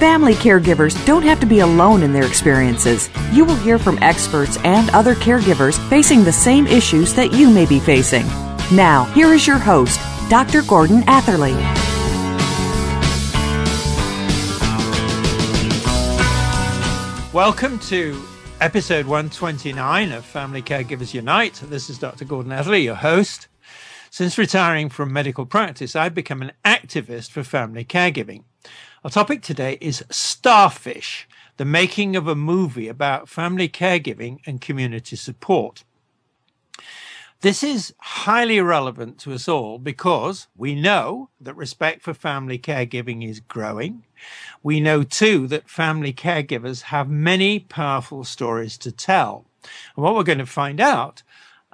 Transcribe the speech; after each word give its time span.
Family 0.00 0.34
caregivers 0.34 1.06
don't 1.06 1.22
have 1.22 1.38
to 1.38 1.46
be 1.46 1.60
alone 1.60 2.02
in 2.02 2.12
their 2.12 2.26
experiences. 2.26 3.08
You 3.32 3.44
will 3.44 3.54
hear 3.54 3.78
from 3.78 3.96
experts 4.02 4.58
and 4.64 4.90
other 4.90 5.14
caregivers 5.14 5.78
facing 5.88 6.24
the 6.24 6.32
same 6.32 6.66
issues 6.66 7.14
that 7.14 7.32
you 7.32 7.48
may 7.48 7.64
be 7.64 7.78
facing. 7.78 8.26
Now, 8.74 9.04
here 9.14 9.32
is 9.32 9.46
your 9.46 9.56
host, 9.56 10.00
Dr. 10.28 10.62
Gordon 10.62 11.04
Atherley. 11.06 11.54
Welcome 17.32 17.78
to 17.78 18.20
episode 18.60 19.06
129 19.06 20.10
of 20.10 20.24
Family 20.24 20.60
Caregivers 20.60 21.14
Unite. 21.14 21.62
This 21.66 21.88
is 21.88 21.98
Dr. 21.98 22.24
Gordon 22.24 22.50
Atherley, 22.50 22.82
your 22.82 22.96
host. 22.96 23.46
Since 24.10 24.38
retiring 24.38 24.90
from 24.90 25.12
medical 25.12 25.46
practice, 25.46 25.94
I've 25.94 26.14
become 26.14 26.42
an 26.42 26.50
activist 26.64 27.30
for 27.30 27.44
family 27.44 27.84
caregiving. 27.84 28.42
Our 29.04 29.10
topic 29.10 29.42
today 29.42 29.76
is 29.82 30.02
Starfish, 30.08 31.28
the 31.58 31.66
making 31.66 32.16
of 32.16 32.26
a 32.26 32.34
movie 32.34 32.88
about 32.88 33.28
family 33.28 33.68
caregiving 33.68 34.38
and 34.46 34.62
community 34.62 35.14
support. 35.14 35.84
This 37.42 37.62
is 37.62 37.92
highly 37.98 38.62
relevant 38.62 39.18
to 39.18 39.34
us 39.34 39.46
all 39.46 39.78
because 39.78 40.46
we 40.56 40.74
know 40.74 41.28
that 41.38 41.54
respect 41.54 42.00
for 42.00 42.14
family 42.14 42.58
caregiving 42.58 43.28
is 43.28 43.40
growing. 43.40 44.04
We 44.62 44.80
know 44.80 45.02
too 45.02 45.48
that 45.48 45.68
family 45.68 46.14
caregivers 46.14 46.84
have 46.84 47.10
many 47.10 47.60
powerful 47.60 48.24
stories 48.24 48.78
to 48.78 48.90
tell. 48.90 49.44
And 49.96 50.02
what 50.02 50.14
we're 50.14 50.22
going 50.22 50.38
to 50.38 50.46
find 50.46 50.80
out 50.80 51.22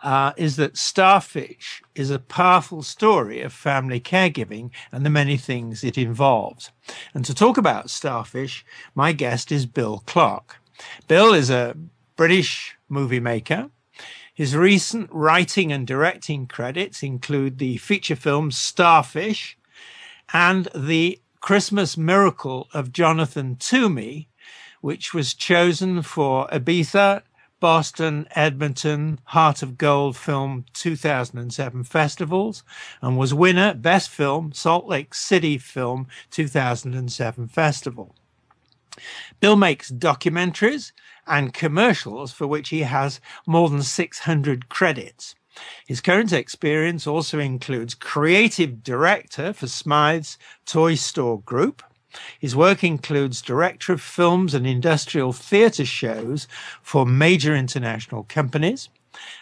uh, 0.02 0.32
is 0.36 0.56
that 0.56 0.76
Starfish 0.76 1.82
is 1.94 2.10
a 2.10 2.18
powerful 2.18 2.82
story 2.82 3.42
of 3.42 3.52
family 3.52 4.00
caregiving 4.00 4.70
and 4.90 5.04
the 5.04 5.10
many 5.10 5.36
things 5.36 5.84
it 5.84 5.98
involves. 5.98 6.70
And 7.14 7.24
to 7.24 7.34
talk 7.34 7.56
about 7.56 7.90
Starfish, 7.90 8.64
my 8.94 9.12
guest 9.12 9.52
is 9.52 9.66
Bill 9.66 10.02
Clark. 10.06 10.56
Bill 11.08 11.34
is 11.34 11.50
a 11.50 11.76
British 12.16 12.76
movie 12.88 13.20
maker. 13.20 13.70
His 14.32 14.56
recent 14.56 15.10
writing 15.12 15.70
and 15.70 15.86
directing 15.86 16.46
credits 16.46 17.02
include 17.02 17.58
the 17.58 17.76
feature 17.76 18.16
film 18.16 18.50
Starfish 18.50 19.58
and 20.32 20.68
the 20.74 21.20
Christmas 21.40 21.96
Miracle 21.96 22.68
of 22.72 22.92
Jonathan 22.92 23.56
Toomey, 23.56 24.28
which 24.80 25.12
was 25.12 25.34
chosen 25.34 26.02
for 26.02 26.46
Ibiza, 26.48 27.22
Boston, 27.60 28.26
Edmonton, 28.34 29.20
Heart 29.24 29.62
of 29.62 29.76
Gold 29.76 30.16
Film 30.16 30.64
2007 30.72 31.84
festivals 31.84 32.62
and 33.02 33.18
was 33.18 33.34
winner 33.34 33.74
Best 33.74 34.08
Film 34.08 34.52
Salt 34.52 34.86
Lake 34.86 35.14
City 35.14 35.58
Film 35.58 36.08
2007 36.30 37.48
Festival. 37.48 38.14
Bill 39.40 39.56
makes 39.56 39.90
documentaries 39.90 40.92
and 41.26 41.54
commercials 41.54 42.32
for 42.32 42.46
which 42.46 42.70
he 42.70 42.80
has 42.80 43.20
more 43.46 43.68
than 43.68 43.82
600 43.82 44.68
credits. 44.68 45.34
His 45.86 46.00
current 46.00 46.32
experience 46.32 47.06
also 47.06 47.38
includes 47.38 47.94
creative 47.94 48.82
director 48.82 49.52
for 49.52 49.66
Smythe's 49.66 50.38
Toy 50.64 50.94
Store 50.94 51.40
Group. 51.42 51.82
His 52.38 52.56
work 52.56 52.82
includes 52.82 53.42
director 53.42 53.92
of 53.92 54.00
films 54.00 54.54
and 54.54 54.66
industrial 54.66 55.32
theatre 55.32 55.84
shows 55.84 56.48
for 56.82 57.06
major 57.06 57.54
international 57.54 58.24
companies. 58.24 58.88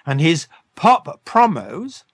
And 0.06 0.20
his 0.20 0.46
pop 0.74 1.24
promos, 1.24 2.04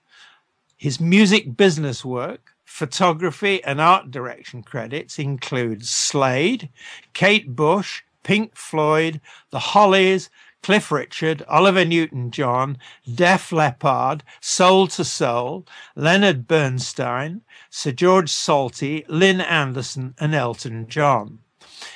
his 0.77 0.99
music 0.99 1.55
business 1.55 2.03
work, 2.03 2.55
photography 2.65 3.63
and 3.63 3.79
art 3.79 4.11
direction 4.11 4.63
credits 4.63 5.17
include 5.17 5.85
Slade, 5.85 6.69
Kate 7.13 7.55
Bush, 7.55 8.03
Pink 8.23 8.55
Floyd, 8.57 9.21
The 9.51 9.59
Hollies, 9.59 10.29
Cliff 10.65 10.91
Richard, 10.91 11.43
Olivia 11.47 11.85
Newton 11.85 12.31
John, 12.31 12.79
Def 13.13 13.51
Leppard, 13.51 14.23
Soul 14.41 14.85
II 14.85 15.05
Soul, 15.05 15.67
Leonard 15.95 16.47
Bernstein, 16.47 17.41
Sir 17.69 17.91
George 17.91 18.31
Solti, 18.31 19.05
Lynn 19.07 19.41
Anderson, 19.41 20.15
and 20.19 20.33
Elton 20.33 20.87
John. 20.87 21.37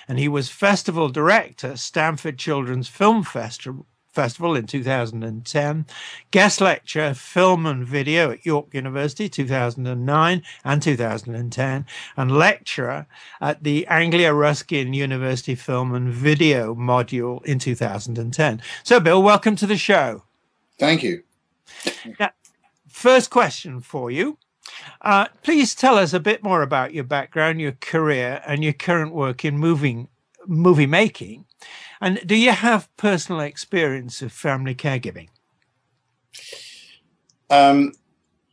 And 0.07 0.19
he 0.19 0.28
was 0.28 0.50
festival 0.50 1.09
director, 1.09 1.78
Stanford 1.78 2.38
Children's 2.38 2.88
Film 2.88 3.24
Festival, 3.24 3.88
Festival 4.12 4.56
in 4.56 4.66
2010, 4.66 5.86
guest 6.31 6.62
lecture, 6.62 7.14
film 7.14 7.66
and 7.66 7.86
video 7.86 8.31
at 8.31 8.46
York 8.46 8.74
University 8.74 9.30
2009 9.30 10.44
and 10.64 10.81
2010, 10.81 11.86
and 12.18 12.31
lecturer 12.31 13.06
at 13.40 13.64
the 13.64 13.86
Anglia 13.88 14.34
Ruskin 14.34 14.94
University 14.94 15.56
Film 15.56 15.94
and 15.94 16.12
Video 16.12 16.74
module 16.74 17.44
in 17.46 17.59
2010. 17.59 18.62
So, 18.84 19.00
Bill, 19.00 19.22
welcome 19.22 19.56
to 19.58 19.68
the 19.68 19.78
show. 19.78 20.24
Thank 20.80 21.03
you. 21.03 21.24
Now, 22.19 22.31
first 22.88 23.30
question 23.30 23.80
for 23.80 24.09
you. 24.09 24.38
Uh, 25.02 25.28
please 25.44 25.75
tell 25.75 25.98
us 25.98 26.14
a 26.14 26.19
bit 26.19 26.44
more 26.44 26.62
about 26.62 26.94
your 26.94 27.03
background, 27.03 27.62
your 27.62 27.74
career, 27.74 28.42
and 28.46 28.64
your 28.64 28.74
current 28.74 29.14
work 29.14 29.46
in 29.46 29.58
moving, 29.58 30.08
movie 30.50 30.88
making. 30.88 31.46
And 32.02 32.22
do 32.26 32.36
you 32.36 32.52
have 32.52 32.90
personal 32.98 33.42
experience 33.42 34.22
of 34.22 34.32
family 34.32 34.76
caregiving? 34.76 35.28
Um, 37.50 37.94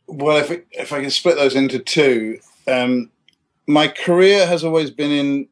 well, 0.07 0.37
if, 0.37 0.61
if 0.71 0.93
I 0.93 1.01
can 1.01 1.09
split 1.09 1.35
those 1.35 1.55
into 1.55 1.79
two, 1.79 2.39
um, 2.67 3.09
my 3.67 3.87
career 3.87 4.47
has 4.47 4.63
always 4.63 4.91
been 4.91 5.11
in 5.11 5.47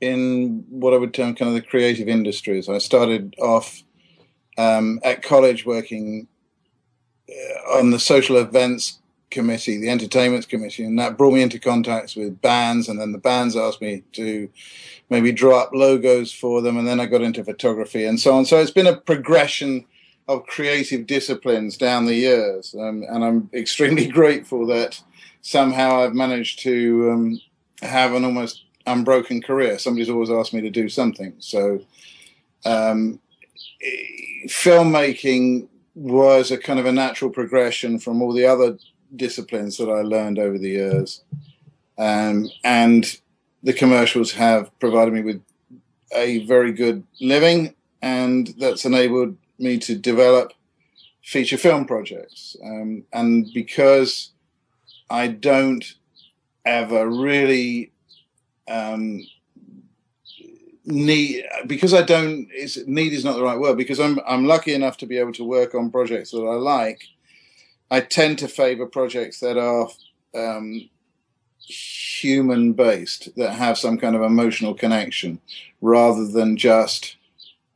in 0.00 0.64
what 0.68 0.94
I 0.94 0.96
would 0.96 1.12
term 1.12 1.34
kind 1.34 1.48
of 1.48 1.54
the 1.54 1.60
creative 1.60 2.06
industries. 2.06 2.68
I 2.68 2.78
started 2.78 3.34
off 3.40 3.82
um, 4.56 5.00
at 5.02 5.22
college 5.22 5.66
working 5.66 6.28
uh, 7.28 7.78
on 7.78 7.90
the 7.90 7.98
social 7.98 8.36
events 8.36 9.00
committee, 9.30 9.78
the 9.78 9.90
entertainments 9.90 10.46
committee, 10.46 10.84
and 10.84 10.98
that 10.98 11.16
brought 11.18 11.34
me 11.34 11.42
into 11.42 11.58
contacts 11.58 12.16
with 12.16 12.40
bands. 12.40 12.88
And 12.88 13.00
then 13.00 13.12
the 13.12 13.18
bands 13.18 13.56
asked 13.56 13.80
me 13.80 14.02
to 14.12 14.48
maybe 15.10 15.32
draw 15.32 15.62
up 15.62 15.70
logos 15.72 16.32
for 16.32 16.62
them, 16.62 16.76
and 16.76 16.86
then 16.86 17.00
I 17.00 17.06
got 17.06 17.22
into 17.22 17.44
photography 17.44 18.04
and 18.04 18.18
so 18.18 18.34
on. 18.34 18.44
So 18.44 18.58
it's 18.58 18.70
been 18.70 18.86
a 18.86 18.96
progression 18.96 19.84
of 20.26 20.46
creative 20.46 21.06
disciplines 21.06 21.76
down 21.76 22.04
the 22.04 22.14
years, 22.14 22.74
um, 22.78 23.04
and 23.08 23.24
I'm 23.24 23.50
extremely 23.54 24.06
grateful 24.06 24.66
that 24.66 25.02
somehow 25.42 26.00
I've 26.00 26.14
managed 26.14 26.60
to 26.60 27.10
um, 27.10 27.40
have 27.82 28.12
an 28.12 28.24
almost 28.24 28.64
unbroken 28.86 29.42
career. 29.42 29.78
Somebody's 29.78 30.10
always 30.10 30.30
asked 30.30 30.54
me 30.54 30.60
to 30.62 30.70
do 30.70 30.88
something, 30.88 31.34
so. 31.38 31.80
Um, 32.64 33.20
filmmaking 34.46 35.68
was 35.94 36.50
a 36.50 36.58
kind 36.58 36.78
of 36.78 36.86
a 36.86 36.92
natural 36.92 37.30
progression 37.30 37.98
from 37.98 38.22
all 38.22 38.32
the 38.32 38.46
other 38.46 38.78
disciplines 39.14 39.76
that 39.78 39.88
I 39.88 40.02
learned 40.02 40.38
over 40.38 40.58
the 40.58 40.70
years. 40.70 41.22
Um, 41.98 42.48
and 42.62 43.18
the 43.62 43.72
commercials 43.72 44.32
have 44.32 44.76
provided 44.78 45.12
me 45.12 45.22
with 45.22 45.42
a 46.12 46.44
very 46.46 46.72
good 46.72 47.04
living, 47.20 47.74
and 48.00 48.54
that's 48.58 48.84
enabled 48.84 49.36
me 49.58 49.78
to 49.78 49.96
develop 49.96 50.52
feature 51.22 51.58
film 51.58 51.84
projects. 51.84 52.56
Um, 52.64 53.04
and 53.12 53.52
because 53.52 54.30
I 55.10 55.28
don't 55.28 55.84
ever 56.64 57.08
really 57.08 57.92
um, 58.68 59.26
need, 60.84 61.44
because 61.66 61.92
I 61.92 62.02
don't, 62.02 62.48
need 62.86 63.12
is 63.12 63.24
not 63.24 63.36
the 63.36 63.42
right 63.42 63.58
word, 63.58 63.76
because 63.76 64.00
I'm, 64.00 64.20
I'm 64.26 64.46
lucky 64.46 64.72
enough 64.72 64.96
to 64.98 65.06
be 65.06 65.18
able 65.18 65.32
to 65.32 65.44
work 65.44 65.74
on 65.74 65.90
projects 65.90 66.30
that 66.30 66.38
I 66.38 66.54
like. 66.54 67.02
I 67.90 68.00
tend 68.00 68.38
to 68.38 68.48
favor 68.48 68.86
projects 68.86 69.40
that 69.40 69.56
are 69.56 69.88
um, 70.34 70.88
human 71.58 72.72
based, 72.72 73.34
that 73.36 73.54
have 73.54 73.78
some 73.78 73.98
kind 73.98 74.14
of 74.14 74.22
emotional 74.22 74.74
connection, 74.74 75.40
rather 75.80 76.26
than 76.26 76.56
just 76.56 77.16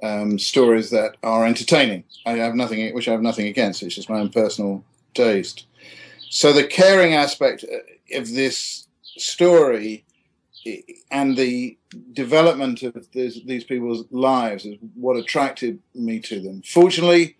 um, 0.03 0.39
stories 0.39 0.91
that 0.91 1.17
are 1.23 1.47
entertaining. 1.47 2.05
I 2.27 2.33
have 2.33 2.55
nothing, 2.55 2.95
which 2.95 3.09
I 3.09 3.13
have 3.13 3.23
nothing 3.23 3.47
against. 3.47 3.83
It's 3.83 3.95
just 3.95 4.11
my 4.11 4.21
own 4.21 4.31
personal 4.31 4.85
taste. 5.15 5.67
So 6.31 6.53
the 6.53 6.65
caring 6.65 7.15
aspect 7.15 7.65
uh, 7.65 8.19
of 8.19 8.33
this 8.33 8.87
story 9.03 10.05
and 11.11 11.37
the 11.37 11.77
development 12.13 12.83
of 12.83 13.11
this, 13.13 13.41
these 13.45 13.65
people's 13.65 14.05
lives 14.11 14.65
is 14.65 14.77
what 14.95 15.17
attracted 15.17 15.81
me 15.95 16.21
to 16.21 16.41
them. 16.41 16.63
Fortunately, 16.63 17.37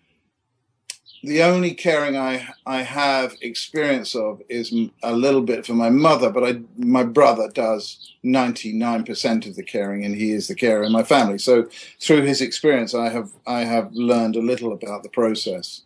the 1.23 1.43
only 1.43 1.73
caring 1.73 2.17
I 2.17 2.49
I 2.67 2.83
have 2.83 3.37
experience 3.41 4.15
of 4.15 4.43
is 4.49 4.75
a 5.03 5.13
little 5.13 5.43
bit 5.43 5.65
for 5.65 5.75
my 5.75 5.89
mother, 5.89 6.31
but 6.31 6.45
I 6.45 6.61
my 6.77 7.05
brother 7.05 7.49
does 7.49 8.13
ninety 8.23 8.73
nine 8.73 9.05
percent 9.05 9.47
of 9.47 9.55
the 9.55 9.63
caring, 9.63 10.05
and 10.05 10.17
he 10.17 10.33
is 10.33 10.49
the 10.49 10.55
carer 10.55 10.83
in 10.83 10.93
my 10.93 11.05
family. 11.05 11.39
So 11.39 11.69
through 12.01 12.23
his 12.23 12.41
experience, 12.41 12.95
I 12.95 13.11
have 13.11 13.31
I 13.47 13.61
have 13.61 13.93
learned 13.93 14.37
a 14.37 14.43
little 14.43 14.73
about 14.73 15.05
the 15.05 15.09
process, 15.09 15.83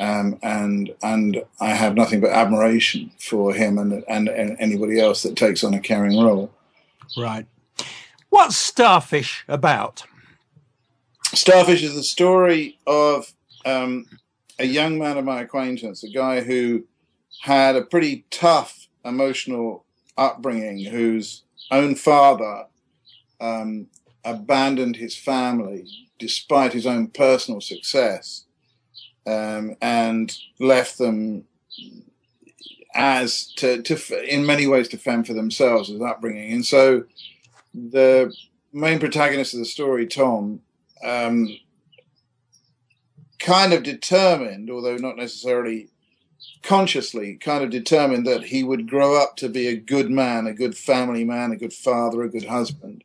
um, 0.00 0.38
and 0.42 0.92
and 1.00 1.44
I 1.60 1.68
have 1.68 1.94
nothing 1.94 2.20
but 2.20 2.30
admiration 2.30 3.12
for 3.20 3.54
him 3.54 3.78
and, 3.78 4.04
and 4.08 4.28
and 4.28 4.56
anybody 4.58 4.98
else 5.00 5.22
that 5.22 5.36
takes 5.36 5.62
on 5.62 5.74
a 5.74 5.80
caring 5.80 6.18
role. 6.18 6.50
Right. 7.16 7.46
What's 8.30 8.56
Starfish 8.56 9.44
about? 9.46 10.04
Starfish 11.34 11.82
is 11.82 11.94
the 11.94 12.02
story 12.02 12.78
of 12.86 13.32
um, 13.64 14.06
a 14.58 14.64
young 14.64 14.98
man 14.98 15.18
of 15.18 15.24
my 15.24 15.42
acquaintance, 15.42 16.02
a 16.02 16.10
guy 16.10 16.40
who 16.40 16.84
had 17.42 17.76
a 17.76 17.82
pretty 17.82 18.24
tough 18.30 18.88
emotional 19.04 19.84
upbringing, 20.16 20.84
whose 20.86 21.42
own 21.70 21.94
father 21.94 22.66
um, 23.40 23.86
abandoned 24.24 24.96
his 24.96 25.16
family 25.16 25.86
despite 26.18 26.72
his 26.72 26.86
own 26.86 27.08
personal 27.08 27.60
success 27.60 28.46
um, 29.26 29.76
and 29.82 30.36
left 30.58 30.98
them 30.98 31.44
as 32.94 33.52
to, 33.56 33.82
to 33.82 34.34
in 34.34 34.46
many 34.46 34.66
ways 34.66 34.88
to 34.88 34.96
fend 34.96 35.26
for 35.26 35.34
themselves 35.34 35.90
as 35.90 36.00
upbringing. 36.00 36.52
And 36.52 36.64
so 36.64 37.04
the 37.74 38.34
main 38.72 38.98
protagonist 38.98 39.52
of 39.52 39.60
the 39.60 39.66
story, 39.66 40.06
Tom, 40.06 40.60
um, 41.04 41.48
kind 43.38 43.72
of 43.72 43.82
determined, 43.82 44.70
although 44.70 44.96
not 44.96 45.16
necessarily 45.16 45.88
consciously, 46.62 47.36
kind 47.36 47.64
of 47.64 47.70
determined 47.70 48.26
that 48.26 48.44
he 48.44 48.62
would 48.62 48.88
grow 48.88 49.20
up 49.20 49.36
to 49.36 49.48
be 49.48 49.66
a 49.66 49.76
good 49.76 50.10
man, 50.10 50.46
a 50.46 50.54
good 50.54 50.76
family 50.76 51.24
man, 51.24 51.52
a 51.52 51.56
good 51.56 51.72
father, 51.72 52.22
a 52.22 52.30
good 52.30 52.46
husband. 52.46 53.04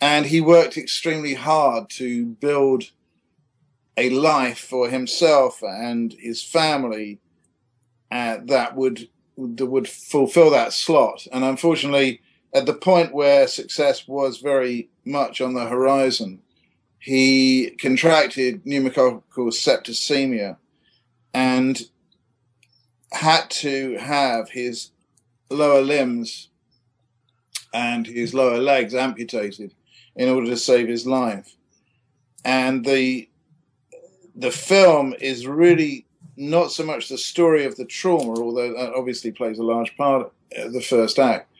And 0.00 0.26
he 0.26 0.40
worked 0.40 0.76
extremely 0.76 1.34
hard 1.34 1.88
to 1.90 2.26
build 2.26 2.90
a 3.96 4.10
life 4.10 4.58
for 4.58 4.88
himself 4.88 5.62
and 5.62 6.14
his 6.18 6.42
family 6.42 7.20
uh, 8.10 8.38
that 8.44 8.76
would 8.76 9.08
that 9.36 9.66
would 9.66 9.88
fulfill 9.88 10.50
that 10.50 10.72
slot. 10.72 11.26
And 11.32 11.44
unfortunately, 11.44 12.20
at 12.52 12.66
the 12.66 12.74
point 12.74 13.14
where 13.14 13.46
success 13.48 14.06
was 14.06 14.38
very 14.38 14.90
much 15.04 15.40
on 15.40 15.54
the 15.54 15.66
horizon, 15.66 16.41
he 17.02 17.70
contracted 17.80 18.64
pneumococcal 18.64 19.50
septicemia 19.50 20.56
and 21.34 21.82
had 23.10 23.50
to 23.50 23.96
have 23.98 24.50
his 24.50 24.92
lower 25.50 25.80
limbs 25.80 26.48
and 27.74 28.06
his 28.06 28.34
lower 28.34 28.58
legs 28.58 28.94
amputated 28.94 29.74
in 30.14 30.28
order 30.28 30.46
to 30.46 30.56
save 30.56 30.86
his 30.86 31.04
life. 31.04 31.56
And 32.44 32.84
the 32.84 33.28
the 34.36 34.52
film 34.52 35.12
is 35.20 35.44
really 35.44 36.06
not 36.36 36.70
so 36.70 36.84
much 36.84 37.08
the 37.08 37.18
story 37.18 37.64
of 37.64 37.74
the 37.74 37.84
trauma, 37.84 38.40
although 38.40 38.74
that 38.74 38.94
obviously 38.94 39.32
plays 39.32 39.58
a 39.58 39.64
large 39.64 39.96
part 39.96 40.32
of 40.56 40.72
the 40.72 40.80
first 40.80 41.18
act. 41.18 41.50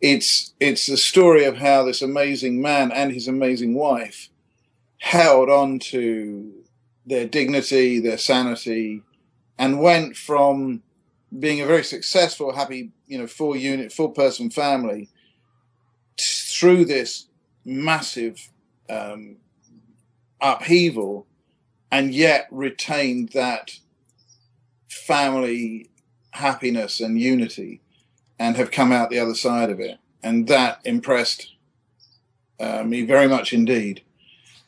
It's 0.00 0.54
it's 0.60 0.86
the 0.86 0.96
story 0.96 1.44
of 1.44 1.56
how 1.56 1.82
this 1.82 2.02
amazing 2.02 2.62
man 2.62 2.92
and 2.92 3.12
his 3.12 3.26
amazing 3.26 3.74
wife 3.74 4.28
held 4.98 5.48
on 5.48 5.78
to 5.78 6.52
their 7.04 7.26
dignity, 7.26 8.00
their 8.00 8.18
sanity, 8.18 9.02
and 9.58 9.80
went 9.80 10.16
from 10.16 10.82
being 11.38 11.60
a 11.60 11.66
very 11.66 11.84
successful, 11.84 12.54
happy, 12.54 12.92
you 13.06 13.18
know, 13.18 13.26
four 13.26 13.56
unit, 13.56 13.92
four 13.92 14.12
person 14.12 14.50
family 14.50 15.08
through 16.18 16.84
this 16.84 17.26
massive 17.64 18.50
um, 18.88 19.36
upheaval, 20.40 21.26
and 21.90 22.14
yet 22.14 22.46
retained 22.50 23.30
that 23.30 23.78
family 24.88 25.90
happiness 26.30 27.00
and 27.00 27.20
unity 27.20 27.80
and 28.38 28.56
have 28.56 28.70
come 28.70 28.92
out 28.92 29.10
the 29.10 29.18
other 29.18 29.34
side 29.34 29.70
of 29.70 29.80
it. 29.80 29.98
And 30.22 30.48
that 30.48 30.80
impressed 30.84 31.54
uh, 32.58 32.82
me 32.82 33.02
very 33.02 33.28
much 33.28 33.52
indeed. 33.52 34.02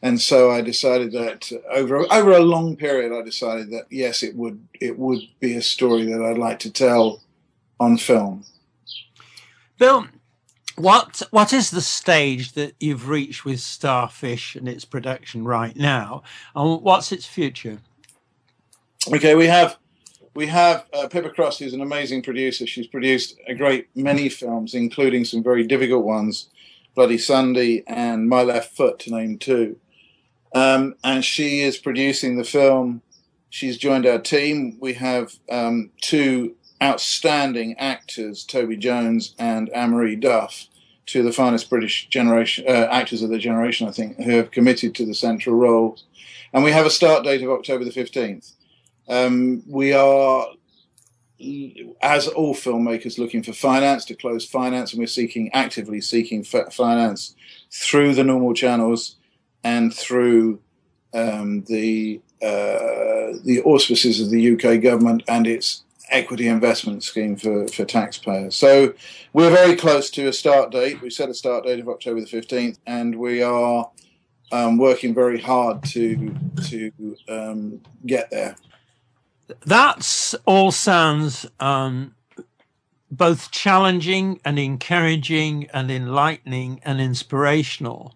And 0.00 0.20
so 0.20 0.50
I 0.50 0.60
decided 0.60 1.12
that 1.12 1.50
over 1.70 2.06
over 2.12 2.32
a 2.32 2.40
long 2.40 2.76
period, 2.76 3.12
I 3.12 3.22
decided 3.22 3.70
that 3.70 3.86
yes, 3.90 4.22
it 4.22 4.36
would 4.36 4.66
it 4.80 4.98
would 4.98 5.20
be 5.40 5.54
a 5.54 5.62
story 5.62 6.04
that 6.04 6.22
I'd 6.22 6.38
like 6.38 6.60
to 6.60 6.70
tell 6.70 7.20
on 7.80 7.96
film. 7.96 8.44
Bill, 9.76 10.06
what 10.76 11.22
what 11.30 11.52
is 11.52 11.70
the 11.70 11.80
stage 11.80 12.52
that 12.52 12.74
you've 12.78 13.08
reached 13.08 13.44
with 13.44 13.60
Starfish 13.60 14.54
and 14.54 14.68
its 14.68 14.84
production 14.84 15.44
right 15.44 15.74
now, 15.74 16.22
and 16.54 16.80
what's 16.80 17.10
its 17.10 17.26
future? 17.26 17.78
Okay, 19.12 19.34
we 19.34 19.46
have 19.46 19.78
we 20.34 20.46
have 20.46 20.86
uh, 20.92 21.08
Pippa 21.08 21.30
Cross, 21.30 21.58
who's 21.58 21.74
an 21.74 21.80
amazing 21.80 22.22
producer. 22.22 22.68
She's 22.68 22.86
produced 22.86 23.36
a 23.48 23.54
great 23.54 23.88
many 23.96 24.28
films, 24.28 24.74
including 24.74 25.24
some 25.24 25.42
very 25.42 25.66
difficult 25.66 26.04
ones, 26.04 26.48
Bloody 26.94 27.18
Sunday 27.18 27.82
and 27.88 28.28
My 28.28 28.42
Left 28.42 28.76
Foot, 28.76 29.00
to 29.00 29.10
name 29.10 29.38
two. 29.38 29.76
Um, 30.54 30.94
and 31.04 31.24
she 31.24 31.60
is 31.60 31.76
producing 31.76 32.36
the 32.36 32.44
film. 32.44 33.02
She's 33.50 33.76
joined 33.76 34.06
our 34.06 34.18
team. 34.18 34.78
We 34.80 34.94
have 34.94 35.34
um, 35.50 35.90
two 36.00 36.56
outstanding 36.82 37.76
actors, 37.78 38.44
Toby 38.44 38.76
Jones 38.76 39.34
and 39.38 39.68
Anne-Marie 39.70 40.16
Duff, 40.16 40.66
two 41.06 41.20
of 41.20 41.24
the 41.24 41.32
finest 41.32 41.68
British 41.68 42.08
generation 42.08 42.64
uh, 42.68 42.88
actors 42.90 43.22
of 43.22 43.30
the 43.30 43.38
generation, 43.38 43.88
I 43.88 43.92
think, 43.92 44.16
who 44.18 44.32
have 44.32 44.50
committed 44.50 44.94
to 44.96 45.06
the 45.06 45.14
central 45.14 45.56
role. 45.56 45.98
And 46.52 46.64
we 46.64 46.72
have 46.72 46.86
a 46.86 46.90
start 46.90 47.24
date 47.24 47.42
of 47.42 47.50
October 47.50 47.84
the 47.84 47.90
15th. 47.90 48.52
Um, 49.08 49.62
we 49.66 49.92
are, 49.92 50.46
as 52.02 52.28
all 52.28 52.54
filmmakers, 52.54 53.18
looking 53.18 53.42
for 53.42 53.52
finance 53.52 54.04
to 54.06 54.14
close 54.14 54.46
finance, 54.46 54.92
and 54.92 55.00
we're 55.00 55.06
seeking 55.06 55.50
actively 55.52 56.00
seeking 56.00 56.44
finance 56.44 57.34
through 57.70 58.14
the 58.14 58.24
normal 58.24 58.54
channels 58.54 59.16
and 59.68 59.94
through 59.94 60.58
um, 61.12 61.62
the 61.64 62.20
uh, 62.40 63.36
the 63.44 63.60
auspices 63.64 64.20
of 64.20 64.30
the 64.30 64.42
UK 64.52 64.80
government 64.80 65.22
and 65.28 65.46
its 65.46 65.82
equity 66.10 66.48
investment 66.48 67.02
scheme 67.02 67.36
for, 67.36 67.68
for 67.68 67.84
taxpayers. 67.84 68.54
So 68.54 68.94
we're 69.34 69.50
very 69.50 69.76
close 69.76 70.08
to 70.12 70.28
a 70.28 70.32
start 70.32 70.70
date. 70.70 71.02
We 71.02 71.10
set 71.10 71.28
a 71.28 71.34
start 71.34 71.64
date 71.64 71.80
of 71.80 71.88
October 71.88 72.20
the 72.20 72.26
15th, 72.26 72.78
and 72.86 73.16
we 73.16 73.42
are 73.42 73.90
um, 74.52 74.78
working 74.78 75.14
very 75.14 75.40
hard 75.40 75.82
to 75.94 76.34
to 76.68 76.92
um, 77.28 77.80
get 78.06 78.30
there. 78.30 78.56
That 79.66 80.34
all 80.46 80.70
sounds 80.72 81.46
um, 81.60 82.14
both 83.10 83.50
challenging 83.50 84.40
and 84.44 84.58
encouraging 84.58 85.68
and 85.74 85.90
enlightening 85.90 86.80
and 86.84 87.00
inspirational. 87.00 88.14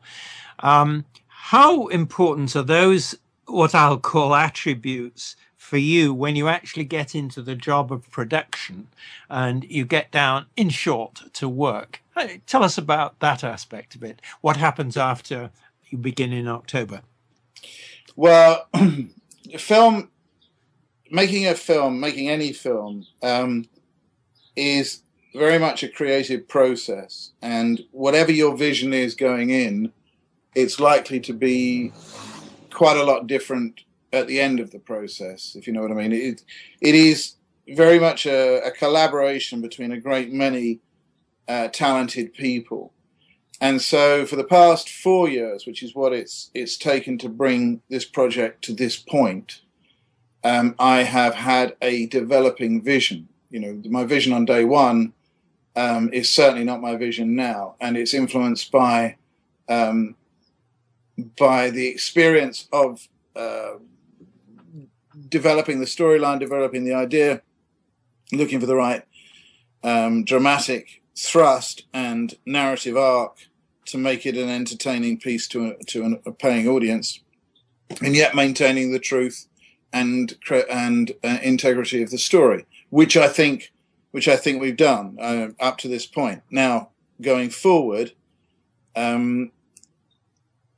Um, 0.60 1.04
how 1.46 1.88
important 1.88 2.54
are 2.54 2.62
those, 2.62 3.16
what 3.46 3.74
I'll 3.74 3.98
call 3.98 4.32
attributes, 4.32 5.34
for 5.56 5.76
you 5.76 6.14
when 6.14 6.36
you 6.36 6.46
actually 6.46 6.84
get 6.84 7.16
into 7.16 7.42
the 7.42 7.56
job 7.56 7.90
of 7.90 8.08
production 8.12 8.86
and 9.28 9.64
you 9.64 9.84
get 9.84 10.12
down, 10.12 10.46
in 10.56 10.68
short, 10.68 11.24
to 11.32 11.48
work? 11.48 12.00
Tell 12.46 12.62
us 12.62 12.78
about 12.78 13.18
that 13.18 13.42
aspect 13.42 13.96
of 13.96 14.04
it. 14.04 14.22
What 14.40 14.56
happens 14.56 14.96
after 14.96 15.50
you 15.90 15.98
begin 15.98 16.32
in 16.32 16.46
October? 16.46 17.02
Well, 18.14 18.68
film 19.58 20.10
making 21.10 21.48
a 21.48 21.56
film, 21.56 21.98
making 21.98 22.30
any 22.30 22.52
film, 22.52 23.04
um, 23.20 23.68
is 24.54 25.02
very 25.34 25.58
much 25.58 25.82
a 25.82 25.88
creative 25.88 26.46
process. 26.46 27.32
And 27.42 27.82
whatever 27.90 28.30
your 28.30 28.56
vision 28.56 28.94
is 28.94 29.16
going 29.16 29.50
in, 29.50 29.92
it's 30.54 30.80
likely 30.80 31.20
to 31.20 31.32
be 31.32 31.92
quite 32.70 32.96
a 32.96 33.04
lot 33.04 33.26
different 33.26 33.84
at 34.12 34.26
the 34.26 34.40
end 34.40 34.60
of 34.60 34.70
the 34.70 34.78
process, 34.78 35.54
if 35.56 35.66
you 35.66 35.72
know 35.72 35.80
what 35.80 35.90
I 35.90 35.94
mean. 35.94 36.12
It, 36.12 36.42
it 36.80 36.94
is 36.94 37.36
very 37.68 37.98
much 37.98 38.26
a, 38.26 38.62
a 38.64 38.70
collaboration 38.70 39.60
between 39.60 39.92
a 39.92 40.00
great 40.00 40.32
many 40.32 40.80
uh, 41.48 41.68
talented 41.68 42.34
people. 42.34 42.92
And 43.60 43.80
so, 43.80 44.26
for 44.26 44.36
the 44.36 44.44
past 44.44 44.90
four 44.90 45.28
years, 45.28 45.66
which 45.66 45.82
is 45.82 45.94
what 45.94 46.12
it's 46.12 46.50
it's 46.52 46.76
taken 46.76 47.16
to 47.18 47.28
bring 47.28 47.80
this 47.88 48.04
project 48.04 48.64
to 48.64 48.72
this 48.72 48.96
point, 48.96 49.60
um, 50.42 50.74
I 50.80 51.04
have 51.04 51.36
had 51.36 51.76
a 51.80 52.06
developing 52.06 52.82
vision. 52.82 53.28
You 53.50 53.60
know, 53.60 53.82
my 53.88 54.04
vision 54.04 54.32
on 54.32 54.46
day 54.46 54.64
one 54.64 55.12
um, 55.76 56.10
is 56.12 56.28
certainly 56.28 56.64
not 56.64 56.80
my 56.80 56.96
vision 56.96 57.36
now, 57.36 57.76
and 57.80 57.96
it's 57.96 58.14
influenced 58.14 58.72
by 58.72 59.16
um, 59.68 60.16
by 61.36 61.70
the 61.70 61.88
experience 61.88 62.68
of 62.72 63.08
uh, 63.36 63.74
developing 65.28 65.80
the 65.80 65.86
storyline, 65.86 66.38
developing 66.38 66.84
the 66.84 66.94
idea, 66.94 67.42
looking 68.32 68.60
for 68.60 68.66
the 68.66 68.76
right 68.76 69.04
um, 69.82 70.24
dramatic 70.24 71.02
thrust 71.16 71.84
and 71.92 72.34
narrative 72.46 72.96
arc 72.96 73.36
to 73.86 73.98
make 73.98 74.24
it 74.24 74.36
an 74.36 74.48
entertaining 74.48 75.18
piece 75.18 75.48
to 75.48 75.70
a, 75.70 75.84
to 75.84 76.04
an, 76.04 76.20
a 76.24 76.32
paying 76.32 76.68
audience, 76.68 77.20
and 78.00 78.14
yet 78.14 78.34
maintaining 78.34 78.92
the 78.92 78.98
truth 78.98 79.48
and 79.92 80.36
and 80.70 81.12
uh, 81.22 81.38
integrity 81.42 82.02
of 82.02 82.10
the 82.10 82.18
story, 82.18 82.64
which 82.90 83.16
I 83.16 83.28
think 83.28 83.72
which 84.12 84.28
I 84.28 84.36
think 84.36 84.60
we've 84.60 84.76
done 84.76 85.16
uh, 85.20 85.48
up 85.60 85.78
to 85.78 85.88
this 85.88 86.06
point. 86.06 86.42
Now, 86.50 86.90
going 87.20 87.50
forward, 87.50 88.12
um, 88.94 89.50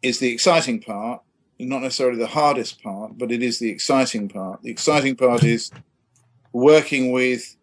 is 0.05 0.19
the 0.19 0.31
exciting 0.31 0.81
part, 0.81 1.23
not 1.59 1.81
necessarily 1.81 2.19
the 2.19 2.27
hardest 2.27 2.83
part, 2.83 3.17
but 3.17 3.33
it 3.33 3.43
is 3.43 3.59
the 3.59 3.71
exciting 3.71 4.29
part. 4.29 4.63
The 4.63 4.71
exciting 4.71 5.17
part 5.17 5.43
is 5.43 5.71
working 6.53 7.11
with 7.11 7.57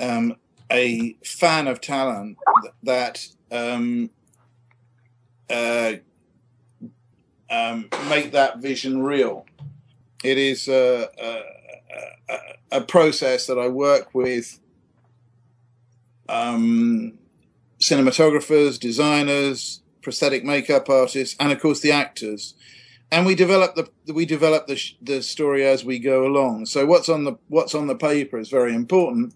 um, 0.00 0.36
a 0.72 1.12
fan 1.22 1.68
of 1.68 1.82
talent 1.82 2.38
that 2.82 3.26
um, 3.52 4.08
uh, 5.50 5.92
um, 7.50 7.90
make 8.08 8.32
that 8.32 8.58
vision 8.58 9.02
real. 9.02 9.44
It 10.24 10.38
is 10.38 10.66
a, 10.66 11.10
a, 12.30 12.38
a, 12.72 12.80
process 12.80 13.46
that 13.46 13.58
I 13.58 13.68
work 13.68 14.14
with 14.14 14.58
um, 16.26 17.18
cinematographers, 17.78 18.80
designers, 18.80 19.82
prosthetic 20.04 20.44
makeup 20.44 20.88
artists, 20.88 21.34
and 21.40 21.50
of 21.50 21.60
course 21.60 21.80
the 21.80 21.92
actors. 21.92 22.54
And 23.10 23.26
we 23.26 23.34
develop 23.34 23.74
the 23.74 24.12
we 24.12 24.26
develop 24.26 24.66
the 24.66 24.80
the 25.00 25.22
story 25.22 25.64
as 25.64 25.84
we 25.84 25.98
go 25.98 26.26
along. 26.26 26.66
So 26.66 26.86
what's 26.86 27.08
on 27.08 27.24
the 27.24 27.34
what's 27.48 27.74
on 27.74 27.86
the 27.86 27.96
paper 27.96 28.38
is 28.38 28.48
very 28.48 28.74
important, 28.74 29.34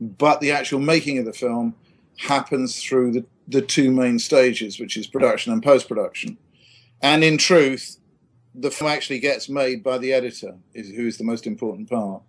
but 0.00 0.40
the 0.40 0.52
actual 0.52 0.80
making 0.80 1.18
of 1.18 1.24
the 1.24 1.32
film 1.32 1.74
happens 2.18 2.82
through 2.82 3.12
the 3.12 3.24
the 3.48 3.62
two 3.62 3.90
main 3.90 4.18
stages, 4.18 4.78
which 4.78 4.96
is 4.96 5.06
production 5.06 5.52
and 5.52 5.62
post 5.62 5.88
production. 5.88 6.38
And 7.02 7.24
in 7.24 7.38
truth, 7.38 7.98
the 8.54 8.70
film 8.70 8.90
actually 8.90 9.18
gets 9.18 9.48
made 9.48 9.82
by 9.82 9.98
the 9.98 10.12
editor, 10.12 10.56
is 10.74 10.90
who 10.90 11.06
is 11.06 11.18
the 11.18 11.24
most 11.24 11.46
important 11.46 11.88
part. 11.90 12.22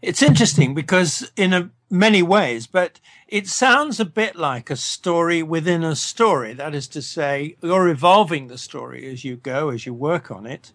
It's 0.00 0.22
interesting 0.22 0.74
because 0.74 1.30
in 1.36 1.52
a, 1.52 1.70
many 1.88 2.22
ways, 2.22 2.66
but 2.66 2.98
it 3.32 3.46
sounds 3.46 3.98
a 3.98 4.04
bit 4.04 4.36
like 4.36 4.68
a 4.68 4.76
story 4.76 5.42
within 5.42 5.82
a 5.82 5.96
story. 5.96 6.52
That 6.52 6.74
is 6.74 6.86
to 6.88 7.00
say, 7.00 7.56
you're 7.62 7.88
evolving 7.88 8.48
the 8.48 8.58
story 8.58 9.10
as 9.10 9.24
you 9.24 9.36
go, 9.36 9.70
as 9.70 9.86
you 9.86 9.94
work 9.94 10.30
on 10.30 10.44
it, 10.44 10.72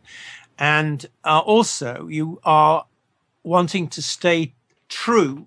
and 0.58 1.06
uh, 1.24 1.38
also 1.38 2.08
you 2.08 2.42
are 2.44 2.88
wanting 3.44 3.88
to 3.90 4.02
stay 4.02 4.56
true 4.90 5.46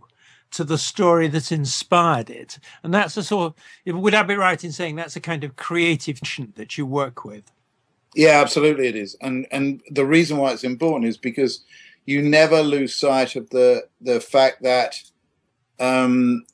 to 0.53 0.63
the 0.63 0.79
story 0.79 1.27
that 1.27 1.51
inspired 1.51 2.31
it. 2.31 2.61
And 2.85 2.95
that's 2.95 3.17
a 3.17 3.25
sort 3.25 3.55
of, 3.87 3.97
would 3.97 4.15
I 4.15 4.23
be 4.23 4.37
right 4.37 4.63
in 4.63 4.71
saying 4.71 4.95
that's 4.95 5.17
a 5.17 5.21
kind 5.21 5.43
of 5.43 5.57
creative 5.57 6.21
that 6.55 6.79
you 6.79 6.87
work 6.87 7.25
with? 7.25 7.51
Yeah, 8.15 8.41
absolutely 8.41 8.87
it 8.87 8.95
is. 8.95 9.17
And 9.21 9.49
and 9.51 9.81
the 9.91 10.07
reason 10.07 10.37
why 10.37 10.53
it's 10.53 10.65
important 10.65 11.09
is 11.09 11.17
because 11.17 11.65
you 12.07 12.23
never 12.23 12.63
lose 12.63 12.95
sight 12.95 13.35
of 13.35 13.51
the 13.51 13.89
the 14.01 14.21
fact 14.21 14.63
that 14.63 14.95
um 15.81 16.45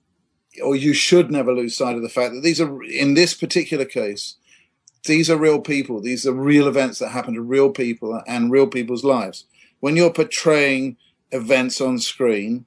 or 0.62 0.76
you 0.76 0.92
should 0.92 1.30
never 1.30 1.52
lose 1.52 1.76
sight 1.76 1.96
of 1.96 2.02
the 2.02 2.08
fact 2.08 2.34
that 2.34 2.42
these 2.42 2.60
are 2.60 2.82
in 2.82 3.14
this 3.14 3.34
particular 3.34 3.84
case 3.84 4.36
these 5.04 5.30
are 5.30 5.36
real 5.36 5.60
people 5.60 6.00
these 6.00 6.26
are 6.26 6.32
real 6.32 6.66
events 6.66 6.98
that 6.98 7.10
happen 7.10 7.34
to 7.34 7.40
real 7.40 7.70
people 7.70 8.20
and 8.26 8.50
real 8.50 8.66
people's 8.66 9.04
lives 9.04 9.44
when 9.80 9.96
you're 9.96 10.12
portraying 10.12 10.96
events 11.32 11.80
on 11.80 11.98
screen 11.98 12.64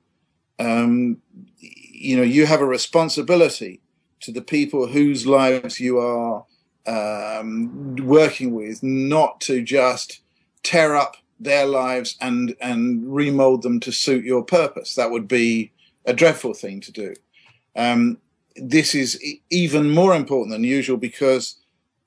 um, 0.60 1.22
you 1.58 2.15
know, 2.15 2.24
you 2.24 2.46
have 2.46 2.62
a 2.62 2.65
responsibility 2.65 3.81
to 4.22 4.31
the 4.31 4.41
people 4.41 4.88
whose 4.88 5.25
lives 5.25 5.79
you 5.79 6.00
are 6.00 6.46
um, 6.86 7.96
working 7.98 8.53
with, 8.53 8.84
not 8.84 9.41
to 9.41 9.62
just 9.62 10.22
tear 10.63 10.96
up 10.96 11.15
their 11.39 11.65
lives 11.65 12.17
and 12.19 12.55
and 12.60 13.13
remold 13.13 13.62
them 13.62 13.79
to 13.79 13.91
suit 13.91 14.25
your 14.25 14.43
purpose. 14.43 14.96
That 14.96 15.12
would 15.12 15.27
be 15.27 15.72
a 16.05 16.13
dreadful 16.13 16.53
thing 16.53 16.81
to 16.81 16.91
do. 16.91 17.13
Um, 17.75 18.17
this 18.55 18.93
is 18.95 19.21
even 19.49 19.89
more 19.89 20.15
important 20.15 20.51
than 20.51 20.63
usual 20.63 20.97
because 20.97 21.55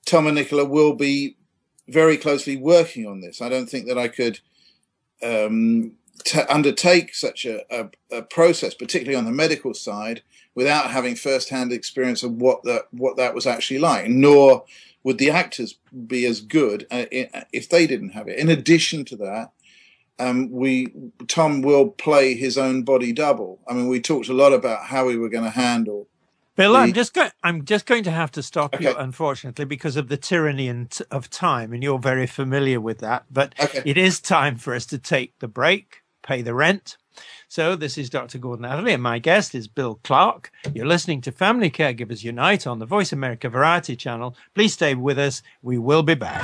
Tom 0.05 0.27
and 0.27 0.35
Nicola 0.35 0.65
will 0.65 0.93
be 0.93 1.37
very 1.87 2.17
closely 2.17 2.57
working 2.57 3.07
on 3.07 3.21
this. 3.21 3.41
I 3.41 3.49
don't 3.49 3.67
think 3.67 3.87
that 3.87 3.97
I 3.97 4.07
could 4.07 4.39
um, 5.21 5.93
to 6.25 6.53
undertake 6.53 7.15
such 7.15 7.45
a, 7.45 7.63
a, 7.69 7.89
a, 8.11 8.21
process, 8.21 8.73
particularly 8.73 9.17
on 9.17 9.25
the 9.25 9.31
medical 9.31 9.73
side, 9.73 10.21
without 10.55 10.91
having 10.91 11.15
first-hand 11.15 11.73
experience 11.73 12.23
of 12.23 12.33
what 12.33 12.63
that 12.63 12.87
what 12.91 13.17
that 13.17 13.33
was 13.33 13.47
actually 13.47 13.79
like. 13.79 14.07
Nor 14.07 14.63
would 15.03 15.17
the 15.17 15.29
actors 15.29 15.75
be 16.07 16.25
as 16.25 16.39
good 16.39 16.87
uh, 16.91 17.05
if 17.11 17.67
they 17.69 17.87
didn't 17.87 18.09
have 18.09 18.27
it. 18.27 18.39
In 18.39 18.49
addition 18.49 19.03
to 19.05 19.15
that, 19.17 19.51
um, 20.19 20.51
we 20.51 20.93
Tom 21.27 21.61
will 21.61 21.89
play 21.89 22.35
his 22.35 22.57
own 22.57 22.83
body 22.83 23.11
double. 23.11 23.59
I 23.67 23.73
mean, 23.73 23.87
we 23.87 23.99
talked 23.99 24.29
a 24.29 24.33
lot 24.33 24.53
about 24.53 24.85
how 24.85 25.05
we 25.05 25.17
were 25.17 25.29
going 25.29 25.45
to 25.45 25.49
handle. 25.49 26.07
Bill, 26.55 26.73
the... 26.73 26.79
I'm 26.79 26.93
just 26.93 27.13
go- 27.13 27.31
I'm 27.43 27.65
just 27.65 27.85
going 27.85 28.03
to 28.03 28.11
have 28.11 28.31
to 28.31 28.43
stop 28.43 28.75
okay. 28.75 28.85
you, 28.85 28.95
unfortunately, 28.95 29.65
because 29.65 29.95
of 29.95 30.07
the 30.07 30.17
tyranny 30.17 30.69
of 31.09 31.29
time, 31.29 31.73
and 31.73 31.81
you're 31.81 31.99
very 31.99 32.27
familiar 32.27 32.79
with 32.79 32.99
that. 32.99 33.25
But 33.31 33.55
okay. 33.59 33.81
it 33.85 33.97
is 33.97 34.19
time 34.19 34.57
for 34.57 34.75
us 34.75 34.85
to 34.87 34.97
take 34.97 35.37
the 35.39 35.47
break 35.47 36.03
pay 36.23 36.41
the 36.41 36.55
rent. 36.55 36.97
So, 37.47 37.75
this 37.75 37.99
is 37.99 38.09
Dr. 38.09 38.39
Gordon 38.39 38.65
Atherley, 38.65 38.93
and 38.93 39.03
my 39.03 39.19
guest 39.19 39.53
is 39.53 39.67
Bill 39.67 39.99
Clark. 40.03 40.51
You're 40.73 40.87
listening 40.87 41.21
to 41.21 41.31
Family 41.31 41.69
Caregivers 41.69 42.23
Unite 42.23 42.65
on 42.65 42.79
the 42.79 42.87
Voice 42.87 43.13
America 43.13 43.47
Variety 43.49 43.95
Channel. 43.95 44.35
Please 44.55 44.73
stay 44.73 44.95
with 44.95 45.19
us. 45.19 45.43
We 45.61 45.77
will 45.77 46.01
be 46.01 46.15
back. 46.15 46.43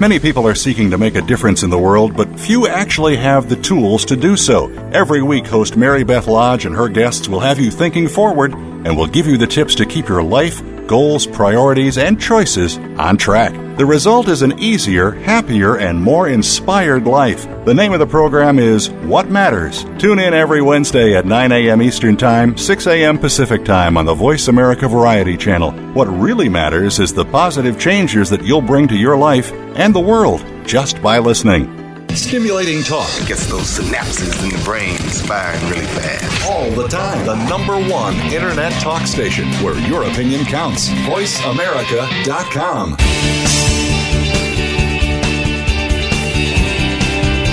Many 0.00 0.20
people 0.20 0.46
are 0.46 0.54
seeking 0.54 0.92
to 0.92 0.98
make 0.98 1.16
a 1.16 1.22
difference 1.22 1.64
in 1.64 1.70
the 1.70 1.78
world, 1.78 2.16
but 2.16 2.38
few 2.38 2.68
actually 2.68 3.16
have 3.16 3.48
the 3.48 3.56
tools 3.56 4.04
to 4.04 4.16
do 4.16 4.36
so. 4.36 4.70
Every 4.92 5.22
week, 5.22 5.44
host 5.44 5.76
Mary 5.76 6.04
Beth 6.04 6.28
Lodge 6.28 6.66
and 6.66 6.76
her 6.76 6.88
guests 6.88 7.28
will 7.28 7.40
have 7.40 7.58
you 7.58 7.72
thinking 7.72 8.06
forward 8.06 8.54
and 8.54 8.96
will 8.96 9.08
give 9.08 9.26
you 9.26 9.36
the 9.36 9.48
tips 9.48 9.74
to 9.74 9.86
keep 9.86 10.08
your 10.08 10.22
life 10.22 10.62
goals, 10.88 11.26
priorities, 11.26 11.98
and 11.98 12.20
choices 12.20 12.78
on 12.98 13.16
track. 13.16 13.52
The 13.78 13.86
result 13.86 14.26
is 14.26 14.42
an 14.42 14.58
easier, 14.58 15.12
happier, 15.12 15.78
and 15.78 16.02
more 16.02 16.28
inspired 16.28 17.06
life. 17.06 17.46
The 17.64 17.74
name 17.74 17.92
of 17.92 18.00
the 18.00 18.06
program 18.08 18.58
is 18.58 18.90
What 18.90 19.30
Matters. 19.30 19.84
Tune 19.98 20.18
in 20.18 20.34
every 20.34 20.62
Wednesday 20.62 21.14
at 21.14 21.26
9 21.26 21.52
a.m. 21.52 21.80
Eastern 21.80 22.16
Time, 22.16 22.56
6 22.56 22.86
a.m. 22.88 23.18
Pacific 23.18 23.64
Time 23.64 23.96
on 23.96 24.04
the 24.04 24.14
Voice 24.14 24.48
America 24.48 24.88
Variety 24.88 25.36
Channel. 25.36 25.70
What 25.92 26.06
really 26.08 26.48
matters 26.48 26.98
is 26.98 27.14
the 27.14 27.24
positive 27.24 27.78
changes 27.78 28.28
that 28.30 28.42
you'll 28.42 28.62
bring 28.62 28.88
to 28.88 28.96
your 28.96 29.16
life 29.16 29.52
and 29.76 29.94
the 29.94 30.00
world 30.00 30.44
just 30.66 31.00
by 31.00 31.18
listening. 31.18 31.77
Stimulating 32.18 32.82
talk. 32.82 33.08
It 33.20 33.28
gets 33.28 33.46
those 33.46 33.78
synapses 33.78 34.42
in 34.42 34.48
the 34.50 34.58
brain 34.64 34.98
firing 34.98 35.64
really 35.70 35.86
fast. 35.86 36.50
All 36.50 36.68
the 36.70 36.88
time. 36.88 37.24
The 37.24 37.36
number 37.48 37.78
one 37.88 38.16
internet 38.32 38.72
talk 38.82 39.06
station 39.06 39.46
where 39.62 39.78
your 39.88 40.02
opinion 40.04 40.44
counts. 40.44 40.88
VoiceAmerica.com. 40.88 42.96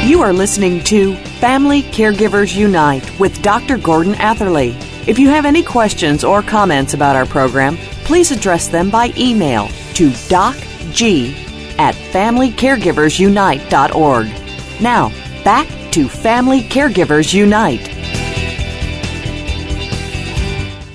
You 0.10 0.22
are 0.22 0.34
listening 0.34 0.84
to 0.86 1.16
Family 1.16 1.84
Caregivers 1.84 2.56
Unite 2.56 3.20
with 3.20 3.42
Dr. 3.42 3.78
Gordon 3.78 4.14
Atherley. 4.16 4.76
If 5.08 5.20
you 5.20 5.30
have 5.30 5.46
any 5.46 5.64
questions 5.64 6.24
or 6.24 6.42
comments 6.42 6.94
about 6.94 7.16
our 7.16 7.26
program, 7.26 7.78
please 8.06 8.32
address 8.32 8.68
them 8.68 8.90
by 8.90 9.14
email 9.18 9.68
to 9.96 10.10
docg 10.10 11.34
at 11.78 11.96
familycaregiversunite.org. 11.96 14.45
Now, 14.82 15.10
back 15.46 15.68
to 15.94 16.10
Family 16.10 16.62
Caregivers 16.64 17.34
Unite. 17.34 17.96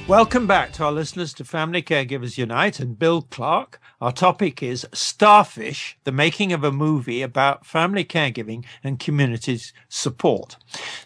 Welcome 0.06 0.46
back 0.46 0.72
to 0.72 0.84
our 0.84 0.92
listeners 0.92 1.32
to 1.34 1.44
Family 1.44 1.82
Caregivers 1.82 2.36
Unite 2.36 2.78
and 2.78 2.98
Bill 2.98 3.22
Clark. 3.22 3.80
Our 4.02 4.12
topic 4.12 4.62
is 4.62 4.86
Starfish, 4.92 5.96
the 6.04 6.12
making 6.12 6.52
of 6.52 6.62
a 6.62 6.72
movie 6.72 7.22
about 7.22 7.64
family 7.64 8.04
caregiving 8.04 8.64
and 8.84 8.98
community 8.98 9.58
support. 9.88 10.56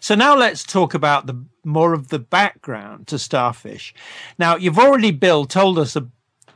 So 0.01 0.15
now 0.15 0.35
let's 0.35 0.63
talk 0.63 0.93
about 0.93 1.27
the 1.27 1.45
more 1.63 1.93
of 1.93 2.09
the 2.09 2.19
background 2.19 3.07
to 3.07 3.19
Starfish. 3.19 3.93
Now, 4.37 4.55
you've 4.55 4.79
already, 4.79 5.11
Bill, 5.11 5.45
told 5.45 5.79
us 5.79 5.95
a, 5.95 6.07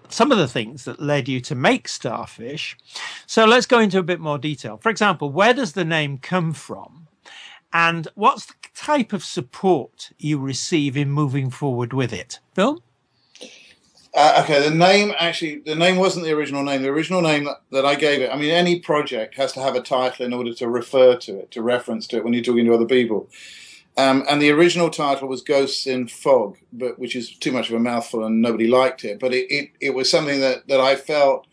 some 0.09 0.31
of 0.31 0.37
the 0.37 0.47
things 0.47 0.85
that 0.85 1.01
led 1.01 1.27
you 1.27 1.39
to 1.41 1.55
make 1.55 1.87
Starfish. 1.87 2.77
So 3.25 3.45
let's 3.45 3.65
go 3.65 3.79
into 3.79 3.99
a 3.99 4.03
bit 4.03 4.19
more 4.19 4.37
detail. 4.37 4.77
For 4.77 4.89
example, 4.89 5.31
where 5.31 5.53
does 5.53 5.73
the 5.73 5.85
name 5.85 6.17
come 6.17 6.53
from? 6.53 7.07
And 7.71 8.07
what's 8.15 8.47
the 8.47 8.55
type 8.75 9.13
of 9.13 9.23
support 9.23 10.11
you 10.17 10.39
receive 10.39 10.97
in 10.97 11.11
moving 11.11 11.49
forward 11.49 11.93
with 11.93 12.11
it? 12.11 12.39
Bill? 12.55 12.81
Uh, 14.15 14.41
okay, 14.43 14.67
the 14.67 14.73
name 14.73 15.13
actually, 15.19 15.59
the 15.59 15.75
name 15.75 15.97
wasn't 15.97 16.25
the 16.25 16.31
original 16.31 16.63
name. 16.63 16.81
The 16.81 16.89
original 16.89 17.21
name 17.21 17.43
that, 17.43 17.61
that, 17.71 17.85
I 17.85 17.93
gave 17.93 18.21
it, 18.21 18.31
I 18.31 18.37
mean, 18.37 18.49
any 18.49 18.79
project 18.79 19.35
has 19.35 19.53
to 19.53 19.61
have 19.61 19.75
a 19.75 19.81
title 19.81 20.25
in 20.25 20.33
order 20.33 20.53
to 20.55 20.67
refer 20.67 21.15
to 21.17 21.39
it, 21.39 21.51
to 21.51 21.61
reference 21.61 22.07
to 22.07 22.17
it 22.17 22.23
when 22.23 22.33
you're 22.33 22.43
talking 22.43 22.65
to 22.65 22.73
other 22.73 22.85
people. 22.85 23.29
Um, 23.99 24.23
and 24.29 24.41
the 24.41 24.51
original 24.51 24.89
title 24.89 25.27
was 25.27 25.41
Ghosts 25.41 25.85
in 25.85 26.07
Fog, 26.07 26.57
but 26.71 26.97
which 26.97 27.17
is 27.17 27.35
too 27.35 27.51
much 27.51 27.69
of 27.69 27.75
a 27.75 27.79
mouthful 27.79 28.23
and 28.23 28.41
nobody 28.41 28.67
liked 28.67 29.03
it. 29.03 29.19
But 29.19 29.33
it, 29.33 29.51
it, 29.51 29.71
it 29.81 29.93
was 29.93 30.09
something 30.09 30.39
that, 30.39 30.69
that 30.69 30.79
I 30.79 30.95
felt 30.95 31.47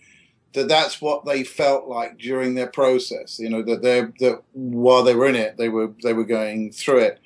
that 0.52 0.68
that's 0.68 1.02
what 1.02 1.24
they 1.24 1.42
felt 1.42 1.88
like 1.88 2.18
during 2.18 2.54
their 2.54 2.68
process. 2.68 3.40
You 3.40 3.50
know 3.50 3.62
that 3.62 3.82
they 3.82 4.02
that 4.24 4.42
while 4.52 5.02
they 5.02 5.14
were 5.14 5.26
in 5.26 5.34
it, 5.34 5.56
they 5.56 5.68
were 5.68 5.92
they 6.04 6.12
were 6.12 6.24
going 6.24 6.70
through 6.70 7.00
it, 7.00 7.20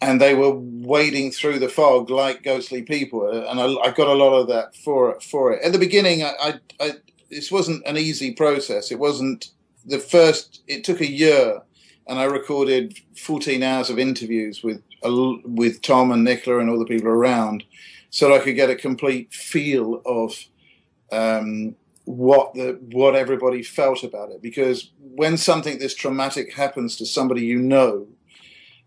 and 0.00 0.20
they 0.20 0.34
were 0.34 0.54
wading 0.54 1.32
through 1.32 1.58
the 1.58 1.68
fog 1.68 2.08
like 2.08 2.44
ghostly 2.44 2.82
people. 2.82 3.28
And 3.28 3.60
I, 3.60 3.66
I 3.82 3.90
got 3.90 4.08
a 4.08 4.14
lot 4.14 4.32
of 4.32 4.46
that 4.46 4.76
for 4.76 5.20
for 5.20 5.52
it. 5.52 5.62
At 5.62 5.72
the 5.72 5.78
beginning, 5.78 6.22
I, 6.22 6.32
I, 6.40 6.54
I 6.80 6.92
this 7.30 7.50
wasn't 7.50 7.84
an 7.84 7.98
easy 7.98 8.32
process. 8.32 8.90
It 8.90 8.98
wasn't 8.98 9.50
the 9.84 9.98
first. 9.98 10.62
It 10.66 10.84
took 10.84 11.00
a 11.00 11.10
year, 11.10 11.62
and 12.10 12.18
I 12.18 12.24
recorded 12.24 12.98
14 13.16 13.62
hours 13.62 13.88
of 13.88 13.98
interviews 13.98 14.62
with 14.62 14.82
with 15.02 15.80
Tom 15.80 16.10
and 16.10 16.24
Nicola 16.24 16.58
and 16.58 16.68
all 16.68 16.78
the 16.78 16.84
people 16.84 17.08
around, 17.08 17.64
so 18.10 18.34
I 18.34 18.40
could 18.40 18.56
get 18.56 18.68
a 18.68 18.76
complete 18.76 19.32
feel 19.32 20.02
of. 20.04 20.44
Um, 21.12 21.76
what 22.04 22.54
the 22.54 22.78
what 22.90 23.14
everybody 23.14 23.62
felt 23.62 24.02
about 24.02 24.30
it 24.30 24.42
because 24.42 24.90
when 25.14 25.36
something 25.36 25.78
this 25.78 25.94
traumatic 25.94 26.52
happens 26.54 26.96
to 26.96 27.06
somebody 27.06 27.42
you 27.42 27.58
know 27.58 28.08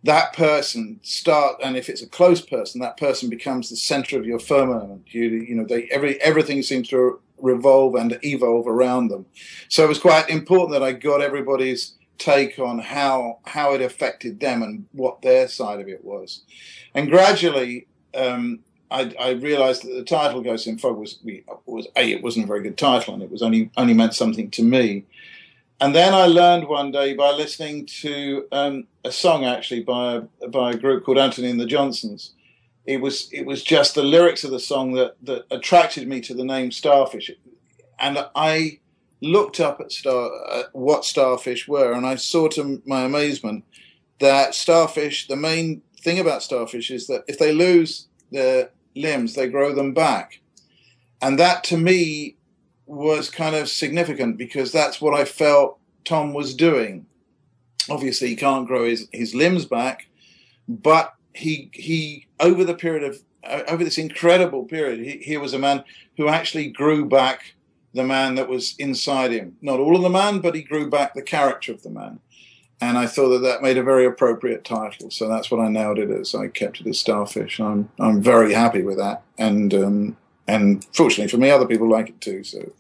that 0.04 0.34
person 0.34 1.00
start 1.04 1.56
and 1.64 1.78
if 1.78 1.88
it's 1.88 2.02
a 2.02 2.10
close 2.10 2.42
person 2.42 2.82
that 2.82 2.98
person 2.98 3.30
becomes 3.30 3.70
the 3.70 3.78
center 3.78 4.18
of 4.18 4.26
your 4.26 4.40
firmament 4.40 5.04
you 5.08 5.24
you 5.24 5.56
know 5.56 5.64
they 5.64 5.84
every 5.84 6.20
everything 6.22 6.62
seems 6.62 6.90
to 6.90 7.22
revolve 7.38 7.96
and 7.96 8.20
evolve 8.24 8.68
around 8.68 9.08
them 9.08 9.26
so 9.70 9.86
it 9.86 9.90
was 9.90 10.00
quite 10.00 10.28
important 10.30 10.72
that 10.72 10.84
i 10.84 10.92
got 10.92 11.22
everybody's 11.22 11.94
take 12.18 12.60
on 12.60 12.80
how 12.80 13.40
how 13.46 13.74
it 13.74 13.82
affected 13.82 14.40
them 14.40 14.62
and 14.62 14.86
what 14.92 15.22
their 15.22 15.48
side 15.48 15.80
of 15.80 15.88
it 15.88 16.04
was 16.04 16.44
and 16.94 17.10
gradually 17.10 17.88
um, 18.16 18.60
I, 18.94 19.14
I, 19.20 19.30
realized 19.32 19.84
that 19.84 19.94
the 19.94 20.04
title 20.04 20.42
"Ghost 20.42 20.68
in 20.68 20.78
Fog" 20.78 20.98
was 20.98 21.18
was 21.66 21.88
a 21.96 22.12
it 22.12 22.22
wasn't 22.22 22.46
a 22.46 22.48
very 22.48 22.62
good 22.62 22.78
title, 22.78 23.16
and 23.16 23.24
it 23.24 23.32
was 23.32 23.42
only 23.42 23.72
only 23.76 23.96
meant 23.96 24.14
something 24.14 24.52
to 24.52 24.64
me. 24.64 25.06
And 25.82 25.96
then 25.96 26.14
I 26.14 26.28
learned 26.28 26.68
one 26.68 26.92
day 26.92 27.14
by 27.16 27.32
listening 27.32 27.88
to 28.02 28.48
um, 28.52 28.88
a 29.04 29.12
song 29.12 29.44
actually 29.44 29.82
by 29.82 30.22
a, 30.42 30.48
by 30.48 30.72
a 30.72 30.78
group 30.78 31.04
called 31.04 31.18
Antony 31.18 31.50
and 31.50 31.60
the 31.60 31.66
Johnsons. 31.66 32.34
It 32.86 33.02
was 33.02 33.30
it 33.32 33.46
was 33.48 33.64
just 33.64 33.96
the 33.96 34.04
lyrics 34.04 34.44
of 34.44 34.52
the 34.52 34.60
song 34.60 34.94
that 34.94 35.16
that 35.24 35.46
attracted 35.50 36.08
me 36.08 36.22
to 36.22 36.36
the 36.36 36.46
name 36.46 36.72
Starfish, 36.72 37.32
and 38.00 38.26
I 38.36 38.80
looked 39.24 39.60
up 39.60 39.80
at 39.80 39.92
star 39.92 40.30
uh, 40.50 40.64
what 40.74 41.06
starfish 41.06 41.68
were, 41.68 41.94
and 41.94 42.06
I 42.06 42.16
saw 42.16 42.48
to 42.50 42.82
my 42.86 43.02
amazement 43.02 43.64
that 44.20 44.54
starfish. 44.54 45.28
The 45.28 45.36
main 45.36 45.82
thing 46.02 46.20
about 46.20 46.44
starfish 46.44 46.92
is 46.92 47.08
that 47.08 47.24
if 47.28 47.40
they 47.40 47.54
lose 47.54 48.08
their 48.32 48.70
limbs, 48.96 49.34
they 49.34 49.48
grow 49.48 49.74
them 49.74 49.94
back. 49.94 50.42
And 51.22 51.40
that 51.40 51.64
to 51.66 51.78
me 51.78 52.36
was 52.86 53.30
kind 53.30 53.56
of 53.56 53.70
significant 53.70 54.38
because 54.38 54.72
that's 54.72 55.02
what 55.02 55.14
I 55.14 55.26
felt 55.26 55.80
Tom 56.04 56.34
was 56.34 56.54
doing. 56.54 57.06
Obviously, 57.90 58.28
he 58.30 58.36
can't 58.36 58.68
grow 58.68 58.86
his, 58.86 59.08
his 59.12 59.34
limbs 59.34 59.66
back, 59.66 60.08
but 60.68 61.14
he 61.34 61.70
he 61.74 62.28
over 62.40 62.64
the 62.64 62.76
period 62.76 63.04
of 63.04 63.20
over 63.68 63.84
this 63.84 63.98
incredible 63.98 64.66
period, 64.66 65.00
he, 65.00 65.18
he 65.18 65.38
was 65.38 65.54
a 65.54 65.60
man 65.60 65.84
who 66.18 66.28
actually 66.28 66.68
grew 66.70 67.06
back 67.06 67.56
the 67.94 68.04
man 68.04 68.36
that 68.36 68.50
was 68.50 68.76
inside 68.80 69.32
him. 69.32 69.58
Not 69.62 69.80
all 69.80 69.96
of 69.96 70.02
the 70.02 70.10
man, 70.10 70.40
but 70.40 70.56
he 70.56 70.62
grew 70.62 70.90
back 70.90 71.14
the 71.14 71.22
character 71.22 71.72
of 71.72 71.84
the 71.84 71.90
man 71.90 72.20
and 72.84 72.98
I 72.98 73.08
thought 73.08 73.30
that 73.30 73.42
that 73.44 73.62
made 73.62 73.78
a 73.78 73.84
very 73.84 74.06
appropriate 74.06 74.66
title. 74.66 75.10
So 75.10 75.30
that's 75.30 75.50
what 75.50 75.62
I 75.62 75.70
nailed 75.70 76.00
it 76.00 76.10
as. 76.10 76.36
I 76.36 76.48
kept 76.48 76.82
it 76.82 76.88
as 76.88 77.00
Starfish. 77.00 77.60
I'm 77.60 77.90
I'm 78.00 78.22
very 78.22 78.54
happy 78.54 78.82
with 78.82 78.98
that, 78.98 79.24
and 79.38 79.74
um, 79.74 80.18
and 80.48 80.86
fortunately 80.94 81.30
for 81.30 81.38
me, 81.38 81.50
other 81.50 81.66
people 81.66 81.90
like 81.90 82.10
it 82.10 82.20
too. 82.20 82.44
So 82.44 82.72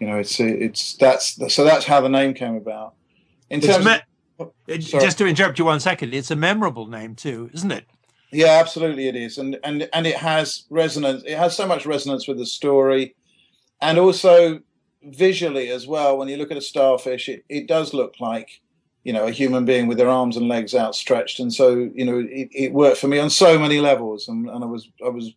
you 0.00 0.06
know, 0.06 0.18
it's 0.18 0.40
it's 0.40 0.94
that's 0.94 1.54
so 1.54 1.64
that's 1.64 1.86
how 1.86 2.00
the 2.00 2.08
name 2.08 2.34
came 2.34 2.56
about. 2.56 2.94
In 3.48 3.60
terms, 3.60 3.84
me- 3.84 4.00
of, 4.38 4.50
oh, 4.68 4.76
just 4.76 5.18
to 5.18 5.26
interrupt 5.26 5.58
you 5.58 5.66
one 5.66 5.80
second, 5.80 6.14
it's 6.14 6.30
a 6.30 6.36
memorable 6.36 6.86
name 6.86 7.14
too, 7.14 7.50
isn't 7.52 7.70
it? 7.70 7.84
Yeah, 8.32 8.58
absolutely, 8.60 9.08
it 9.08 9.14
is, 9.14 9.38
and 9.38 9.58
and 9.62 9.88
and 9.92 10.06
it 10.06 10.16
has 10.16 10.64
resonance. 10.68 11.22
It 11.24 11.38
has 11.38 11.56
so 11.56 11.66
much 11.66 11.86
resonance 11.86 12.26
with 12.26 12.38
the 12.38 12.46
story, 12.46 13.14
and 13.82 13.98
also 13.98 14.62
visually 15.02 15.68
as 15.68 15.86
well. 15.86 16.16
When 16.16 16.28
you 16.28 16.38
look 16.38 16.50
at 16.50 16.56
a 16.56 16.62
starfish, 16.62 17.28
it, 17.28 17.44
it 17.50 17.66
does 17.66 17.92
look 17.92 18.14
like 18.20 18.62
you 19.04 19.12
know, 19.12 19.26
a 19.26 19.32
human 19.32 19.64
being 19.64 19.86
with 19.86 19.98
their 19.98 20.08
arms 20.08 20.36
and 20.36 20.48
legs 20.48 20.74
outstretched. 20.74 21.40
And 21.40 21.52
so, 21.52 21.90
you 21.94 22.04
know, 22.04 22.18
it, 22.18 22.48
it 22.52 22.72
worked 22.72 22.98
for 22.98 23.08
me 23.08 23.18
on 23.18 23.30
so 23.30 23.58
many 23.58 23.80
levels. 23.80 24.28
And, 24.28 24.48
and 24.48 24.62
I 24.62 24.66
was, 24.66 24.88
I 25.04 25.08
was, 25.08 25.32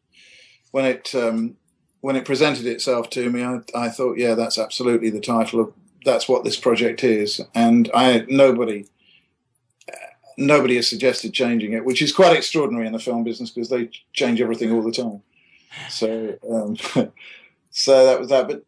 when 0.72 0.86
it, 0.86 1.16
um, 1.16 1.56
when 2.02 2.16
it 2.16 2.26
presented 2.26 2.68
itself 2.68 3.10
to 3.12 3.30
me, 3.30 3.44
I, 3.44 3.62
I 3.74 3.90
thought, 3.90 4.18
yeah, 4.18 4.36
that's 4.36 4.60
absolutely 4.60 5.10
the 5.10 5.20
title 5.20 5.60
of, 5.60 5.74
that's 6.04 6.30
what 6.30 6.44
this 6.44 6.58
project 6.58 7.04
is. 7.04 7.42
And 7.56 7.90
I, 7.94 8.26
nobody, 8.30 8.86
nobody 10.38 10.76
has 10.76 10.88
suggested 10.88 11.34
changing 11.34 11.74
it, 11.74 11.86
which 11.86 12.04
is 12.04 12.14
quite 12.14 12.38
extraordinary 12.38 12.86
in 12.86 12.94
the 12.94 13.00
film 13.00 13.24
business 13.24 13.50
because 13.50 13.70
they 13.70 13.90
change 14.14 14.42
everything 14.42 14.72
all 14.72 14.84
the 14.84 14.92
time. 14.92 15.24
So, 15.90 16.38
um, 16.48 16.78
so 17.78 18.06
that 18.06 18.20
was 18.20 18.30
that. 18.30 18.48
But 18.48 18.64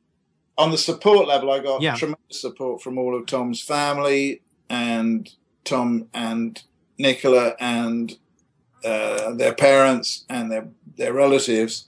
on 0.58 0.72
the 0.72 0.78
support 0.78 1.30
level, 1.30 1.50
I 1.50 1.60
got 1.60 1.82
yeah. 1.82 1.96
tremendous 1.96 2.42
support 2.42 2.82
from 2.82 2.98
all 2.98 3.18
of 3.18 3.26
Tom's 3.26 3.62
family, 3.62 4.42
and 4.70 5.34
Tom 5.64 6.10
and 6.14 6.62
Nicola 6.98 7.56
and 7.58 8.18
uh, 8.84 9.34
their 9.34 9.54
parents 9.54 10.26
and 10.30 10.52
their 10.52 10.68
their 10.98 11.14
relatives. 11.14 11.86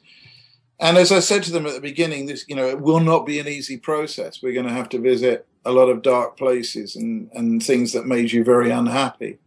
And 0.80 0.98
as 0.98 1.12
I 1.12 1.20
said 1.20 1.44
to 1.44 1.52
them 1.52 1.66
at 1.66 1.74
the 1.74 1.82
beginning, 1.82 2.26
this 2.26 2.46
you 2.48 2.56
know 2.56 2.68
it 2.68 2.80
will 2.80 3.02
not 3.02 3.26
be 3.26 3.38
an 3.38 3.50
easy 3.50 3.76
process. 3.76 4.42
We're 4.42 4.54
going 4.54 4.68
to 4.68 4.74
have 4.74 4.90
to 4.90 5.00
visit 5.00 5.46
a 5.66 5.74
lot 5.74 5.90
of 5.90 6.02
dark 6.02 6.38
places 6.38 6.96
and 6.96 7.30
and 7.34 7.62
things 7.62 7.92
that 7.92 8.08
made 8.08 8.32
you 8.32 8.46
very 8.46 8.72
unhappy, 8.72 9.40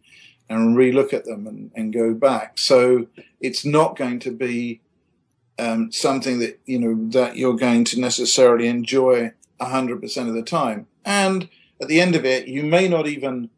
and 0.50 0.76
relook 0.76 1.14
at 1.14 1.24
them 1.24 1.46
and, 1.46 1.70
and 1.74 1.90
go 1.90 2.12
back. 2.12 2.58
So 2.58 3.06
it's 3.40 3.64
not 3.64 3.96
going 3.96 4.20
to 4.20 4.30
be 4.30 4.81
um, 5.62 5.92
something 5.92 6.40
that 6.40 6.60
you 6.66 6.78
know 6.78 7.10
that 7.10 7.36
you're 7.36 7.56
going 7.56 7.84
to 7.84 8.00
necessarily 8.00 8.66
enjoy 8.66 9.32
hundred 9.60 10.00
percent 10.00 10.28
of 10.28 10.34
the 10.34 10.42
time. 10.42 10.88
And 11.04 11.48
at 11.80 11.86
the 11.86 12.00
end 12.00 12.16
of 12.16 12.24
it, 12.24 12.48
you 12.48 12.64
may 12.64 12.88
not 12.88 13.06
even 13.06 13.48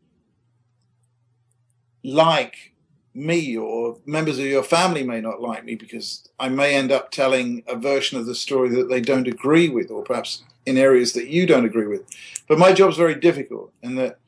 like 2.02 2.74
me 3.14 3.56
or 3.56 3.98
members 4.04 4.38
of 4.38 4.44
your 4.44 4.62
family 4.62 5.02
may 5.02 5.20
not 5.20 5.40
like 5.40 5.64
me 5.64 5.76
because 5.76 6.28
I 6.38 6.50
may 6.50 6.74
end 6.74 6.92
up 6.92 7.10
telling 7.10 7.62
a 7.66 7.76
version 7.76 8.18
of 8.18 8.26
the 8.26 8.34
story 8.34 8.68
that 8.70 8.90
they 8.90 9.00
don't 9.00 9.28
agree 9.28 9.68
with, 9.70 9.90
or 9.90 10.02
perhaps 10.02 10.42
in 10.66 10.76
areas 10.76 11.14
that 11.14 11.28
you 11.28 11.46
don't 11.46 11.64
agree 11.64 11.86
with. 11.86 12.02
But 12.48 12.58
my 12.58 12.72
job's 12.72 12.98
very 12.98 13.14
difficult 13.14 13.72
in 13.82 13.94
that 13.96 14.18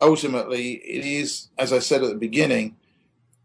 ultimately 0.00 0.72
it 0.72 1.04
is, 1.04 1.48
as 1.58 1.72
I 1.72 1.78
said 1.78 2.02
at 2.02 2.08
the 2.08 2.16
beginning, 2.16 2.76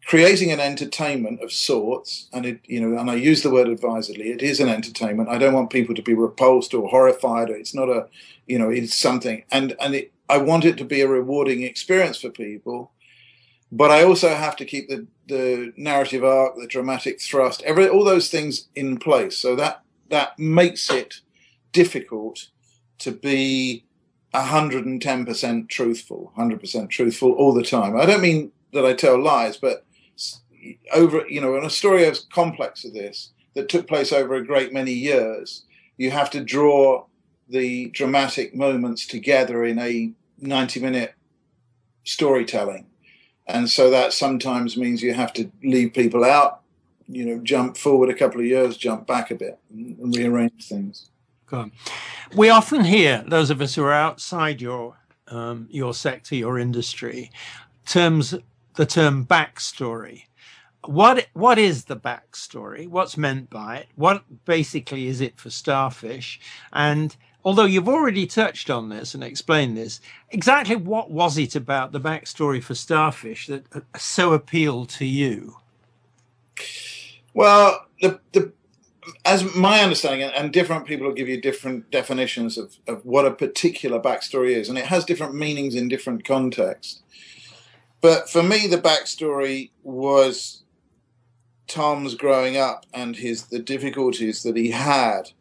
creating 0.05 0.51
an 0.51 0.59
entertainment 0.59 1.41
of 1.41 1.51
sorts. 1.51 2.29
And 2.31 2.45
it, 2.45 2.59
you 2.65 2.79
know, 2.79 2.97
and 2.97 3.09
I 3.09 3.15
use 3.15 3.41
the 3.41 3.49
word 3.49 3.67
advisedly. 3.67 4.29
It 4.29 4.41
is 4.41 4.59
an 4.59 4.69
entertainment. 4.69 5.29
I 5.29 5.37
don't 5.37 5.53
want 5.53 5.71
people 5.71 5.95
to 5.95 6.01
be 6.01 6.13
repulsed 6.13 6.73
or 6.73 6.89
horrified. 6.89 7.49
It's 7.49 7.73
not 7.73 7.89
a, 7.89 8.07
you 8.45 8.59
know, 8.59 8.69
it's 8.69 8.95
something. 8.95 9.43
And 9.51 9.75
and 9.79 9.95
it, 9.95 10.13
I 10.29 10.37
want 10.37 10.65
it 10.65 10.77
to 10.77 10.85
be 10.85 11.01
a 11.01 11.07
rewarding 11.07 11.63
experience 11.63 12.19
for 12.19 12.29
people. 12.29 12.91
But 13.71 13.91
I 13.91 14.03
also 14.03 14.29
have 14.29 14.55
to 14.57 14.65
keep 14.65 14.89
the 14.89 15.07
the 15.27 15.73
narrative 15.75 16.23
arc, 16.23 16.55
the 16.55 16.67
dramatic 16.67 17.19
thrust, 17.19 17.63
every 17.63 17.89
all 17.89 18.03
those 18.03 18.29
things 18.29 18.67
in 18.75 18.97
place. 18.97 19.37
So 19.37 19.55
that 19.55 19.83
that 20.09 20.37
makes 20.37 20.91
it 20.91 21.21
difficult 21.71 22.49
to 22.99 23.11
be 23.11 23.83
110% 24.33 25.69
truthful, 25.69 26.31
100% 26.37 26.89
truthful 26.89 27.31
all 27.33 27.53
the 27.53 27.63
time. 27.63 27.97
I 27.97 28.05
don't 28.05 28.21
mean 28.21 28.51
that 28.73 28.85
I 28.85 28.93
tell 28.93 29.21
lies, 29.21 29.57
but 29.57 29.84
over, 30.93 31.27
you 31.27 31.41
know, 31.41 31.55
in 31.55 31.63
a 31.63 31.69
story 31.69 32.05
as 32.05 32.25
complex 32.31 32.85
as 32.85 32.93
this 32.93 33.31
that 33.53 33.69
took 33.69 33.87
place 33.87 34.11
over 34.11 34.35
a 34.35 34.45
great 34.45 34.73
many 34.73 34.91
years, 34.91 35.63
you 35.97 36.11
have 36.11 36.29
to 36.31 36.43
draw 36.43 37.05
the 37.47 37.89
dramatic 37.89 38.55
moments 38.55 39.05
together 39.05 39.63
in 39.63 39.79
a 39.79 40.11
90 40.39 40.79
minute 40.79 41.13
storytelling. 42.03 42.87
And 43.47 43.69
so 43.69 43.89
that 43.91 44.13
sometimes 44.13 44.75
means 44.75 45.03
you 45.03 45.13
have 45.13 45.33
to 45.33 45.51
leave 45.63 45.93
people 45.93 46.23
out, 46.23 46.61
you 47.07 47.25
know, 47.25 47.39
jump 47.43 47.77
forward 47.77 48.09
a 48.09 48.15
couple 48.15 48.41
of 48.41 48.47
years, 48.47 48.75
jump 48.77 49.05
back 49.05 49.29
a 49.29 49.35
bit, 49.35 49.59
and 49.71 50.15
rearrange 50.15 50.67
things. 50.67 51.09
Good. 51.45 51.71
We 52.35 52.49
often 52.49 52.83
hear 52.83 53.23
those 53.27 53.51
of 53.51 53.61
us 53.61 53.75
who 53.75 53.83
are 53.83 53.93
outside 53.93 54.61
your 54.61 54.97
um, 55.27 55.67
your 55.71 55.93
sector, 55.93 56.35
your 56.35 56.59
industry, 56.59 57.31
terms 57.85 58.35
the 58.75 58.85
term 58.85 59.25
backstory. 59.25 60.23
What 60.83 61.27
what 61.33 61.57
is 61.57 61.85
the 61.85 61.97
backstory? 61.97 62.87
What's 62.87 63.17
meant 63.17 63.49
by 63.49 63.77
it? 63.77 63.87
What 63.95 64.23
basically 64.45 65.07
is 65.07 65.19
it 65.19 65.39
for 65.39 65.49
starfish? 65.49 66.39
And 66.71 67.15
although 67.43 67.65
you've 67.65 67.89
already 67.89 68.27
touched 68.27 68.69
on 68.69 68.89
this 68.89 69.15
and 69.15 69.23
explained 69.23 69.77
this, 69.77 69.99
exactly 70.29 70.75
what 70.75 71.09
was 71.09 71.37
it 71.37 71.55
about 71.55 71.91
the 71.91 71.99
backstory 71.99 72.61
for 72.61 72.75
starfish 72.75 73.47
that 73.47 73.65
uh, 73.73 73.79
so 73.97 74.33
appealed 74.33 74.89
to 74.89 75.05
you? 75.05 75.57
Well, 77.33 77.87
the 78.01 78.19
the 78.33 78.53
as 79.23 79.55
my 79.55 79.81
understanding, 79.81 80.29
and 80.35 80.51
different 80.51 80.85
people 80.85 81.07
will 81.07 81.13
give 81.13 81.29
you 81.29 81.39
different 81.39 81.91
definitions 81.91 82.57
of, 82.57 82.77
of 82.87 83.05
what 83.05 83.25
a 83.25 83.31
particular 83.31 83.99
backstory 83.99 84.55
is, 84.55 84.69
and 84.69 84.77
it 84.77 84.85
has 84.85 85.05
different 85.05 85.35
meanings 85.35 85.75
in 85.75 85.87
different 85.87 86.25
contexts. 86.25 87.01
But 88.05 88.29
for 88.29 88.43
me, 88.43 88.67
the 88.67 88.77
backstory 88.77 89.71
was 89.81 90.61
Tom's 91.65 92.13
growing 92.13 92.55
up 92.55 92.85
and 92.93 93.15
his 93.15 93.47
the 93.47 93.57
difficulties 93.57 94.43
that 94.43 94.55
he 94.55 94.69
had. 94.69 95.31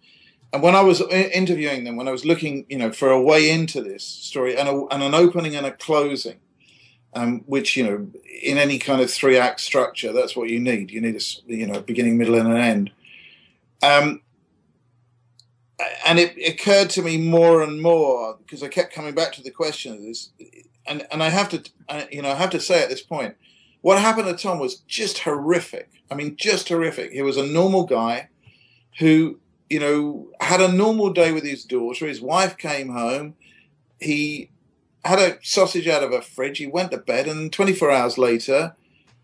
And 0.50 0.62
when 0.62 0.74
I 0.74 0.80
was 0.80 1.02
interviewing 1.02 1.84
them, 1.84 1.96
when 1.96 2.08
I 2.08 2.10
was 2.10 2.24
looking, 2.24 2.64
you 2.70 2.78
know, 2.78 2.90
for 2.90 3.10
a 3.10 3.20
way 3.20 3.50
into 3.50 3.82
this 3.82 4.02
story 4.02 4.56
and, 4.56 4.66
a, 4.66 4.86
and 4.86 5.02
an 5.02 5.12
opening 5.12 5.54
and 5.54 5.66
a 5.66 5.72
closing, 5.72 6.38
um, 7.12 7.40
which 7.40 7.76
you 7.76 7.84
know, 7.84 8.10
in 8.42 8.56
any 8.56 8.78
kind 8.78 9.02
of 9.02 9.10
three 9.10 9.36
act 9.36 9.60
structure, 9.60 10.10
that's 10.14 10.34
what 10.34 10.48
you 10.48 10.58
need. 10.58 10.90
You 10.90 11.02
need 11.02 11.16
a 11.16 11.52
you 11.52 11.66
know 11.66 11.82
beginning, 11.82 12.16
middle, 12.16 12.36
and 12.36 12.48
an 12.48 12.56
end. 12.56 12.90
Um, 13.82 14.22
and 16.06 16.18
it 16.18 16.34
occurred 16.48 16.88
to 16.90 17.02
me 17.02 17.18
more 17.18 17.60
and 17.60 17.82
more 17.82 18.38
because 18.38 18.62
I 18.62 18.68
kept 18.68 18.94
coming 18.94 19.14
back 19.14 19.34
to 19.34 19.42
the 19.42 19.50
question 19.50 19.92
of 19.92 20.00
this, 20.00 20.30
and 20.86 21.06
and 21.10 21.22
I 21.22 21.30
have 21.30 21.48
to, 21.50 21.62
you 22.10 22.22
know, 22.22 22.30
I 22.30 22.34
have 22.34 22.50
to 22.50 22.60
say 22.60 22.82
at 22.82 22.88
this 22.88 23.02
point, 23.02 23.36
what 23.80 23.98
happened 23.98 24.28
to 24.28 24.34
Tom 24.34 24.58
was 24.58 24.76
just 24.86 25.20
horrific. 25.20 25.90
I 26.10 26.14
mean, 26.14 26.36
just 26.36 26.68
horrific. 26.68 27.12
He 27.12 27.22
was 27.22 27.36
a 27.36 27.46
normal 27.46 27.84
guy 27.84 28.28
who, 28.98 29.40
you 29.68 29.80
know, 29.80 30.28
had 30.40 30.60
a 30.60 30.72
normal 30.72 31.12
day 31.12 31.32
with 31.32 31.44
his 31.44 31.64
daughter. 31.64 32.06
His 32.06 32.20
wife 32.20 32.56
came 32.56 32.90
home. 32.90 33.34
He 34.00 34.50
had 35.04 35.18
a 35.18 35.38
sausage 35.42 35.88
out 35.88 36.02
of 36.02 36.12
a 36.12 36.22
fridge. 36.22 36.58
He 36.58 36.66
went 36.66 36.90
to 36.92 36.98
bed, 36.98 37.26
and 37.26 37.52
24 37.52 37.90
hours 37.90 38.18
later, 38.18 38.74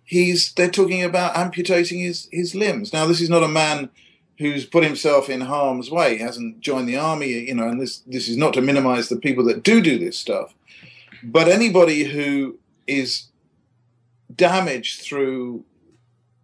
he's 0.05 0.53
they're 0.55 0.71
talking 0.71 1.03
about 1.03 1.37
amputating 1.37 2.01
his 2.01 2.29
his 2.31 2.55
limbs. 2.55 2.93
Now, 2.93 3.07
this 3.07 3.21
is 3.21 3.31
not 3.31 3.43
a 3.43 3.49
man 3.49 3.91
who's 4.41 4.65
put 4.65 4.83
himself 4.83 5.29
in 5.29 5.43
harm's 5.43 5.91
way, 5.91 6.17
He 6.17 6.23
hasn't 6.23 6.61
joined 6.61 6.89
the 6.89 6.97
army, 6.97 7.29
you 7.29 7.55
know, 7.55 7.69
and 7.69 7.81
this 7.81 7.99
this 8.07 8.27
is 8.27 8.39
not 8.39 8.55
to 8.55 8.63
minimize 8.63 9.09
the 9.09 9.17
people 9.17 9.45
that 9.45 9.63
do 9.63 9.81
do 9.81 9.99
this 9.99 10.19
stuff, 10.19 10.55
but 11.23 11.49
anybody 11.49 12.05
who 12.05 12.59
is 12.87 13.29
damaged 14.35 15.01
through 15.03 15.65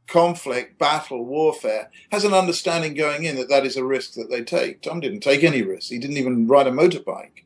conflict, 0.06 0.78
battle, 0.78 1.24
warfare 1.24 1.90
has 2.12 2.24
an 2.24 2.32
understanding 2.32 2.94
going 2.94 3.24
in 3.24 3.36
that 3.36 3.48
that 3.48 3.66
is 3.66 3.76
a 3.76 3.84
risk 3.84 4.14
that 4.14 4.30
they 4.30 4.42
take. 4.42 4.82
Tom 4.82 5.00
didn't 5.00 5.20
take 5.20 5.42
any 5.42 5.62
risks. 5.62 5.90
He 5.90 5.98
didn't 5.98 6.16
even 6.16 6.46
ride 6.46 6.66
a 6.66 6.70
motorbike. 6.70 7.44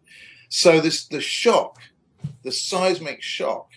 So 0.48 0.80
this 0.80 1.04
the 1.04 1.20
shock, 1.20 1.78
the 2.42 2.52
seismic 2.52 3.22
shock 3.22 3.70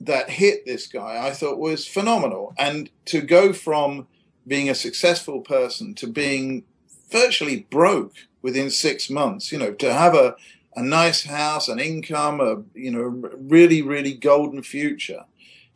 that 0.00 0.30
hit 0.30 0.66
this 0.66 0.86
guy, 0.86 1.24
I 1.26 1.30
thought 1.30 1.58
was 1.58 1.86
phenomenal. 1.86 2.54
And 2.58 2.90
to 3.06 3.20
go 3.20 3.52
from 3.52 4.08
being 4.46 4.68
a 4.68 4.74
successful 4.74 5.40
person 5.40 5.94
to 5.94 6.06
being 6.06 6.64
virtually 7.10 7.66
broke 7.70 8.14
within 8.40 8.70
six 8.70 9.08
months. 9.08 9.52
You 9.52 9.58
know, 9.58 9.72
to 9.72 9.92
have 9.92 10.14
a 10.14 10.34
a 10.74 10.82
nice 10.82 11.24
house, 11.24 11.68
an 11.68 11.78
income, 11.78 12.40
a 12.40 12.62
you 12.78 12.90
know 12.90 13.30
really 13.36 13.82
really 13.82 14.14
golden 14.14 14.62
future, 14.62 15.24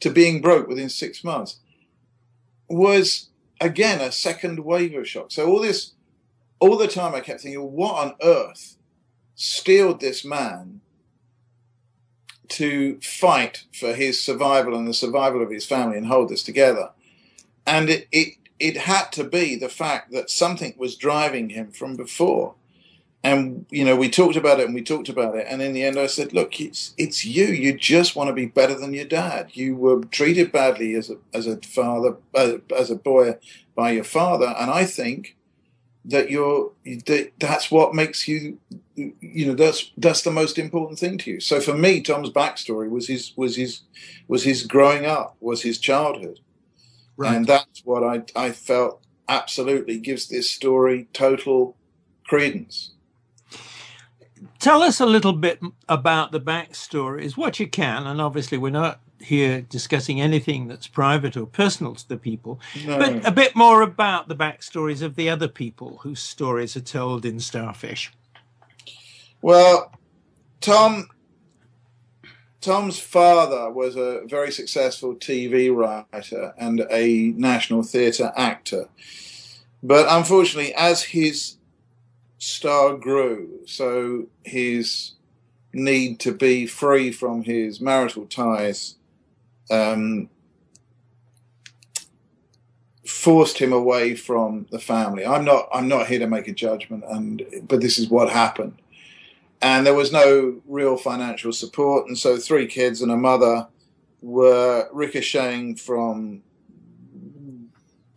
to 0.00 0.10
being 0.10 0.40
broke 0.40 0.68
within 0.68 0.88
six 0.88 1.22
months 1.22 1.58
was 2.68 3.28
again 3.60 4.00
a 4.00 4.12
second 4.12 4.64
wave 4.64 4.94
of 4.94 5.08
shock. 5.08 5.30
So 5.30 5.46
all 5.48 5.60
this, 5.60 5.92
all 6.58 6.76
the 6.76 6.88
time, 6.88 7.14
I 7.14 7.20
kept 7.20 7.40
thinking, 7.40 7.72
what 7.72 7.94
on 7.94 8.14
earth 8.22 8.76
steeled 9.34 10.00
this 10.00 10.24
man 10.24 10.80
to 12.48 13.00
fight 13.00 13.64
for 13.72 13.92
his 13.92 14.22
survival 14.22 14.76
and 14.76 14.86
the 14.86 14.94
survival 14.94 15.42
of 15.42 15.50
his 15.50 15.66
family 15.66 15.96
and 15.96 16.06
hold 16.06 16.28
this 16.28 16.42
together? 16.42 16.90
And 17.66 17.90
it, 17.90 18.08
it 18.12 18.34
it 18.58 18.76
had 18.76 19.12
to 19.12 19.24
be 19.24 19.56
the 19.56 19.68
fact 19.68 20.12
that 20.12 20.30
something 20.30 20.74
was 20.76 20.96
driving 20.96 21.50
him 21.50 21.70
from 21.70 21.96
before. 21.96 22.54
And 23.26 23.66
you 23.70 23.84
know, 23.84 23.96
we 23.96 24.10
talked 24.10 24.36
about 24.36 24.60
it 24.60 24.66
and 24.66 24.74
we 24.74 24.82
talked 24.82 25.08
about 25.10 25.36
it, 25.36 25.46
and 25.50 25.62
in 25.62 25.74
the 25.74 25.84
end, 25.84 25.98
I 25.98 26.06
said, 26.08 26.32
"Look, 26.34 26.60
it's 26.60 26.94
it's 26.98 27.24
you. 27.24 27.46
You 27.46 27.76
just 27.78 28.16
want 28.16 28.28
to 28.28 28.34
be 28.34 28.46
better 28.46 28.76
than 28.78 28.94
your 28.94 29.06
dad. 29.06 29.50
You 29.54 29.76
were 29.76 30.02
treated 30.04 30.52
badly 30.52 30.94
as 30.94 31.10
a 31.10 31.18
as 31.34 31.46
a 31.46 31.58
father, 31.58 32.16
uh, 32.34 32.58
as 32.76 32.90
a 32.90 32.96
boy 32.96 33.36
by 33.76 33.92
your 33.92 34.04
father, 34.04 34.54
and 34.58 34.70
I 34.70 34.86
think 34.86 35.36
that 36.04 36.30
you're 36.30 36.72
that 37.06 37.32
that's 37.38 37.70
what 37.70 37.94
makes 37.94 38.28
you 38.28 38.58
you 38.96 39.46
know 39.46 39.54
that's 39.54 39.92
that's 39.98 40.22
the 40.22 40.30
most 40.32 40.58
important 40.58 40.98
thing 40.98 41.18
to 41.18 41.32
you 41.32 41.40
so 41.40 41.60
for 41.60 41.74
me 41.74 42.00
tom's 42.02 42.30
backstory 42.30 42.88
was 42.90 43.08
his 43.08 43.32
was 43.36 43.56
his 43.56 43.82
was 44.28 44.44
his 44.44 44.64
growing 44.64 45.06
up 45.06 45.36
was 45.40 45.62
his 45.62 45.78
childhood 45.78 46.38
Right. 47.16 47.36
And 47.36 47.46
that's 47.46 47.82
what 47.84 48.04
I, 48.04 48.24
I 48.36 48.52
felt 48.52 49.02
absolutely 49.28 49.98
gives 49.98 50.28
this 50.28 50.50
story 50.50 51.08
total 51.14 51.76
credence. 52.28 52.92
Tell 54.58 54.82
us 54.82 55.00
a 55.00 55.06
little 55.06 55.32
bit 55.32 55.60
about 55.88 56.32
the 56.32 56.40
backstories, 56.40 57.36
what 57.36 57.60
you 57.60 57.66
can, 57.66 58.06
and 58.06 58.20
obviously 58.20 58.58
we're 58.58 58.70
not 58.70 59.00
here 59.20 59.62
discussing 59.62 60.20
anything 60.20 60.68
that's 60.68 60.86
private 60.86 61.36
or 61.36 61.46
personal 61.46 61.94
to 61.94 62.08
the 62.08 62.16
people, 62.16 62.60
no. 62.84 62.98
but 62.98 63.26
a 63.26 63.32
bit 63.32 63.56
more 63.56 63.82
about 63.82 64.28
the 64.28 64.36
backstories 64.36 65.02
of 65.02 65.16
the 65.16 65.28
other 65.28 65.48
people 65.48 65.98
whose 66.02 66.20
stories 66.20 66.76
are 66.76 66.80
told 66.80 67.24
in 67.24 67.40
Starfish. 67.40 68.12
Well, 69.42 69.92
Tom 70.60 71.08
Tom's 72.60 72.98
father 72.98 73.70
was 73.70 73.94
a 73.94 74.22
very 74.26 74.50
successful 74.50 75.14
TV 75.14 75.72
writer 75.72 76.52
and 76.58 76.84
a 76.90 77.32
national 77.36 77.84
theatre 77.84 78.32
actor. 78.36 78.88
But 79.82 80.06
unfortunately, 80.08 80.74
as 80.74 81.04
his 81.04 81.55
star 82.38 82.96
grew, 82.96 83.60
so 83.66 84.26
his 84.44 85.12
need 85.72 86.18
to 86.20 86.32
be 86.32 86.66
free 86.66 87.12
from 87.12 87.42
his 87.42 87.80
marital 87.80 88.26
ties 88.26 88.96
um, 89.70 90.28
forced 93.06 93.58
him 93.58 93.72
away 93.72 94.14
from 94.14 94.66
the 94.70 94.78
family. 94.78 95.26
I'm 95.26 95.44
not 95.44 95.68
I'm 95.72 95.88
not 95.88 96.06
here 96.06 96.18
to 96.20 96.26
make 96.26 96.48
a 96.48 96.52
judgment, 96.52 97.04
and 97.08 97.44
but 97.62 97.80
this 97.80 97.98
is 97.98 98.08
what 98.08 98.30
happened 98.30 98.80
and 99.62 99.86
there 99.86 99.94
was 99.94 100.12
no 100.12 100.60
real 100.66 100.96
financial 100.96 101.52
support. 101.52 102.06
And 102.06 102.18
so 102.18 102.36
three 102.36 102.66
kids 102.66 103.02
and 103.02 103.10
a 103.10 103.16
mother 103.16 103.66
were 104.22 104.88
ricocheting 104.92 105.76
from 105.76 106.42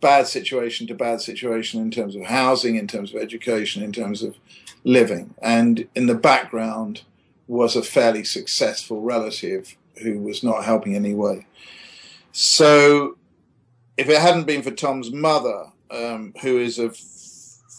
bad 0.00 0.26
situation 0.26 0.86
to 0.86 0.94
bad 0.94 1.20
situation 1.20 1.80
in 1.80 1.90
terms 1.90 2.16
of 2.16 2.22
housing, 2.22 2.76
in 2.76 2.86
terms 2.86 3.14
of 3.14 3.20
education, 3.20 3.82
in 3.82 3.92
terms 3.92 4.22
of 4.22 4.36
living. 4.84 5.34
And 5.42 5.86
in 5.94 6.06
the 6.06 6.14
background 6.14 7.02
was 7.46 7.76
a 7.76 7.82
fairly 7.82 8.24
successful 8.24 9.02
relative 9.02 9.76
who 10.02 10.18
was 10.18 10.42
not 10.42 10.64
helping 10.64 10.94
anyway. 10.94 11.46
So, 12.32 13.16
if 13.96 14.08
it 14.08 14.20
hadn't 14.20 14.46
been 14.46 14.62
for 14.62 14.70
Tom's 14.70 15.10
mother, 15.10 15.66
um, 15.90 16.32
who 16.42 16.58
is 16.58 16.78
a 16.78 16.90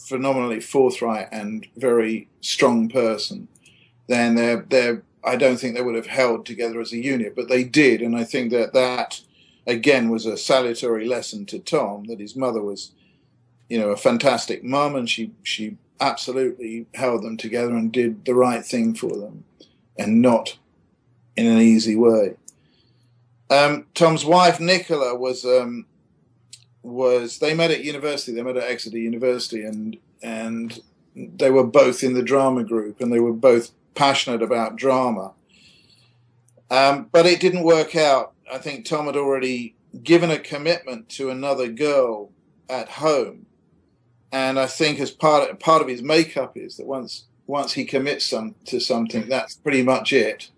phenomenally 0.07 0.59
forthright 0.59 1.29
and 1.31 1.65
very 1.77 2.27
strong 2.41 2.89
person, 2.89 3.47
then 4.07 4.35
they're, 4.35 4.65
they're, 4.69 5.03
I 5.23 5.37
don't 5.37 5.57
think 5.57 5.75
they 5.75 5.81
would 5.81 5.95
have 5.95 6.07
held 6.07 6.45
together 6.45 6.81
as 6.81 6.91
a 6.91 6.97
unit, 6.97 7.33
but 7.35 7.47
they 7.47 7.63
did. 7.63 8.01
And 8.01 8.15
I 8.15 8.25
think 8.25 8.51
that 8.51 8.73
that, 8.73 9.21
again, 9.67 10.09
was 10.09 10.25
a 10.25 10.37
salutary 10.37 11.07
lesson 11.07 11.45
to 11.47 11.59
Tom 11.59 12.05
that 12.05 12.19
his 12.19 12.35
mother 12.35 12.61
was, 12.61 12.91
you 13.69 13.79
know, 13.79 13.89
a 13.89 13.97
fantastic 13.97 14.63
mum 14.63 14.95
and 14.95 15.09
she, 15.09 15.31
she 15.43 15.77
absolutely 15.99 16.87
held 16.95 17.23
them 17.23 17.37
together 17.37 17.75
and 17.75 17.91
did 17.91 18.25
the 18.25 18.35
right 18.35 18.65
thing 18.65 18.93
for 18.93 19.15
them 19.15 19.43
and 19.97 20.21
not 20.21 20.57
in 21.35 21.45
an 21.45 21.59
easy 21.59 21.95
way. 21.95 22.35
Um, 23.49 23.85
Tom's 23.93 24.25
wife, 24.25 24.59
Nicola, 24.59 25.15
was 25.15 25.43
um, 25.43 25.85
was 26.83 27.39
they 27.39 27.53
met 27.53 27.71
at 27.71 27.83
university. 27.83 28.31
They 28.31 28.43
met 28.43 28.57
at 28.57 28.69
Exeter 28.69 28.97
University, 28.97 29.63
and 29.63 29.97
and 30.23 30.79
they 31.15 31.51
were 31.51 31.65
both 31.65 32.03
in 32.03 32.13
the 32.13 32.23
drama 32.23 32.63
group, 32.63 33.01
and 33.01 33.11
they 33.11 33.19
were 33.19 33.33
both 33.33 33.71
passionate 33.93 34.41
about 34.41 34.77
drama. 34.77 35.33
Um, 36.69 37.09
but 37.11 37.25
it 37.25 37.41
didn't 37.41 37.63
work 37.63 37.95
out. 37.95 38.31
I 38.51 38.57
think 38.57 38.85
Tom 38.85 39.05
had 39.05 39.15
already 39.15 39.75
given 40.03 40.29
a 40.29 40.39
commitment 40.39 41.09
to 41.09 41.29
another 41.29 41.69
girl 41.69 42.31
at 42.69 42.89
home, 42.89 43.45
and 44.31 44.59
I 44.59 44.67
think 44.67 44.99
as 44.99 45.11
part 45.11 45.49
of, 45.49 45.59
part 45.59 45.81
of 45.81 45.87
his 45.87 46.01
makeup 46.01 46.57
is 46.57 46.77
that 46.77 46.85
once 46.85 47.25
once 47.47 47.73
he 47.73 47.85
commits 47.85 48.25
some 48.25 48.55
to 48.65 48.79
something, 48.79 49.27
that's 49.27 49.55
pretty 49.55 49.83
much 49.83 50.13
it. 50.13 50.49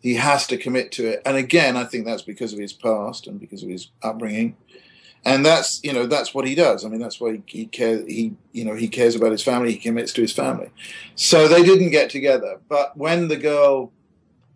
He 0.00 0.14
has 0.14 0.46
to 0.48 0.56
commit 0.56 0.90
to 0.92 1.06
it, 1.06 1.22
and 1.24 1.36
again, 1.36 1.76
I 1.76 1.84
think 1.84 2.04
that's 2.04 2.22
because 2.22 2.52
of 2.52 2.58
his 2.58 2.72
past 2.72 3.26
and 3.26 3.40
because 3.40 3.62
of 3.62 3.68
his 3.68 3.88
upbringing 4.02 4.56
and 5.24 5.46
that's 5.46 5.82
you 5.84 5.92
know 5.92 6.06
that's 6.06 6.34
what 6.34 6.46
he 6.46 6.54
does. 6.54 6.84
I 6.84 6.88
mean, 6.88 7.00
that's 7.00 7.20
why 7.20 7.32
he, 7.32 7.42
he 7.46 7.66
cares. 7.66 8.04
He 8.06 8.34
you 8.52 8.64
know 8.64 8.74
he 8.74 8.88
cares 8.88 9.14
about 9.14 9.32
his 9.32 9.42
family. 9.42 9.72
He 9.72 9.78
commits 9.78 10.12
to 10.14 10.20
his 10.20 10.32
family. 10.32 10.70
So 11.14 11.48
they 11.48 11.62
didn't 11.62 11.90
get 11.90 12.10
together. 12.10 12.60
But 12.68 12.96
when 12.96 13.28
the 13.28 13.36
girl 13.36 13.92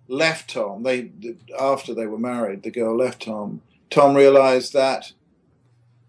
left 0.09 0.51
Tom, 0.51 0.83
they 0.83 1.11
after 1.59 1.95
they 1.95 2.07
were 2.07 2.19
married, 2.19 2.63
the 2.63 2.71
girl 2.71 2.97
left 2.97 3.23
Tom. 3.23 3.63
Tom 3.91 4.15
realized 4.15 4.73
that 4.73 5.13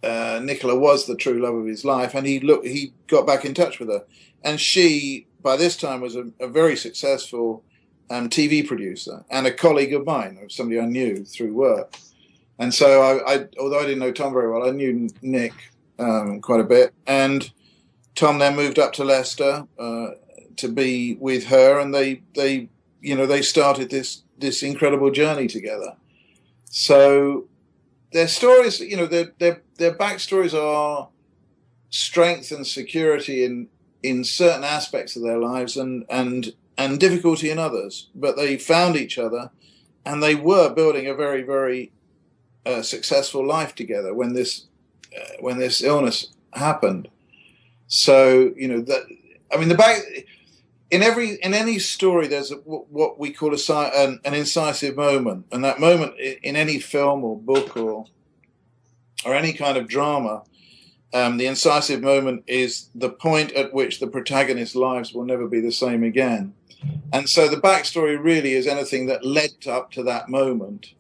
uh, 0.04 0.40
Nicola 0.44 0.78
was 0.78 1.06
the 1.06 1.16
true 1.16 1.40
love 1.42 1.56
of 1.56 1.66
his 1.66 1.86
life, 1.86 2.14
and 2.16 2.26
he 2.26 2.40
looked. 2.40 2.66
He 2.66 2.94
got 3.08 3.28
back 3.28 3.46
in 3.46 3.54
touch 3.54 3.80
with 3.80 3.90
her, 3.90 4.06
and 4.44 4.60
she 4.60 5.28
by 5.42 5.56
this 5.56 5.78
time 5.78 6.02
was 6.02 6.16
a, 6.16 6.26
a 6.40 6.48
very 6.48 6.76
successful 6.76 7.64
um, 8.10 8.30
TV 8.30 8.66
producer 8.66 9.24
and 9.30 9.48
a 9.48 9.54
colleague 9.54 9.94
of 9.94 10.06
mine, 10.06 10.40
somebody 10.50 10.80
I 10.80 10.86
knew 10.86 11.24
through 11.26 11.54
work. 11.54 11.96
And 12.60 12.74
so 12.74 13.02
I, 13.02 13.36
I, 13.36 13.46
although 13.60 13.80
I 13.80 13.84
didn't 13.84 14.00
know 14.00 14.12
Tom 14.12 14.34
very 14.34 14.50
well, 14.52 14.68
I 14.68 14.72
knew 14.72 15.10
Nick 15.22 15.54
um, 16.00 16.42
quite 16.42 16.60
a 16.60 16.66
bit. 16.66 16.94
And 17.06 17.50
Tom 18.16 18.40
then 18.40 18.56
moved 18.56 18.80
up 18.80 18.94
to 18.94 19.04
Leicester 19.04 19.68
uh, 19.78 20.08
to 20.58 20.68
be 20.68 21.16
with 21.20 21.46
her, 21.46 21.80
and 21.80 21.94
they, 21.94 22.22
they, 22.36 22.70
you 23.02 23.16
know, 23.16 23.26
they 23.26 23.42
started 23.42 23.90
this 23.90 24.24
this 24.38 24.64
incredible 24.64 25.12
journey 25.12 25.48
together. 25.48 25.96
So 26.70 27.48
their 28.12 28.28
stories, 28.28 28.80
you 28.80 28.98
know, 28.98 29.06
their 29.06 29.34
their 29.40 29.64
their 29.78 29.94
backstories 29.94 30.54
are 30.54 31.10
strength 31.90 32.52
and 32.52 32.66
security 32.66 33.44
in 33.44 33.68
in 34.04 34.24
certain 34.24 34.64
aspects 34.64 35.16
of 35.16 35.24
their 35.24 35.40
lives, 35.40 35.78
and 35.78 36.06
and 36.10 36.54
and 36.78 37.00
difficulty 37.00 37.50
in 37.50 37.60
others. 37.60 38.10
But 38.16 38.36
they 38.36 38.58
found 38.58 38.96
each 38.96 39.18
other, 39.18 39.52
and 40.06 40.22
they 40.22 40.36
were 40.36 40.74
building 40.74 41.08
a 41.08 41.16
very 41.16 41.44
very 41.44 41.92
a 42.66 42.84
successful 42.84 43.46
life 43.46 43.76
together 43.76 44.14
when 44.14 44.34
this 44.34 44.66
uh, 45.18 45.36
when 45.40 45.58
this 45.58 45.82
illness 45.82 46.28
happened. 46.54 47.10
So 47.88 48.54
you 48.56 48.68
know 48.68 48.82
that 48.82 49.04
I 49.52 49.58
mean 49.58 49.70
the 49.70 49.76
back 49.76 50.02
in 50.90 51.04
every 51.04 51.36
in 51.36 51.54
any 51.54 51.80
story 51.80 52.28
there's 52.28 52.52
a, 52.52 52.56
what 52.56 53.20
we 53.20 53.32
call 53.32 53.54
a 53.54 53.92
an, 53.94 54.20
an 54.24 54.34
incisive 54.34 54.96
moment, 54.96 55.46
and 55.52 55.64
that 55.64 55.80
moment 55.80 56.18
in 56.18 56.56
any 56.56 56.80
film 56.80 57.24
or 57.24 57.38
book 57.38 57.76
or 57.76 58.06
or 59.26 59.36
any 59.36 59.54
kind 59.54 59.78
of 59.78 59.88
drama. 59.88 60.44
Um, 61.14 61.38
the 61.38 61.48
incisive 61.48 62.02
moment 62.02 62.44
is 62.48 62.90
the 62.94 63.10
point 63.10 63.54
at 63.54 63.74
which 63.74 64.02
the 64.02 64.08
protagonist's 64.08 64.76
lives 64.76 65.14
will 65.14 65.24
never 65.24 65.48
be 65.48 65.62
the 65.62 65.72
same 65.72 66.04
again. 66.04 66.54
And 67.14 67.30
so 67.30 67.48
the 67.48 67.56
backstory 67.56 68.22
really 68.22 68.54
is 68.54 68.68
anything 68.68 69.08
that 69.08 69.26
led 69.26 69.68
up 69.68 69.90
to 69.92 70.04
that 70.04 70.28
moment 70.28 70.94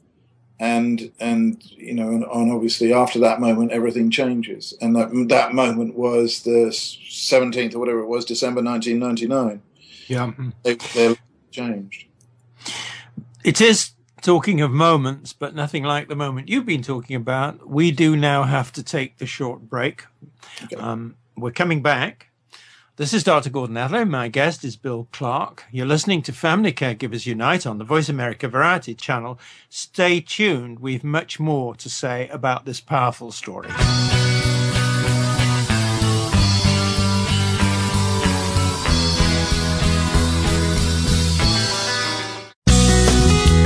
and 0.59 1.11
and 1.19 1.63
you 1.71 1.93
know 1.93 2.09
and, 2.09 2.23
and, 2.23 2.51
obviously 2.51 2.91
after 2.91 3.19
that 3.19 3.39
moment 3.39 3.71
everything 3.71 4.09
changes 4.09 4.73
and 4.81 4.95
that 4.95 5.09
that 5.27 5.53
moment 5.53 5.95
was 5.95 6.41
the 6.41 6.69
17th 6.71 7.75
or 7.75 7.79
whatever 7.79 7.99
it 7.99 8.07
was 8.07 8.25
december 8.25 8.61
1999 8.63 9.61
yeah 10.07 10.31
they, 10.63 10.75
they 10.75 11.15
changed 11.51 12.05
it 13.43 13.61
is 13.61 13.91
talking 14.21 14.61
of 14.61 14.71
moments 14.71 15.33
but 15.33 15.55
nothing 15.55 15.83
like 15.83 16.07
the 16.07 16.15
moment 16.15 16.49
you've 16.49 16.65
been 16.65 16.81
talking 16.81 17.15
about 17.15 17.69
we 17.69 17.91
do 17.91 18.15
now 18.15 18.43
have 18.43 18.71
to 18.71 18.83
take 18.83 19.17
the 19.17 19.25
short 19.25 19.61
break 19.69 20.05
okay. 20.63 20.75
um, 20.75 21.15
we're 21.35 21.51
coming 21.51 21.81
back 21.81 22.27
this 22.97 23.13
is 23.13 23.23
Dr. 23.23 23.51
Gordon 23.51 23.77
Atherley. 23.77 24.05
My 24.05 24.27
guest 24.27 24.63
is 24.63 24.75
Bill 24.75 25.07
Clark. 25.11 25.65
You're 25.69 25.85
listening 25.85 26.23
to 26.23 26.33
Family 26.33 26.73
Caregivers 26.73 27.27
Unite 27.27 27.67
on 27.67 27.77
the 27.77 27.83
Voice 27.83 28.09
America 28.09 28.47
Variety 28.47 28.95
channel. 28.95 29.39
Stay 29.69 30.19
tuned. 30.19 30.79
We've 30.79 31.03
much 31.03 31.39
more 31.39 31.75
to 31.75 31.91
say 31.91 32.27
about 32.29 32.65
this 32.65 32.81
powerful 32.81 33.31
story. 33.31 33.69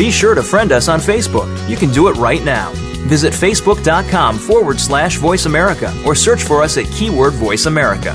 Be 0.01 0.09
sure 0.09 0.33
to 0.33 0.41
friend 0.41 0.71
us 0.71 0.87
on 0.87 0.99
Facebook. 0.99 1.69
You 1.69 1.77
can 1.77 1.91
do 1.91 2.07
it 2.07 2.13
right 2.13 2.43
now. 2.43 2.71
Visit 3.05 3.33
facebook.com 3.33 4.39
forward 4.39 4.79
slash 4.79 5.17
voice 5.17 5.45
America 5.45 5.93
or 6.03 6.15
search 6.15 6.41
for 6.41 6.63
us 6.63 6.75
at 6.79 6.85
keyword 6.85 7.33
voice 7.33 7.67
America. 7.67 8.11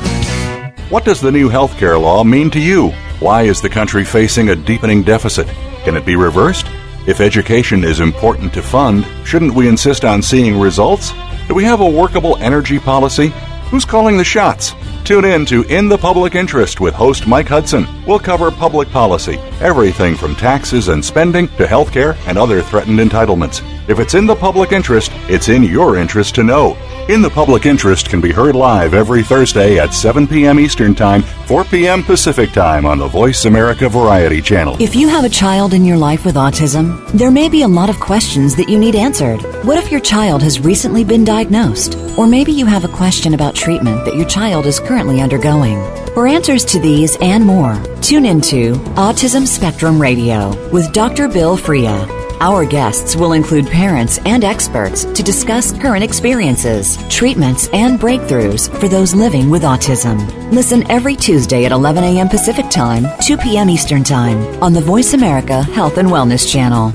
What 0.88 1.05
does 1.05 1.20
the 1.20 1.31
new 1.31 1.49
healthcare 1.49 2.03
law 2.03 2.25
mean 2.25 2.51
to 2.51 2.59
you? 2.59 2.88
Why 3.20 3.42
is 3.42 3.61
the 3.61 3.68
country 3.68 4.05
facing 4.05 4.49
a 4.49 4.57
deepening 4.57 5.05
deficit? 5.05 5.46
Can 5.85 5.96
it 5.96 6.05
be 6.05 6.16
reversed? 6.16 6.66
If 7.07 7.20
education 7.20 7.85
is 7.85 8.01
important 8.01 8.53
to 8.55 8.62
fund, 8.62 9.07
shouldn't 9.25 9.55
we 9.55 9.68
insist 9.68 10.05
on 10.05 10.22
seeing 10.22 10.59
results? 10.59 11.12
Do 11.46 11.55
we 11.55 11.62
have 11.62 11.83
a 11.83 11.88
workable 11.88 12.37
energy 12.38 12.81
policy? 12.81 13.29
Who's 13.70 13.85
calling 13.85 14.16
the 14.16 14.25
shots? 14.25 14.72
Tune 15.07 15.25
in 15.25 15.47
to 15.47 15.62
In 15.73 15.88
the 15.88 15.97
Public 15.97 16.35
Interest 16.35 16.81
with 16.81 16.92
host 16.92 17.29
Mike 17.29 17.47
Hudson. 17.47 17.87
We'll 18.09 18.19
cover 18.19 18.51
public 18.51 18.90
policy, 18.90 19.37
everything 19.61 20.16
from 20.16 20.35
taxes 20.35 20.88
and 20.88 21.05
spending 21.05 21.47
to 21.47 21.64
healthcare 21.64 22.16
and 22.27 22.37
other 22.37 22.61
threatened 22.61 22.99
entitlements. 22.99 23.62
If 23.88 24.01
it's 24.01 24.14
in 24.14 24.27
the 24.27 24.35
public 24.35 24.72
interest, 24.72 25.12
it's 25.29 25.49
in 25.49 25.62
your 25.62 25.96
interest 25.96 26.35
to 26.35 26.42
know. 26.42 26.77
In 27.09 27.22
the 27.22 27.31
Public 27.31 27.66
Interest 27.66 28.09
can 28.09 28.20
be 28.20 28.33
heard 28.33 28.57
live 28.57 28.94
every 28.94 29.22
Thursday 29.22 29.79
at 29.79 29.94
7 29.94 30.27
p.m. 30.27 30.59
Eastern 30.59 30.92
Time, 30.92 31.22
4 31.22 31.62
p.m. 31.62 32.03
Pacific 32.03 32.51
Time 32.51 32.85
on 32.85 32.99
the 32.99 33.07
Voice 33.07 33.44
America 33.44 33.88
Variety 33.88 34.42
Channel. 34.42 34.77
If 34.83 34.96
you 34.96 35.07
have 35.07 35.22
a 35.22 35.29
child 35.29 35.72
in 35.72 35.85
your 35.85 35.99
life 35.99 36.25
with 36.25 36.35
autism, 36.35 37.07
there 37.12 37.31
may 37.31 37.49
be 37.49 37.62
a 37.62 37.68
lot 37.68 37.88
of 37.88 38.01
questions 38.01 38.57
that 38.57 38.68
you 38.68 38.77
need 38.77 38.96
answered. 38.96 39.40
What 39.64 39.79
if 39.79 39.92
your 39.92 40.01
child 40.01 40.42
has 40.42 40.59
recently 40.59 41.05
been 41.05 41.25
diagnosed? 41.25 41.96
Or 42.18 42.27
maybe 42.27 42.51
you 42.51 42.66
have 42.66 42.85
a 42.85 42.88
question 42.88 43.35
about 43.35 43.55
treatment 43.55 44.05
that 44.05 44.16
your 44.16 44.27
child 44.27 44.66
is 44.66 44.81
currently 44.81 45.20
undergoing. 45.20 45.79
For 46.12 46.27
answers 46.27 46.64
to 46.64 46.81
these 46.81 47.16
and 47.20 47.44
more, 47.44 47.81
tune 48.03 48.27
into 48.27 48.72
Autism 48.96 49.46
Spectrum 49.46 50.03
Radio 50.03 50.51
with 50.70 50.92
Dr. 50.92 51.29
Bill 51.29 51.57
Freya. 51.57 52.26
Our 52.40 52.66
guests 52.66 53.16
will 53.16 53.33
include 53.33 53.66
parents 53.66 54.18
and 54.27 54.44
experts 54.44 55.05
to 55.07 55.22
discuss 55.22 55.72
current 55.72 56.05
experiences, 56.05 56.99
treatments, 57.09 57.68
and 57.72 57.99
breakthroughs 57.99 58.68
for 58.79 58.88
those 58.88 59.14
living 59.14 59.49
with 59.49 59.62
autism. 59.62 60.18
Listen 60.53 60.88
every 60.90 61.16
Tuesday 61.16 61.64
at 61.64 61.72
11 61.72 62.05
a.m. 62.05 62.29
Pacific 62.29 62.68
Time, 62.68 63.07
2 63.22 63.38
p.m. 63.38 63.70
Eastern 63.70 64.05
Time 64.05 64.62
on 64.62 64.75
the 64.75 64.83
Voice 64.83 65.14
America 65.14 65.62
Health 65.62 65.96
and 65.96 66.09
Wellness 66.09 66.51
Channel. 66.51 66.92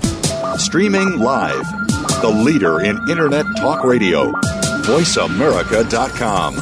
Streaming 0.60 1.18
live, 1.18 1.66
the 2.22 2.30
leader 2.30 2.82
in 2.82 2.98
Internet 3.10 3.48
Talk 3.58 3.84
Radio, 3.84 4.32
voiceamerica.com. 4.84 6.56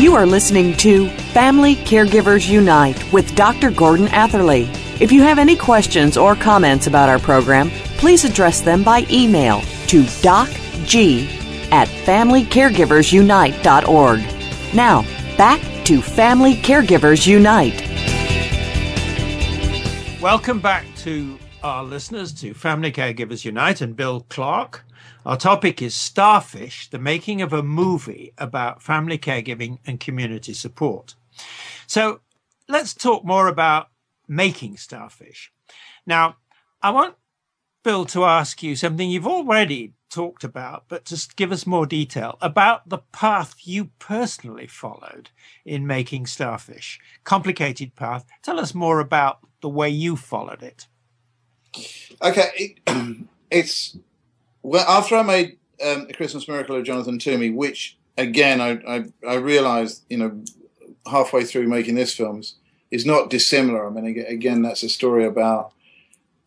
You 0.00 0.14
are 0.14 0.26
listening 0.26 0.76
to 0.78 1.08
Family 1.32 1.76
Caregivers 1.76 2.46
Unite 2.46 3.10
with 3.10 3.34
Dr. 3.34 3.70
Gordon 3.70 4.08
Atherley. 4.08 4.68
If 5.00 5.10
you 5.10 5.22
have 5.22 5.38
any 5.38 5.56
questions 5.56 6.18
or 6.18 6.36
comments 6.36 6.86
about 6.86 7.08
our 7.08 7.18
program, 7.18 7.70
please 7.96 8.26
address 8.26 8.60
them 8.60 8.82
by 8.82 9.06
email 9.10 9.62
to 9.86 10.02
docg 10.20 11.26
at 11.72 11.88
familycaregiversunite.org. 11.88 14.74
Now, 14.74 15.02
back 15.38 15.62
to 15.86 16.02
Family 16.02 16.56
Caregivers 16.56 17.26
Unite. 17.26 17.80
Welcome 20.20 20.60
back 20.60 20.84
to 20.96 21.38
our 21.62 21.82
listeners 21.82 22.34
to 22.42 22.52
Family 22.52 22.92
Caregivers 22.92 23.46
Unite 23.46 23.80
and 23.80 23.96
Bill 23.96 24.26
Clark. 24.28 24.84
Our 25.24 25.38
topic 25.38 25.80
is 25.80 25.94
Starfish, 25.94 26.90
the 26.90 26.98
making 26.98 27.40
of 27.40 27.54
a 27.54 27.62
movie 27.62 28.34
about 28.36 28.82
family 28.82 29.16
caregiving 29.16 29.78
and 29.86 29.98
community 29.98 30.52
support. 30.52 31.14
So 31.92 32.20
let's 32.70 32.94
talk 32.94 33.22
more 33.22 33.48
about 33.48 33.88
making 34.26 34.78
Starfish. 34.78 35.52
Now, 36.06 36.36
I 36.80 36.88
want 36.88 37.16
Bill 37.82 38.06
to 38.06 38.24
ask 38.24 38.62
you 38.62 38.76
something 38.76 39.10
you've 39.10 39.26
already 39.26 39.92
talked 40.08 40.42
about, 40.42 40.84
but 40.88 41.04
just 41.04 41.36
give 41.36 41.52
us 41.52 41.66
more 41.66 41.84
detail 41.84 42.38
about 42.40 42.88
the 42.88 42.96
path 42.96 43.56
you 43.64 43.90
personally 43.98 44.66
followed 44.66 45.28
in 45.66 45.86
making 45.86 46.24
Starfish. 46.24 46.98
Complicated 47.24 47.94
path. 47.94 48.24
Tell 48.40 48.58
us 48.58 48.74
more 48.74 48.98
about 48.98 49.40
the 49.60 49.68
way 49.68 49.90
you 49.90 50.16
followed 50.16 50.62
it. 50.62 50.86
Okay, 52.22 52.78
it, 52.86 53.26
it's 53.50 53.98
well 54.62 54.88
after 54.88 55.16
I 55.16 55.22
made 55.24 55.58
um, 55.84 56.06
the 56.06 56.14
Christmas 56.14 56.48
Miracle 56.48 56.74
of 56.74 56.84
Jonathan 56.84 57.18
Toomey, 57.18 57.50
which 57.50 57.98
again 58.16 58.62
I, 58.62 58.80
I, 58.88 59.04
I 59.28 59.34
realized 59.34 60.04
you 60.08 60.16
know 60.16 60.42
halfway 61.06 61.44
through 61.44 61.68
making 61.68 61.94
this 61.94 62.14
film 62.14 62.42
is 62.90 63.06
not 63.06 63.30
dissimilar. 63.30 63.86
I 63.86 63.90
mean, 63.90 64.24
again, 64.26 64.62
that's 64.62 64.82
a 64.82 64.88
story 64.88 65.24
about 65.24 65.72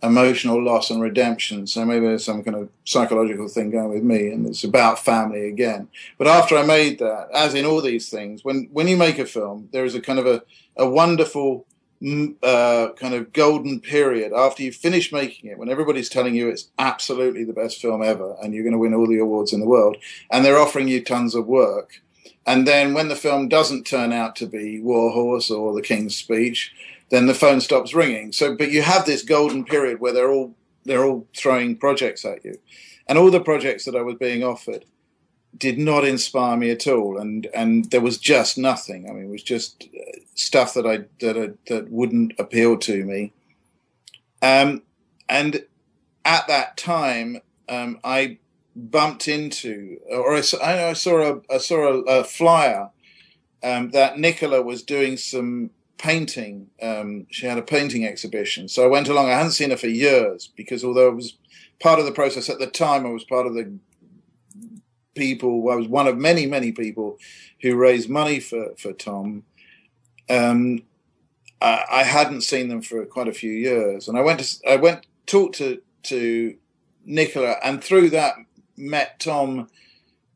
emotional 0.04 0.64
loss 0.64 0.90
and 0.90 1.02
redemption. 1.02 1.68
So 1.68 1.86
maybe 1.86 2.06
there's 2.06 2.24
some 2.24 2.44
kind 2.44 2.56
of 2.56 2.70
psychological 2.86 3.48
thing 3.48 3.72
going 3.72 3.90
with 3.90 4.04
me, 4.04 4.30
and 4.30 4.46
it's 4.48 4.64
about 4.64 5.00
family 5.00 5.48
again. 5.48 5.90
But 6.18 6.28
after 6.28 6.58
I 6.58 6.66
made 6.66 7.00
that, 7.00 7.30
as 7.34 7.54
in 7.54 7.66
all 7.66 7.82
these 7.82 8.10
things, 8.10 8.44
when 8.44 8.70
when 8.72 8.88
you 8.88 8.98
make 8.98 9.20
a 9.20 9.26
film, 9.26 9.70
there 9.72 9.86
is 9.86 9.96
a 9.96 10.02
kind 10.02 10.20
of 10.20 10.28
a 10.28 10.44
a 10.78 10.88
wonderful 10.88 11.66
mm, 12.02 12.36
uh, 12.44 12.94
kind 12.94 13.14
of 13.14 13.34
golden 13.34 13.80
period 13.80 14.34
after 14.34 14.64
you 14.64 14.72
finish 14.72 15.12
making 15.12 15.50
it, 15.50 15.58
when 15.58 15.70
everybody's 15.70 16.10
telling 16.10 16.36
you 16.36 16.50
it's 16.50 16.70
absolutely 16.78 17.44
the 17.44 17.54
best 17.54 17.82
film 17.82 18.04
ever, 18.04 18.36
and 18.42 18.54
you're 18.54 18.64
going 18.64 18.74
to 18.74 18.80
win 18.80 18.94
all 18.94 19.08
the 19.08 19.20
awards 19.20 19.54
in 19.54 19.60
the 19.60 19.68
world, 19.68 19.98
and 20.30 20.44
they're 20.46 20.60
offering 20.60 20.88
you 20.88 21.04
tons 21.04 21.36
of 21.36 21.48
work. 21.48 22.02
And 22.46 22.68
then 22.68 22.94
when 22.94 23.08
the 23.08 23.16
film 23.16 23.48
doesn't 23.48 23.88
turn 23.88 24.14
out 24.14 24.36
to 24.38 24.46
be 24.46 24.80
Warhorse 24.80 25.50
or 25.50 25.74
The 25.74 25.82
King's 25.82 26.16
Speech, 26.16 26.74
then 27.10 27.26
the 27.26 27.34
phone 27.34 27.62
stops 27.62 27.94
ringing. 27.94 28.32
So, 28.32 28.56
but 28.56 28.72
you 28.72 28.82
have 28.82 29.06
this 29.06 29.24
golden 29.24 29.66
period 29.66 30.00
where 30.00 30.14
they're 30.14 30.32
all 30.32 30.56
they're 30.84 31.04
all 31.04 31.26
throwing 31.36 31.76
projects 31.78 32.24
at 32.26 32.46
you, 32.46 32.60
and 33.08 33.18
all 33.18 33.32
the 33.32 33.40
projects 33.40 33.86
that 33.86 33.96
I 33.96 34.02
was 34.02 34.16
being 34.16 34.44
offered 34.44 34.86
did 35.58 35.78
not 35.78 36.04
inspire 36.04 36.58
me 36.58 36.70
at 36.70 36.88
all, 36.88 37.18
and 37.18 37.48
and 37.54 37.90
there 37.92 38.02
was 38.02 38.18
just 38.18 38.58
nothing. 38.58 39.10
I 39.10 39.14
mean, 39.14 39.26
it 39.26 39.32
was 39.32 39.44
just 39.44 39.88
uh, 39.96 40.20
stuff 40.36 40.74
that 40.76 40.86
I 40.86 41.06
that 41.20 41.38
I, 41.38 41.74
that 41.74 41.92
wouldn't 41.92 42.34
appeal 42.38 42.78
to 42.78 43.04
me. 43.04 43.34
Um, 44.42 44.84
and 45.28 45.66
at 46.24 46.48
that 46.48 46.78
time, 46.78 47.42
um, 47.68 48.00
I 48.04 48.38
bumped 48.76 49.28
into, 49.28 50.00
or 50.10 50.36
I, 50.36 50.40
I 50.90 50.94
saw 50.94 51.22
a 51.22 51.54
I 51.54 51.58
saw 51.58 51.88
a, 51.88 52.00
a 52.02 52.24
flyer 52.24 52.90
um, 53.64 53.92
that 53.92 54.20
Nicola 54.20 54.62
was 54.62 54.84
doing 54.84 55.18
some 55.18 55.72
painting. 55.98 56.68
Um, 56.82 57.28
she 57.32 57.46
had 57.46 57.58
a 57.58 57.64
painting 57.64 58.06
exhibition. 58.06 58.68
So 58.68 58.84
I 58.84 58.88
went 58.88 59.08
along. 59.08 59.28
I 59.28 59.38
hadn't 59.38 59.52
seen 59.52 59.72
her 59.72 59.78
for 59.78 59.88
years 59.88 60.52
because 60.56 60.84
although 60.84 61.08
it 61.08 61.16
was 61.16 61.38
part 61.80 62.00
of 62.00 62.06
the 62.06 62.12
process 62.12 62.50
at 62.50 62.60
the 62.60 62.68
time, 62.68 63.06
I 63.06 63.10
was 63.10 63.24
part 63.24 63.48
of 63.48 63.54
the 63.54 63.78
people. 65.16 65.70
I 65.70 65.76
was 65.76 65.88
one 65.88 66.08
of 66.08 66.18
many, 66.18 66.46
many 66.46 66.72
people 66.72 67.18
who 67.62 67.76
raised 67.76 68.10
money 68.10 68.40
for 68.40 68.76
for 68.78 68.94
Tom. 68.94 69.44
Um, 70.30 70.84
I, 71.62 71.86
I, 71.90 72.04
hadn't 72.04 72.42
seen 72.42 72.68
them 72.68 72.82
for 72.82 73.06
quite 73.06 73.28
a 73.28 73.34
few 73.34 73.52
years, 73.52 74.08
and 74.08 74.18
I 74.18 74.22
went 74.22 74.40
to 74.40 74.70
I 74.70 74.76
went 74.76 75.06
talked 75.26 75.56
to 75.58 75.82
to 76.04 76.56
Nicola, 77.06 77.56
and 77.64 77.84
through 77.84 78.10
that 78.12 78.36
met 78.78 79.20
Tom 79.20 79.70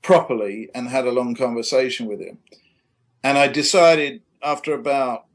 properly 0.01 0.69
and 0.73 0.89
had 0.89 1.05
a 1.05 1.11
long 1.11 1.35
conversation 1.35 2.05
with 2.05 2.19
him. 2.19 2.39
And 3.23 3.37
I 3.37 3.47
decided 3.47 4.21
after 4.41 4.73
about 4.73 5.25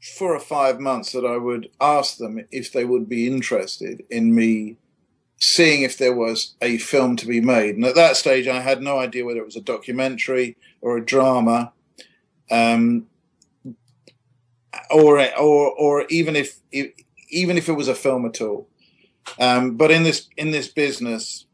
four 0.00 0.34
or 0.34 0.40
five 0.40 0.80
months 0.80 1.12
that 1.12 1.26
I 1.26 1.36
would 1.36 1.70
ask 1.80 2.16
them 2.16 2.44
if 2.50 2.72
they 2.72 2.84
would 2.84 3.08
be 3.08 3.26
interested 3.26 4.02
in 4.10 4.34
me 4.34 4.76
seeing 5.38 5.82
if 5.82 5.96
there 5.96 6.14
was 6.14 6.54
a 6.60 6.78
film 6.78 7.16
to 7.16 7.26
be 7.26 7.40
made. 7.40 7.74
And 7.74 7.84
at 7.84 7.94
that 7.94 8.16
stage, 8.16 8.46
I 8.46 8.60
had 8.60 8.82
no 8.82 8.98
idea 8.98 9.24
whether 9.24 9.40
it 9.40 9.46
was 9.46 9.56
a 9.56 9.62
documentary 9.62 10.56
or 10.80 10.96
a 10.96 11.04
drama, 11.04 11.72
um, 12.50 13.06
or 14.90 15.18
or 15.36 15.70
or 15.70 16.06
even 16.10 16.36
if, 16.36 16.58
even 16.70 17.56
if 17.56 17.68
it 17.68 17.72
was 17.72 17.88
a 17.88 17.94
film 17.94 18.26
at 18.26 18.40
all. 18.40 18.68
Um, 19.38 19.76
but 19.76 19.90
in 19.90 20.02
this 20.02 20.28
in 20.36 20.50
this 20.50 20.68
business, 20.68 21.46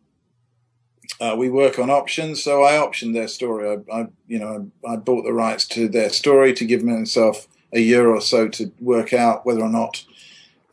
uh, 1.20 1.34
we 1.36 1.48
work 1.48 1.78
on 1.78 1.90
options. 1.90 2.42
So 2.42 2.62
I 2.62 2.72
optioned 2.72 3.14
their 3.14 3.28
story. 3.28 3.68
I, 3.68 4.00
I 4.00 4.06
you 4.26 4.38
know 4.38 4.70
I, 4.86 4.92
I 4.92 4.96
bought 4.96 5.24
the 5.24 5.32
rights 5.32 5.66
to 5.68 5.88
their 5.88 6.10
story 6.10 6.52
to 6.54 6.64
give 6.64 6.82
myself 6.82 7.48
a 7.72 7.80
year 7.80 8.08
or 8.08 8.20
so 8.20 8.48
to 8.48 8.72
work 8.80 9.12
out 9.12 9.44
whether 9.44 9.60
or 9.60 9.68
not 9.68 10.04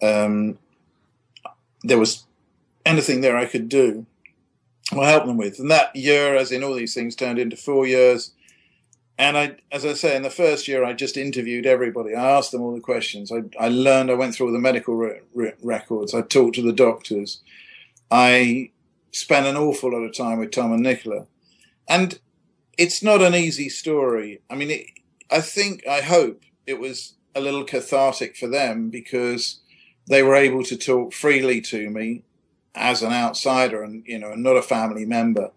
um, 0.02 0.58
there 1.82 2.00
was 2.00 2.26
anything 2.86 3.22
there 3.22 3.38
I 3.38 3.46
could 3.46 3.70
do 3.70 4.06
or 4.96 5.06
help 5.06 5.26
them 5.26 5.38
with. 5.38 5.60
And 5.60 5.72
that 5.72 5.96
year, 5.96 6.36
as 6.36 6.52
in 6.52 6.64
all 6.64 6.74
these 6.74 6.94
things, 6.94 7.16
turned 7.16 7.40
into 7.40 7.56
four 7.56 7.88
years. 7.88 8.32
And 9.18 9.38
I, 9.38 9.58
as 9.72 9.86
I 9.86 9.94
say, 9.94 10.16
in 10.16 10.24
the 10.24 10.30
first 10.30 10.68
year, 10.68 10.84
I 10.84 10.94
just 10.94 11.18
interviewed 11.18 11.66
everybody. 11.66 12.16
I 12.16 12.38
asked 12.38 12.52
them 12.52 12.62
all 12.62 12.74
the 12.74 12.82
questions. 12.82 13.32
I, 13.32 13.44
I 13.60 13.70
learned. 13.70 14.10
I 14.10 14.16
went 14.16 14.36
through 14.36 14.48
all 14.48 14.54
the 14.54 14.60
medical 14.60 14.96
re- 14.96 15.22
re- 15.34 15.54
records. 15.62 16.14
I 16.14 16.22
talked 16.22 16.56
to 16.56 16.62
the 16.62 16.74
doctors. 16.74 17.40
I 18.10 18.72
spent 19.14 19.48
an 19.48 19.56
awful 19.56 19.92
lot 19.92 20.04
of 20.04 20.16
time 20.16 20.40
with 20.40 20.52
Tom 20.52 20.74
and 20.74 20.84
Nicola, 20.84 21.28
and 21.88 22.20
it's 22.78 23.02
not 23.02 23.22
an 23.22 23.36
easy 23.36 23.70
story. 23.70 24.42
I 24.50 24.56
mean, 24.56 24.72
it, 24.72 24.88
I 25.32 25.42
think, 25.42 25.88
I 25.88 26.02
hope 26.02 26.42
it 26.66 26.80
was 26.80 27.14
a 27.36 27.42
little 27.42 27.64
cathartic 27.64 28.36
for 28.36 28.48
them 28.48 28.90
because 28.90 29.60
they 30.08 30.24
were 30.24 30.36
able 30.36 30.64
to 30.64 30.78
talk 30.78 31.14
freely 31.14 31.62
to 31.62 31.90
me 31.90 32.24
as 32.76 33.02
an 33.02 33.12
outsider 33.12 33.84
and 33.84 34.04
you 34.06 34.18
know 34.18 34.36
not 34.36 34.58
a 34.58 34.62
family 34.62 35.06
member. 35.06 35.52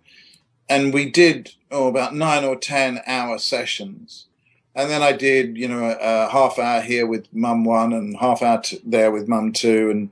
And 0.68 0.92
we 0.92 1.10
did 1.10 1.54
oh, 1.70 1.88
about 1.88 2.14
nine 2.14 2.44
or 2.44 2.56
ten 2.56 3.00
hour 3.06 3.38
sessions. 3.38 4.26
And 4.74 4.90
then 4.90 5.02
i 5.02 5.12
did 5.12 5.56
you 5.56 5.68
know 5.68 5.84
a, 5.84 5.96
a 6.26 6.28
half 6.28 6.58
hour 6.58 6.82
here 6.82 7.06
with 7.06 7.32
mum 7.32 7.64
one 7.64 7.94
and 7.94 8.16
half 8.18 8.42
hour 8.42 8.60
t- 8.60 8.80
there 8.84 9.10
with 9.10 9.26
mum 9.26 9.52
two 9.52 9.90
and 9.90 10.10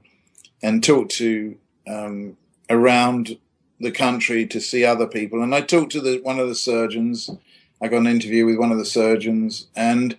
and 0.63 0.83
talked 0.83 1.11
to 1.17 1.57
um, 1.87 2.39
around 2.71 3.39
the 3.81 3.91
country 3.91 4.47
to 4.47 4.61
see 4.61 4.85
other 4.85 5.07
people 5.07 5.43
and 5.43 5.55
i 5.55 5.61
talked 5.61 5.93
to 5.93 6.01
the 6.01 6.21
one 6.23 6.39
of 6.39 6.49
the 6.49 6.55
surgeons 6.55 7.31
i 7.83 7.89
got 7.89 7.99
an 7.99 8.07
interview 8.07 8.47
with 8.47 8.59
one 8.59 8.73
of 8.73 8.79
the 8.79 8.85
surgeons 8.85 9.67
and 9.77 10.17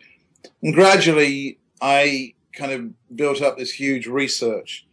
and 0.66 0.74
gradually, 0.74 1.60
I 1.82 2.34
kind 2.54 2.72
of 2.72 3.16
built 3.16 3.42
up 3.42 3.58
this 3.58 3.74
huge 3.74 4.08
research 4.08 4.86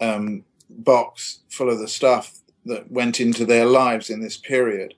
um, 0.00 0.44
box 0.70 1.40
full 1.50 1.68
of 1.68 1.78
the 1.78 1.88
stuff 1.88 2.38
that 2.64 2.90
went 2.90 3.20
into 3.20 3.44
their 3.44 3.66
lives 3.66 4.10
in 4.10 4.20
this 4.20 4.36
period. 4.36 4.94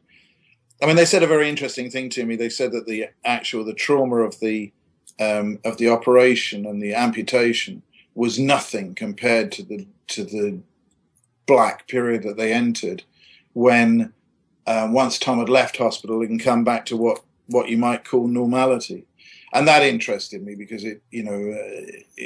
I 0.83 0.87
mean, 0.87 0.97
they 0.97 1.05
said 1.05 1.23
a 1.23 1.29
very 1.29 1.49
interesting 1.49 1.91
thing 1.91 2.09
to 2.11 2.25
me. 2.25 2.37
They 2.37 2.49
said 2.49 2.73
that 2.73 2.87
the 2.87 3.07
actual 3.25 3.65
the 3.65 3.75
trauma 3.75 4.17
of 4.19 4.39
the 4.41 4.73
um, 5.21 5.59
of 5.65 5.77
the 5.79 5.89
operation 5.89 6.67
and 6.67 6.83
the 6.83 6.95
amputation 6.95 7.83
was 8.15 8.39
nothing 8.39 8.95
compared 8.95 9.53
to 9.53 9.63
the 9.63 9.87
to 10.09 10.25
the 10.25 10.59
black 11.47 11.89
period 11.89 12.23
that 12.23 12.37
they 12.37 12.53
entered 12.53 13.03
when 13.53 14.13
uh, 14.67 14.89
once 14.91 15.19
Tom 15.19 15.39
had 15.39 15.49
left 15.49 15.77
hospital 15.77 16.23
and 16.23 16.43
come 16.43 16.65
back 16.65 16.87
to 16.87 16.97
what 16.97 17.23
what 17.47 17.69
you 17.69 17.77
might 17.77 18.05
call 18.05 18.27
normality. 18.29 19.05
And 19.53 19.69
that 19.69 19.83
interested 19.83 20.43
me 20.43 20.55
because 20.55 20.85
it, 20.85 21.03
you 21.11 21.23
know, 21.23 21.53
uh, 21.53 22.23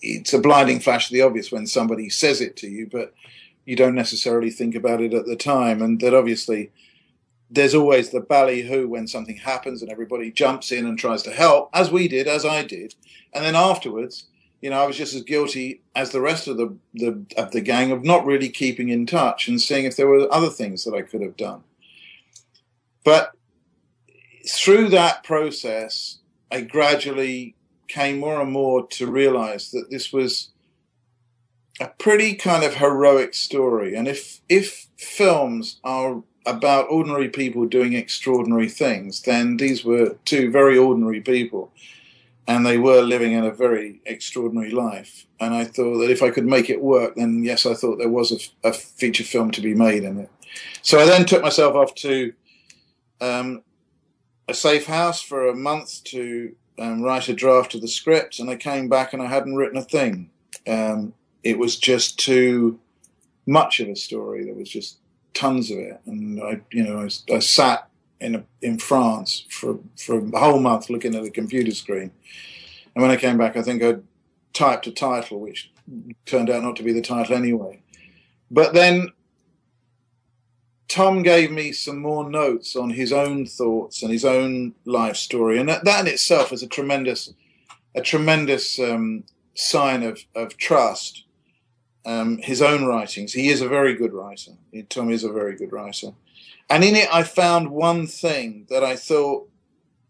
it's 0.00 0.32
a 0.32 0.38
blinding 0.38 0.80
flash 0.80 1.08
of 1.08 1.12
the 1.12 1.22
obvious 1.22 1.52
when 1.52 1.66
somebody 1.66 2.08
says 2.08 2.40
it 2.40 2.56
to 2.56 2.68
you, 2.68 2.88
but 2.90 3.12
you 3.66 3.76
don't 3.76 3.94
necessarily 3.94 4.50
think 4.50 4.74
about 4.74 5.00
it 5.00 5.14
at 5.14 5.26
the 5.26 5.36
time, 5.36 5.82
and 5.82 6.00
that 6.00 6.14
obviously 6.14 6.72
there's 7.50 7.74
always 7.74 8.10
the 8.10 8.20
ballyhoo 8.20 8.88
when 8.88 9.06
something 9.06 9.36
happens 9.36 9.82
and 9.82 9.92
everybody 9.92 10.30
jumps 10.30 10.72
in 10.72 10.86
and 10.86 10.98
tries 10.98 11.22
to 11.22 11.30
help, 11.30 11.68
as 11.74 11.90
we 11.90 12.08
did, 12.08 12.26
as 12.26 12.46
I 12.46 12.64
did, 12.64 12.94
and 13.32 13.44
then 13.44 13.54
afterwards, 13.54 14.24
you 14.62 14.70
know, 14.70 14.80
I 14.80 14.86
was 14.86 14.96
just 14.96 15.14
as 15.14 15.22
guilty 15.22 15.82
as 15.94 16.10
the 16.10 16.20
rest 16.20 16.46
of 16.46 16.56
the, 16.56 16.74
the 16.94 17.26
of 17.36 17.50
the 17.50 17.60
gang 17.60 17.90
of 17.90 18.04
not 18.04 18.24
really 18.24 18.48
keeping 18.48 18.88
in 18.88 19.04
touch 19.04 19.48
and 19.48 19.60
seeing 19.60 19.84
if 19.84 19.96
there 19.96 20.06
were 20.06 20.32
other 20.32 20.48
things 20.48 20.84
that 20.84 20.94
I 20.94 21.02
could 21.02 21.20
have 21.20 21.36
done. 21.36 21.64
But 23.04 23.32
through 24.48 24.88
that 24.90 25.24
process, 25.24 26.18
I 26.50 26.60
gradually 26.60 27.56
came 27.88 28.18
more 28.18 28.40
and 28.40 28.52
more 28.52 28.86
to 28.86 29.10
realize 29.10 29.72
that 29.72 29.90
this 29.90 30.12
was 30.12 30.50
a 31.80 31.88
pretty 31.88 32.34
kind 32.34 32.62
of 32.62 32.76
heroic 32.76 33.34
story. 33.34 33.96
And 33.96 34.06
if 34.06 34.40
if 34.48 34.86
films 34.96 35.80
are 35.82 36.22
about 36.46 36.86
ordinary 36.88 37.28
people 37.28 37.66
doing 37.66 37.94
extraordinary 37.94 38.68
things, 38.68 39.22
then 39.22 39.56
these 39.56 39.84
were 39.84 40.16
two 40.24 40.50
very 40.50 40.78
ordinary 40.78 41.20
people, 41.20 41.72
and 42.46 42.66
they 42.66 42.78
were 42.78 43.02
living 43.02 43.32
in 43.32 43.44
a 43.44 43.52
very 43.52 44.00
extraordinary 44.04 44.70
life. 44.70 45.26
And 45.38 45.54
I 45.54 45.64
thought 45.64 45.98
that 45.98 46.10
if 46.10 46.22
I 46.22 46.30
could 46.30 46.46
make 46.46 46.68
it 46.68 46.82
work, 46.82 47.14
then 47.14 47.42
yes, 47.44 47.66
I 47.66 47.74
thought 47.74 47.98
there 47.98 48.08
was 48.08 48.32
a, 48.32 48.68
a 48.68 48.72
feature 48.72 49.24
film 49.24 49.50
to 49.52 49.60
be 49.60 49.74
made 49.74 50.02
in 50.02 50.18
it. 50.18 50.30
So 50.82 50.98
I 50.98 51.04
then 51.04 51.24
took 51.24 51.42
myself 51.42 51.74
off 51.74 51.94
to 51.96 52.32
um, 53.20 53.62
a 54.48 54.54
safe 54.54 54.86
house 54.86 55.22
for 55.22 55.48
a 55.48 55.54
month 55.54 56.02
to 56.04 56.54
um, 56.78 57.02
write 57.02 57.28
a 57.28 57.34
draft 57.34 57.74
of 57.74 57.80
the 57.80 57.88
script, 57.88 58.38
and 58.38 58.50
I 58.50 58.56
came 58.56 58.88
back 58.88 59.12
and 59.12 59.22
I 59.22 59.26
hadn't 59.26 59.56
written 59.56 59.78
a 59.78 59.82
thing. 59.82 60.30
Um, 60.66 61.14
it 61.42 61.58
was 61.58 61.76
just 61.76 62.18
too 62.18 62.80
much 63.46 63.80
of 63.80 63.88
a 63.88 63.96
story. 63.96 64.44
There 64.44 64.54
was 64.54 64.68
just 64.68 64.98
tons 65.34 65.70
of 65.70 65.78
it, 65.78 66.00
and 66.06 66.42
I, 66.42 66.60
you 66.72 66.82
know, 66.82 67.00
I, 67.00 67.34
I 67.34 67.38
sat 67.38 67.88
in 68.22 68.46
in 68.60 68.78
France 68.78 69.44
for 69.50 69.80
for 69.96 70.18
a 70.18 70.38
whole 70.38 70.60
month 70.60 70.88
looking 70.90 71.14
at 71.14 71.24
a 71.24 71.30
computer 71.30 71.72
screen, 71.72 72.12
and 72.94 73.02
when 73.02 73.10
I 73.10 73.16
came 73.16 73.38
back, 73.38 73.56
I 73.56 73.62
think 73.62 73.82
I 73.82 73.96
typed 74.52 74.86
a 74.86 74.92
title 74.92 75.40
which 75.40 75.70
turned 76.26 76.50
out 76.50 76.62
not 76.62 76.76
to 76.76 76.82
be 76.82 76.92
the 76.92 77.02
title 77.02 77.36
anyway. 77.36 77.82
But 78.50 78.74
then 78.74 79.08
Tom 80.88 81.22
gave 81.22 81.50
me 81.50 81.72
some 81.72 81.98
more 81.98 82.28
notes 82.28 82.76
on 82.76 82.90
his 82.90 83.12
own 83.12 83.46
thoughts 83.46 84.02
and 84.02 84.12
his 84.12 84.24
own 84.24 84.74
life 84.84 85.16
story, 85.16 85.58
and 85.58 85.68
that, 85.68 85.84
that 85.84 86.00
in 86.00 86.12
itself 86.12 86.52
is 86.52 86.62
a 86.62 86.68
tremendous, 86.68 87.32
a 87.94 88.02
tremendous 88.02 88.78
um, 88.78 89.24
sign 89.54 90.02
of 90.02 90.24
of 90.34 90.56
trust. 90.56 91.24
Um, 92.04 92.38
his 92.38 92.60
own 92.60 92.84
writings. 92.84 93.32
He 93.32 93.48
is 93.48 93.60
a 93.60 93.68
very 93.68 93.94
good 93.94 94.12
writer. 94.12 94.50
Tom 94.88 95.08
is 95.08 95.22
a 95.22 95.30
very 95.30 95.54
good 95.54 95.70
writer, 95.70 96.08
and 96.68 96.84
in 96.84 96.96
it 96.96 97.12
I 97.12 97.22
found 97.22 97.70
one 97.70 98.06
thing 98.06 98.66
that 98.70 98.82
I 98.82 98.96
thought 98.96 99.48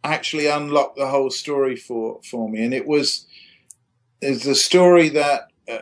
actually 0.04 0.46
unlocked 0.46 0.96
the 0.96 1.08
whole 1.08 1.30
story 1.30 1.76
for 1.76 2.20
for 2.22 2.48
me, 2.48 2.64
and 2.64 2.74
it 2.74 2.86
was 2.86 3.26
is 4.20 4.44
the 4.44 4.54
story 4.54 5.08
that 5.10 5.48
uh, 5.68 5.78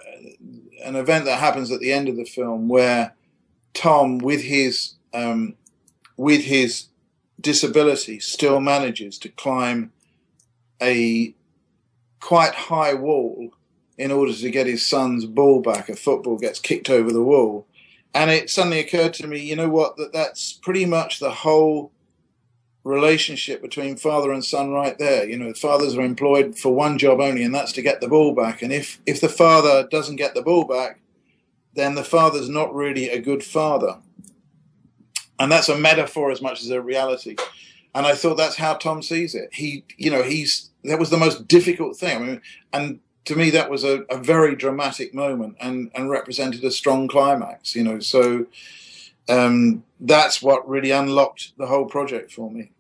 an 0.85 0.97
event 0.97 1.25
that 1.27 1.39
happens 1.39 1.71
at 1.71 1.81
the 1.81 1.93
end 1.93 2.09
of 2.09 2.17
the 2.17 2.25
film 2.25 2.69
where 2.69 3.15
Tom, 3.75 4.19
with 4.19 4.43
his 4.43 4.95
um, 5.13 5.55
with 6.17 6.43
his 6.43 6.87
disability, 7.41 8.19
still 8.21 8.61
manages 8.61 9.19
to 9.19 9.29
climb 9.29 9.93
a 10.83 11.35
quite 12.21 12.55
high 12.55 12.95
wall 12.95 13.51
in 13.97 14.11
order 14.11 14.33
to 14.33 14.51
get 14.51 14.67
his 14.67 14.85
son's 14.85 15.25
ball 15.25 15.61
back. 15.61 15.89
A 15.89 15.97
football 15.97 16.39
gets 16.39 16.59
kicked 16.59 16.91
over 16.91 17.13
the 17.13 17.23
wall, 17.23 17.67
and 18.15 18.31
it 18.31 18.51
suddenly 18.51 18.81
occurred 18.81 19.15
to 19.15 19.27
me, 19.27 19.41
you 19.41 19.57
know 19.57 19.69
what? 19.69 19.97
That 19.97 20.13
that's 20.13 20.53
pretty 20.53 20.85
much 20.85 21.19
the 21.19 21.31
whole 21.31 21.93
relationship 22.83 23.61
between 23.61 23.97
father 23.97 24.33
and 24.33 24.45
son 24.45 24.71
right 24.71 24.99
there. 24.99 25.29
You 25.29 25.37
know, 25.37 25.53
fathers 25.53 25.97
are 25.97 26.03
employed 26.03 26.59
for 26.59 26.75
one 26.75 26.99
job 26.99 27.21
only, 27.21 27.43
and 27.43 27.55
that's 27.55 27.73
to 27.73 27.83
get 27.83 28.01
the 28.01 28.09
ball 28.09 28.35
back. 28.35 28.63
And 28.63 28.73
if 28.73 29.01
if 29.07 29.21
the 29.21 29.29
father 29.29 29.87
doesn't 29.91 30.17
get 30.17 30.35
the 30.35 30.43
ball 30.43 30.65
back, 30.65 31.01
then 31.75 31.95
the 31.95 32.05
father's 32.05 32.49
not 32.49 32.75
really 32.75 33.09
a 33.09 33.21
good 33.21 33.45
father. 33.45 33.99
And 35.39 35.51
that's 35.51 35.69
a 35.69 35.79
metaphor 35.79 36.31
as 36.31 36.43
much 36.43 36.63
as 36.63 36.71
a 36.71 36.83
reality. 36.83 37.37
And 37.95 38.07
I 38.07 38.15
thought 38.15 38.37
that's 38.37 38.57
how 38.57 38.75
Tom 38.75 39.03
sees 39.03 39.35
it. 39.35 39.51
He, 39.53 39.85
you 39.97 40.11
know, 40.11 40.23
he's 40.23 40.71
that 40.85 40.99
was 40.99 41.11
the 41.11 41.17
most 41.17 41.49
difficult 41.49 41.97
thing. 41.97 42.17
I 42.17 42.21
mean, 42.21 42.43
and 42.73 43.01
to 43.31 43.37
me 43.37 43.49
that 43.51 43.71
was 43.71 43.85
a, 43.85 44.03
a 44.11 44.17
very 44.17 44.57
dramatic 44.57 45.15
moment 45.15 45.57
and 45.61 45.89
and 45.95 46.11
represented 46.11 46.65
a 46.65 46.71
strong 46.71 47.07
climax. 47.07 47.77
You 47.77 47.85
know, 47.85 48.01
so 48.01 48.47
um, 49.29 49.85
that's 50.01 50.43
what 50.43 50.69
really 50.69 50.91
unlocked 50.91 51.57
the 51.57 51.67
whole 51.67 51.87
project 51.87 52.33
for 52.33 52.51
me, 52.51 52.73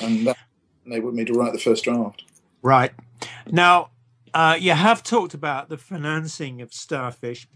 and 0.00 0.26
that 0.26 0.36
enabled 0.84 1.14
me 1.14 1.24
to 1.24 1.32
write 1.32 1.52
the 1.52 1.60
first 1.60 1.84
draft. 1.84 2.24
Right 2.62 2.90
now, 3.46 3.90
uh, 4.34 4.56
you 4.58 4.72
have 4.72 5.04
talked 5.04 5.34
about 5.34 5.68
the 5.68 5.78
financing 5.78 6.60
of 6.60 6.74
Starfish, 6.74 7.46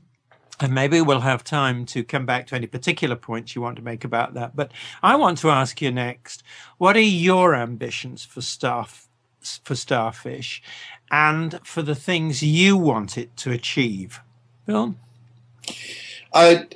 and 0.61 0.73
maybe 0.73 1.01
we'll 1.01 1.21
have 1.21 1.43
time 1.43 1.85
to 1.87 2.05
come 2.05 2.27
back 2.27 2.47
to 2.47 2.55
any 2.55 2.69
particular 2.69 3.17
points 3.17 3.57
you 3.57 3.63
want 3.63 3.75
to 3.75 3.83
make 3.83 4.05
about 4.05 4.35
that. 4.35 4.55
But 4.55 4.71
I 5.03 5.17
want 5.17 5.39
to 5.39 5.51
ask 5.51 5.83
you 5.83 5.91
next: 5.91 6.45
what 6.79 6.97
are 6.97 7.01
your 7.01 7.57
ambitions 7.57 8.25
for 8.25 8.41
Starf 8.41 9.06
for 9.65 9.75
Starfish, 9.75 10.63
and 11.11 11.61
for 11.65 11.83
the 11.83 11.95
things 11.95 12.43
you 12.43 12.77
want 12.77 13.17
it 13.17 13.37
to 13.39 13.51
achieve, 13.51 14.21
Bill? 14.67 14.97
I 16.33 16.67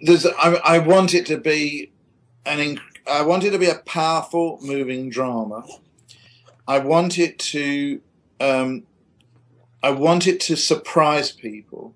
there's 0.00 0.26
I, 0.26 0.54
I 0.64 0.78
want 0.78 1.14
it 1.14 1.26
to 1.26 1.38
be 1.38 1.92
an 2.44 2.58
inc- 2.58 2.80
I 3.06 3.22
want 3.22 3.44
it 3.44 3.50
to 3.50 3.58
be 3.58 3.68
a 3.68 3.76
powerful, 3.76 4.58
moving 4.62 5.10
drama. 5.10 5.64
I 6.66 6.78
want 6.78 7.18
it 7.18 7.38
to 7.38 8.00
um, 8.40 8.84
I 9.82 9.90
want 9.90 10.26
it 10.26 10.40
to 10.40 10.56
surprise 10.56 11.30
people. 11.30 11.94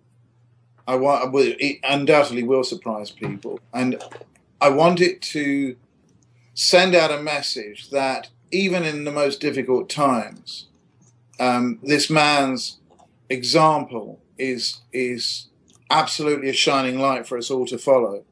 I 0.86 0.96
want 0.96 1.34
it 1.34 1.80
undoubtedly 1.82 2.42
will 2.42 2.64
surprise 2.64 3.10
people, 3.10 3.60
and 3.72 4.02
I 4.60 4.70
want 4.70 5.00
it 5.00 5.20
to 5.22 5.76
send 6.54 6.94
out 6.94 7.10
a 7.10 7.22
message 7.22 7.90
that 7.90 8.30
even 8.50 8.84
in 8.84 9.04
the 9.04 9.12
most 9.12 9.40
difficult 9.40 9.88
times, 9.88 10.66
um, 11.40 11.78
this 11.82 12.10
man's 12.10 12.78
example 13.28 14.20
is 14.38 14.80
is 14.92 15.46
absolutely 15.90 16.48
a 16.48 16.54
shining 16.54 16.98
light 16.98 17.26
for 17.26 17.38
us 17.38 17.50
all 17.50 17.66
to 17.66 17.78
follow. 17.78 18.24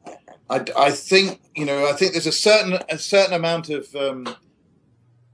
I, 0.49 0.65
I 0.77 0.91
think 0.91 1.41
you 1.55 1.65
know 1.65 1.87
I 1.87 1.93
think 1.93 2.13
there's 2.13 2.27
a 2.27 2.31
certain 2.31 2.79
a 2.89 2.97
certain 2.97 3.33
amount 3.33 3.69
of 3.69 3.93
um, 3.95 4.35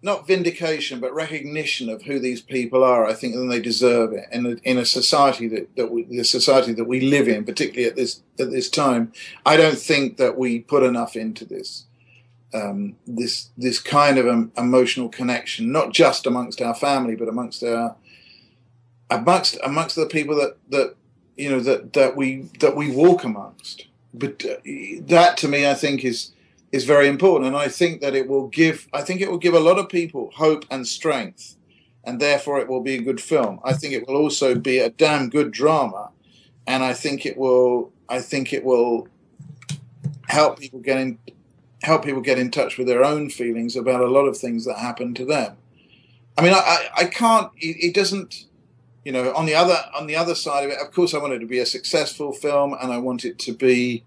not 0.02 0.28
vindication 0.28 1.00
but 1.00 1.14
recognition 1.14 1.90
of 1.90 2.04
who 2.04 2.20
these 2.20 2.42
people 2.42 2.84
are. 2.84 3.06
I 3.06 3.14
think 3.14 3.36
and 3.36 3.52
they 3.52 3.62
deserve 3.62 4.14
it 4.14 4.26
in 4.32 4.46
a, 4.46 4.50
in 4.64 4.78
a 4.78 4.86
society 4.86 5.48
that 5.50 5.76
that 5.76 5.92
we, 5.92 6.04
the 6.04 6.24
society 6.24 6.74
that 6.74 6.86
we 6.86 7.02
live 7.02 7.28
in, 7.28 7.46
particularly 7.46 7.90
at 7.90 7.96
this 7.96 8.22
at 8.40 8.52
this 8.52 8.70
time. 8.70 9.12
I 9.46 9.58
don't 9.58 9.80
think 9.80 10.18
that 10.18 10.38
we 10.38 10.60
put 10.60 10.84
enough 10.84 11.16
into 11.16 11.46
this. 11.46 11.86
Um, 12.54 12.96
this 13.08 13.50
this 13.58 13.80
kind 13.80 14.18
of 14.18 14.28
um, 14.28 14.52
emotional 14.58 15.10
connection, 15.10 15.72
not 15.72 15.92
just 15.92 16.28
amongst 16.28 16.62
our 16.62 16.76
family, 16.76 17.16
but 17.16 17.28
amongst 17.28 17.64
our 17.64 17.96
amongst 19.10 19.58
amongst 19.64 19.96
the 19.96 20.06
people 20.06 20.36
that 20.36 20.58
that 20.70 20.96
you 21.36 21.50
know 21.50 21.60
that 21.60 21.94
that 21.94 22.16
we 22.16 22.50
that 22.60 22.76
we 22.76 22.92
walk 22.92 23.24
amongst. 23.24 23.88
But 24.14 24.46
uh, 24.46 24.58
that 25.08 25.38
to 25.38 25.48
me, 25.48 25.68
I 25.68 25.74
think 25.74 26.04
is 26.04 26.32
is 26.72 26.86
very 26.86 27.08
important, 27.08 27.48
and 27.48 27.56
I 27.56 27.68
think 27.68 28.02
that 28.02 28.16
it 28.16 28.28
will 28.28 28.48
give. 28.48 28.88
I 28.94 29.02
think 29.02 29.22
it 29.22 29.30
will 29.30 29.38
give 29.38 29.54
a 29.54 29.60
lot 29.60 29.80
of 29.80 29.90
people 29.90 30.32
hope 30.36 30.66
and 30.70 30.88
strength, 30.88 31.56
and 32.04 32.20
therefore 32.20 32.60
it 32.60 32.68
will 32.68 32.82
be 32.82 32.96
a 32.96 33.02
good 33.02 33.22
film. 33.22 33.60
I 33.64 33.74
think 33.74 33.94
it 33.94 34.08
will 34.08 34.18
also 34.18 34.56
be 34.56 34.80
a 34.80 34.90
damn 34.90 35.30
good 35.30 35.52
drama, 35.52 36.12
and 36.68 36.84
I 36.84 36.94
think 36.94 37.26
it 37.26 37.38
will. 37.38 37.92
I 38.10 38.20
think 38.20 38.54
it 38.54 38.64
will 38.64 39.08
help 40.28 40.60
people 40.60 40.80
get 40.80 40.98
in 40.98 41.18
help 41.84 42.04
people 42.04 42.22
get 42.22 42.40
in 42.40 42.50
touch 42.50 42.78
with 42.78 42.88
their 42.88 43.04
own 43.04 43.30
feelings 43.30 43.76
about 43.76 44.02
a 44.02 44.08
lot 44.08 44.26
of 44.26 44.38
things 44.38 44.66
that 44.66 44.78
happen 44.78 45.14
to 45.14 45.26
them. 45.26 45.58
I 46.38 46.42
mean, 46.42 46.54
I, 46.54 46.88
I, 46.98 47.06
can't. 47.06 47.52
It, 47.58 47.90
it 47.90 47.94
doesn't 47.94 48.46
you 49.04 49.12
know, 49.12 49.34
on 49.34 49.46
the 49.46 49.56
other 49.56 49.78
on 49.96 50.08
the 50.08 50.16
other 50.16 50.36
side 50.36 50.64
of 50.64 50.72
it, 50.72 50.80
of 50.80 50.92
course, 50.92 51.14
I 51.14 51.18
want 51.18 51.34
it 51.34 51.40
to 51.40 51.46
be 51.46 51.60
a 51.60 51.66
successful 51.66 52.32
film, 52.32 52.74
and 52.74 52.92
I 52.92 52.98
want 52.98 53.26
it 53.26 53.38
to 53.40 53.52
be, 53.52 54.04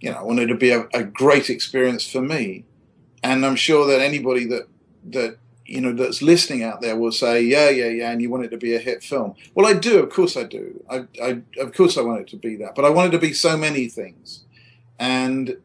you 0.00 0.10
know, 0.10 0.18
I 0.18 0.22
want 0.22 0.40
it 0.40 0.46
to 0.46 0.56
be 0.56 0.70
a, 0.70 0.88
a 0.92 1.04
great 1.04 1.48
experience 1.48 2.10
for 2.10 2.20
me. 2.20 2.64
And 3.22 3.46
I'm 3.46 3.56
sure 3.56 3.86
that 3.86 4.00
anybody 4.00 4.44
that 4.46 4.68
that 5.10 5.38
you 5.64 5.80
know 5.80 5.92
that's 5.92 6.22
listening 6.22 6.64
out 6.64 6.80
there 6.80 6.96
will 6.96 7.12
say, 7.12 7.40
yeah, 7.42 7.70
yeah, 7.70 7.86
yeah, 7.86 8.10
and 8.10 8.20
you 8.20 8.28
want 8.28 8.44
it 8.44 8.50
to 8.50 8.56
be 8.56 8.74
a 8.74 8.80
hit 8.80 9.04
film. 9.04 9.36
Well, 9.54 9.66
I 9.66 9.74
do, 9.74 10.02
of 10.02 10.10
course, 10.10 10.36
I 10.36 10.42
do. 10.42 10.84
I, 10.90 11.04
I 11.22 11.42
of 11.60 11.72
course, 11.72 11.96
I 11.96 12.02
want 12.02 12.20
it 12.20 12.28
to 12.28 12.36
be 12.36 12.56
that, 12.56 12.74
but 12.74 12.84
I 12.84 12.90
want 12.90 13.08
it 13.08 13.16
to 13.16 13.24
be 13.24 13.32
so 13.32 13.56
many 13.56 13.88
things, 13.88 14.44
and 14.98 15.56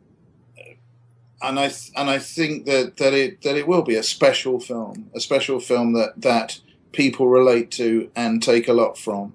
and 1.42 1.60
I 1.60 1.72
and 1.96 2.10
I 2.10 2.20
think 2.20 2.66
that 2.66 2.98
that 2.98 3.14
it 3.14 3.42
that 3.42 3.56
it 3.56 3.68
will 3.68 3.82
be 3.82 3.96
a 3.96 4.04
special 4.04 4.60
film, 4.60 5.10
a 5.16 5.20
special 5.20 5.60
film 5.60 5.94
that 5.94 6.14
that 6.22 6.60
people 6.92 7.28
relate 7.28 7.72
to 7.72 8.12
and 8.16 8.42
take 8.42 8.68
a 8.68 8.74
lot 8.74 8.98
from. 8.98 9.34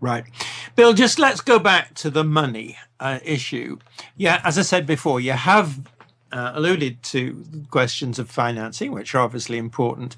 Right. 0.00 0.24
Bill, 0.74 0.94
just 0.94 1.18
let's 1.20 1.40
go 1.40 1.60
back 1.60 1.94
to 1.94 2.10
the 2.10 2.24
money 2.24 2.76
uh, 2.98 3.20
issue. 3.24 3.78
Yeah, 4.16 4.40
as 4.42 4.58
I 4.58 4.62
said 4.62 4.84
before, 4.84 5.20
you 5.20 5.32
have 5.32 5.78
uh, 6.32 6.52
alluded 6.54 7.00
to 7.04 7.44
questions 7.70 8.18
of 8.18 8.28
financing, 8.28 8.90
which 8.90 9.14
are 9.14 9.20
obviously 9.20 9.58
important. 9.58 10.16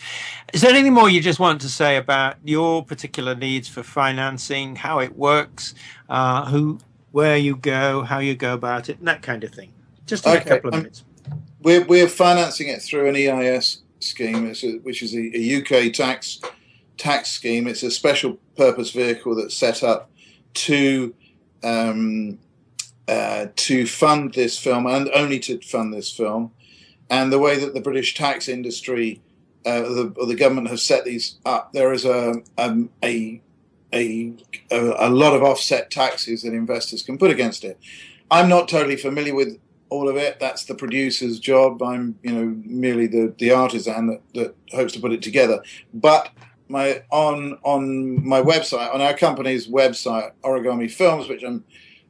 Is 0.55 0.63
there 0.63 0.71
anything 0.71 0.95
more 0.95 1.11
you 1.11 1.21
just 1.21 1.39
want 1.39 1.61
to 1.61 1.69
say 1.69 1.99
about 1.99 2.37
your 2.45 2.83
particular 2.83 3.35
needs 3.35 3.69
for 3.69 3.83
financing, 3.83 4.77
how 4.77 5.01
it 5.01 5.17
works, 5.17 5.75
uh, 6.09 6.47
who, 6.47 6.79
where 7.11 7.37
you 7.37 7.55
go, 7.55 8.03
how 8.03 8.21
you 8.21 8.35
go 8.35 8.55
about 8.55 8.89
it, 8.89 9.01
and 9.01 9.09
that 9.09 9.21
kind 9.21 9.45
of 9.45 9.51
thing? 9.51 9.74
Just 10.07 10.27
okay. 10.27 10.39
a 10.39 10.45
couple 10.45 10.69
of 10.69 10.75
um, 10.75 10.81
minutes. 10.81 11.05
We're, 11.63 11.85
we're 11.85 12.09
financing 12.09 12.69
it 12.69 12.83
through 12.83 13.09
an 13.09 13.17
EIS 13.17 13.83
scheme, 14.01 14.47
a, 14.47 14.71
which 14.79 15.03
is 15.03 15.15
a, 15.15 15.31
a, 15.35 15.61
UK 15.61 15.93
tax 15.93 16.41
tax 16.99 17.31
scheme. 17.31 17.67
It's 17.67 17.83
a 17.83 17.91
special 17.91 18.39
purpose 18.57 18.91
vehicle 18.91 19.35
that's 19.35 19.55
set 19.55 19.83
up 19.83 20.11
to 20.55 21.15
um, 21.63 22.39
uh, 23.09 23.47
to 23.57 23.87
fund 23.87 24.35
this 24.35 24.59
film 24.59 24.87
and 24.87 25.11
only 25.15 25.39
to 25.41 25.59
fund 25.61 25.93
this 25.93 26.13
film. 26.13 26.53
And 27.11 27.33
the 27.33 27.39
way 27.39 27.59
that 27.59 27.75
the 27.75 27.81
British 27.81 28.15
tax 28.15 28.49
industry 28.49 29.23
uh, 29.67 29.81
the, 29.81 30.15
or 30.19 30.27
the 30.27 30.35
government 30.35 30.69
have 30.69 30.81
set 30.81 31.05
these 31.05 31.39
up, 31.47 31.73
there 31.73 31.93
is 31.93 32.05
a, 32.05 32.35
um, 32.59 32.91
a, 33.03 33.41
a, 33.93 34.35
a, 34.71 35.09
a 35.09 35.11
lot 35.11 35.35
of 35.35 35.43
offset 35.43 35.91
taxes 35.91 36.43
that 36.43 36.53
investors 36.53 37.03
can 37.03 37.17
put 37.17 37.31
against 37.31 37.65
it. 37.65 37.79
I'm 38.31 38.49
not 38.49 38.69
totally 38.69 38.97
familiar 38.97 39.35
with 39.35 39.59
all 39.91 40.09
of 40.09 40.17
it. 40.17 40.41
That's 40.41 40.65
the 40.65 40.75
producer's 40.75 41.39
job. 41.39 41.83
I'm, 41.83 42.19
you 42.23 42.33
know, 42.33 42.57
merely 42.65 43.07
the, 43.07 43.35
the 43.39 43.53
artisan 43.53 44.09
that, 44.09 44.21
that 44.35 44.57
hopes 44.73 44.93
to 44.95 45.01
put 45.01 45.13
it 45.13 45.23
together. 45.23 45.63
But 45.93 46.31
my 46.69 47.03
on 47.11 47.59
on 47.63 48.27
my 48.27 48.41
website, 48.41 48.95
on 48.95 49.01
our 49.01 49.15
company's 49.15 49.69
website, 49.69 50.33
Origami 50.43 50.91
Films, 50.91 51.29
which 51.29 51.43
I'm 51.43 51.65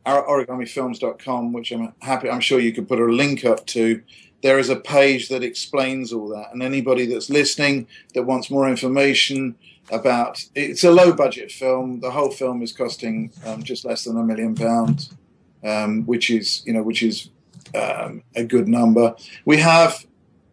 our 0.06 0.26
origamifilms.com, 0.26 1.52
which 1.52 1.72
I'm 1.72 1.92
happy. 2.02 2.28
I'm 2.28 2.40
sure 2.40 2.60
you 2.60 2.72
could 2.72 2.88
put 2.88 3.00
a 3.00 3.04
link 3.04 3.44
up 3.44 3.66
to. 3.68 4.02
There 4.42 4.58
is 4.58 4.68
a 4.68 4.76
page 4.76 5.30
that 5.30 5.42
explains 5.42 6.12
all 6.12 6.28
that, 6.28 6.52
and 6.52 6.62
anybody 6.62 7.06
that's 7.06 7.30
listening 7.30 7.86
that 8.12 8.24
wants 8.24 8.50
more 8.50 8.68
information 8.68 9.56
about 9.90 10.44
it's 10.54 10.84
a 10.84 10.90
low 10.90 11.12
budget 11.12 11.50
film. 11.50 12.00
The 12.00 12.10
whole 12.10 12.30
film 12.30 12.62
is 12.62 12.72
costing 12.72 13.32
um, 13.46 13.62
just 13.62 13.84
less 13.84 14.04
than 14.04 14.18
a 14.18 14.22
million 14.22 14.54
pounds, 14.54 15.14
um, 15.62 16.04
which 16.04 16.30
is 16.30 16.62
you 16.66 16.74
know 16.74 16.82
which 16.82 17.02
is 17.02 17.30
um, 17.74 18.22
a 18.34 18.44
good 18.44 18.68
number. 18.68 19.14
We 19.44 19.58
have 19.58 20.06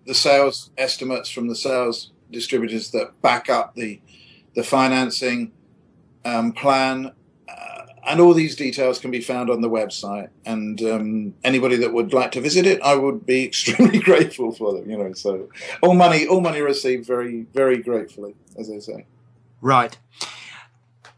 the 0.05 0.13
sales 0.13 0.71
estimates 0.77 1.29
from 1.29 1.47
the 1.47 1.55
sales 1.55 2.11
distributors 2.31 2.91
that 2.91 3.21
back 3.21 3.49
up 3.49 3.75
the 3.75 4.01
the 4.53 4.63
financing 4.63 5.51
um, 6.25 6.51
plan, 6.51 7.13
uh, 7.47 7.85
and 8.05 8.19
all 8.19 8.33
these 8.33 8.55
details 8.55 8.99
can 8.99 9.09
be 9.09 9.21
found 9.21 9.49
on 9.49 9.61
the 9.61 9.69
website. 9.69 10.29
And 10.45 10.81
um, 10.81 11.33
anybody 11.43 11.77
that 11.77 11.93
would 11.93 12.13
like 12.13 12.31
to 12.33 12.41
visit 12.41 12.65
it, 12.65 12.81
I 12.81 12.95
would 12.95 13.25
be 13.25 13.45
extremely 13.45 13.99
grateful 13.99 14.51
for 14.51 14.73
them. 14.73 14.89
You 14.89 14.97
know, 14.97 15.13
so 15.13 15.49
all 15.81 15.93
money, 15.93 16.27
all 16.27 16.41
money 16.41 16.61
received 16.61 17.05
very, 17.05 17.45
very 17.53 17.77
gratefully, 17.77 18.35
as 18.57 18.69
I 18.69 18.79
say. 18.79 19.05
Right. 19.61 19.97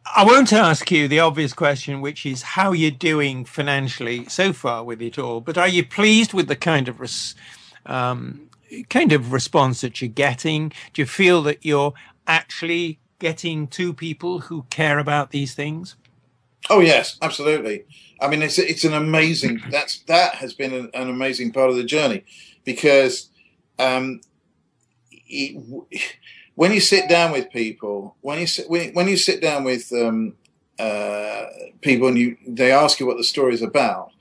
I 0.06 0.26
won't 0.26 0.52
ask 0.52 0.92
you 0.92 1.08
the 1.08 1.20
obvious 1.20 1.54
question, 1.54 2.02
which 2.02 2.26
is 2.26 2.42
how 2.42 2.72
you're 2.72 2.92
doing 2.92 3.46
financially 3.46 4.26
so 4.26 4.52
far 4.52 4.84
with 4.84 5.02
it 5.02 5.18
all. 5.18 5.40
But 5.40 5.58
are 5.58 5.68
you 5.68 5.86
pleased 5.86 6.34
with 6.34 6.48
the 6.48 6.56
kind 6.56 6.88
of 6.88 7.00
res- 7.00 7.36
um, 7.86 8.50
kind 8.90 9.14
of 9.14 9.32
response 9.32 9.82
that 9.82 10.02
you're 10.02 10.10
getting? 10.10 10.70
Do 10.94 11.02
you 11.02 11.06
feel 11.06 11.42
that 11.44 11.66
you're 11.66 11.94
actually 12.28 13.00
getting 13.20 13.68
to 13.68 13.94
people 13.94 14.40
who 14.40 14.66
care 14.70 15.00
about 15.00 15.32
these 15.32 15.54
things? 15.54 15.96
Oh 16.70 16.80
yes, 16.80 17.18
absolutely. 17.22 17.86
I 18.20 18.28
mean, 18.28 18.42
it's 18.42 18.60
it's 18.60 18.84
an 18.84 18.94
amazing 18.94 19.62
that's 19.70 20.00
that 20.04 20.36
has 20.36 20.54
been 20.54 20.74
an, 20.74 20.90
an 20.94 21.10
amazing 21.10 21.52
part 21.52 21.70
of 21.70 21.76
the 21.76 21.84
journey 21.84 22.24
because 22.64 23.30
um, 23.80 24.22
it, 25.12 26.18
when 26.56 26.72
you 26.72 26.80
sit 26.80 27.10
down 27.10 27.32
with 27.32 27.50
people, 27.52 28.16
when 28.22 28.40
you 28.40 28.48
sit, 28.48 28.70
when, 28.70 28.94
when 28.94 29.08
you 29.08 29.18
sit 29.18 29.42
down 29.42 29.64
with 29.64 29.92
um, 29.92 30.36
uh, 30.80 31.46
people 31.82 32.08
and 32.08 32.18
you 32.18 32.38
they 32.48 32.72
ask 32.72 33.00
you 33.00 33.08
what 33.08 33.18
the 33.18 33.24
story 33.24 33.54
is 33.54 33.62
about, 33.62 34.12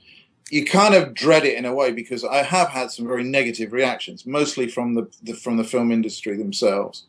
you 0.49 0.65
kind 0.65 0.95
of 0.95 1.13
dread 1.13 1.45
it 1.45 1.57
in 1.57 1.65
a 1.65 1.73
way 1.73 1.91
because 1.91 2.23
I 2.23 2.43
have 2.43 2.69
had 2.69 2.91
some 2.91 3.07
very 3.07 3.23
negative 3.23 3.71
reactions, 3.71 4.25
mostly 4.25 4.67
from 4.67 4.95
the, 4.95 5.07
the 5.21 5.33
from 5.33 5.57
the 5.57 5.63
film 5.63 5.91
industry 5.91 6.37
themselves. 6.37 7.05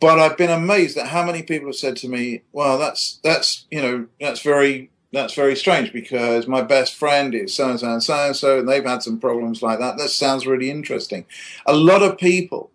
But 0.00 0.18
I've 0.18 0.38
been 0.38 0.50
amazed 0.50 0.96
at 0.96 1.08
how 1.08 1.24
many 1.24 1.42
people 1.42 1.68
have 1.68 1.76
said 1.76 1.96
to 1.98 2.08
me, 2.08 2.42
"Well, 2.52 2.78
that's 2.78 3.20
that's 3.22 3.66
you 3.70 3.80
know 3.80 4.06
that's 4.20 4.40
very 4.42 4.90
that's 5.12 5.34
very 5.34 5.54
strange 5.54 5.92
because 5.92 6.46
my 6.46 6.62
best 6.62 6.94
friend 6.94 7.34
is 7.34 7.54
so 7.54 7.70
and 7.70 7.80
so 7.80 7.92
and 7.92 8.02
so 8.02 8.14
and 8.14 8.36
so, 8.36 8.58
and 8.60 8.68
they've 8.68 8.84
had 8.84 9.02
some 9.02 9.20
problems 9.20 9.62
like 9.62 9.78
that. 9.78 9.98
That 9.98 10.10
sounds 10.10 10.46
really 10.46 10.70
interesting." 10.70 11.26
A 11.66 11.74
lot 11.74 12.02
of 12.02 12.18
people 12.18 12.70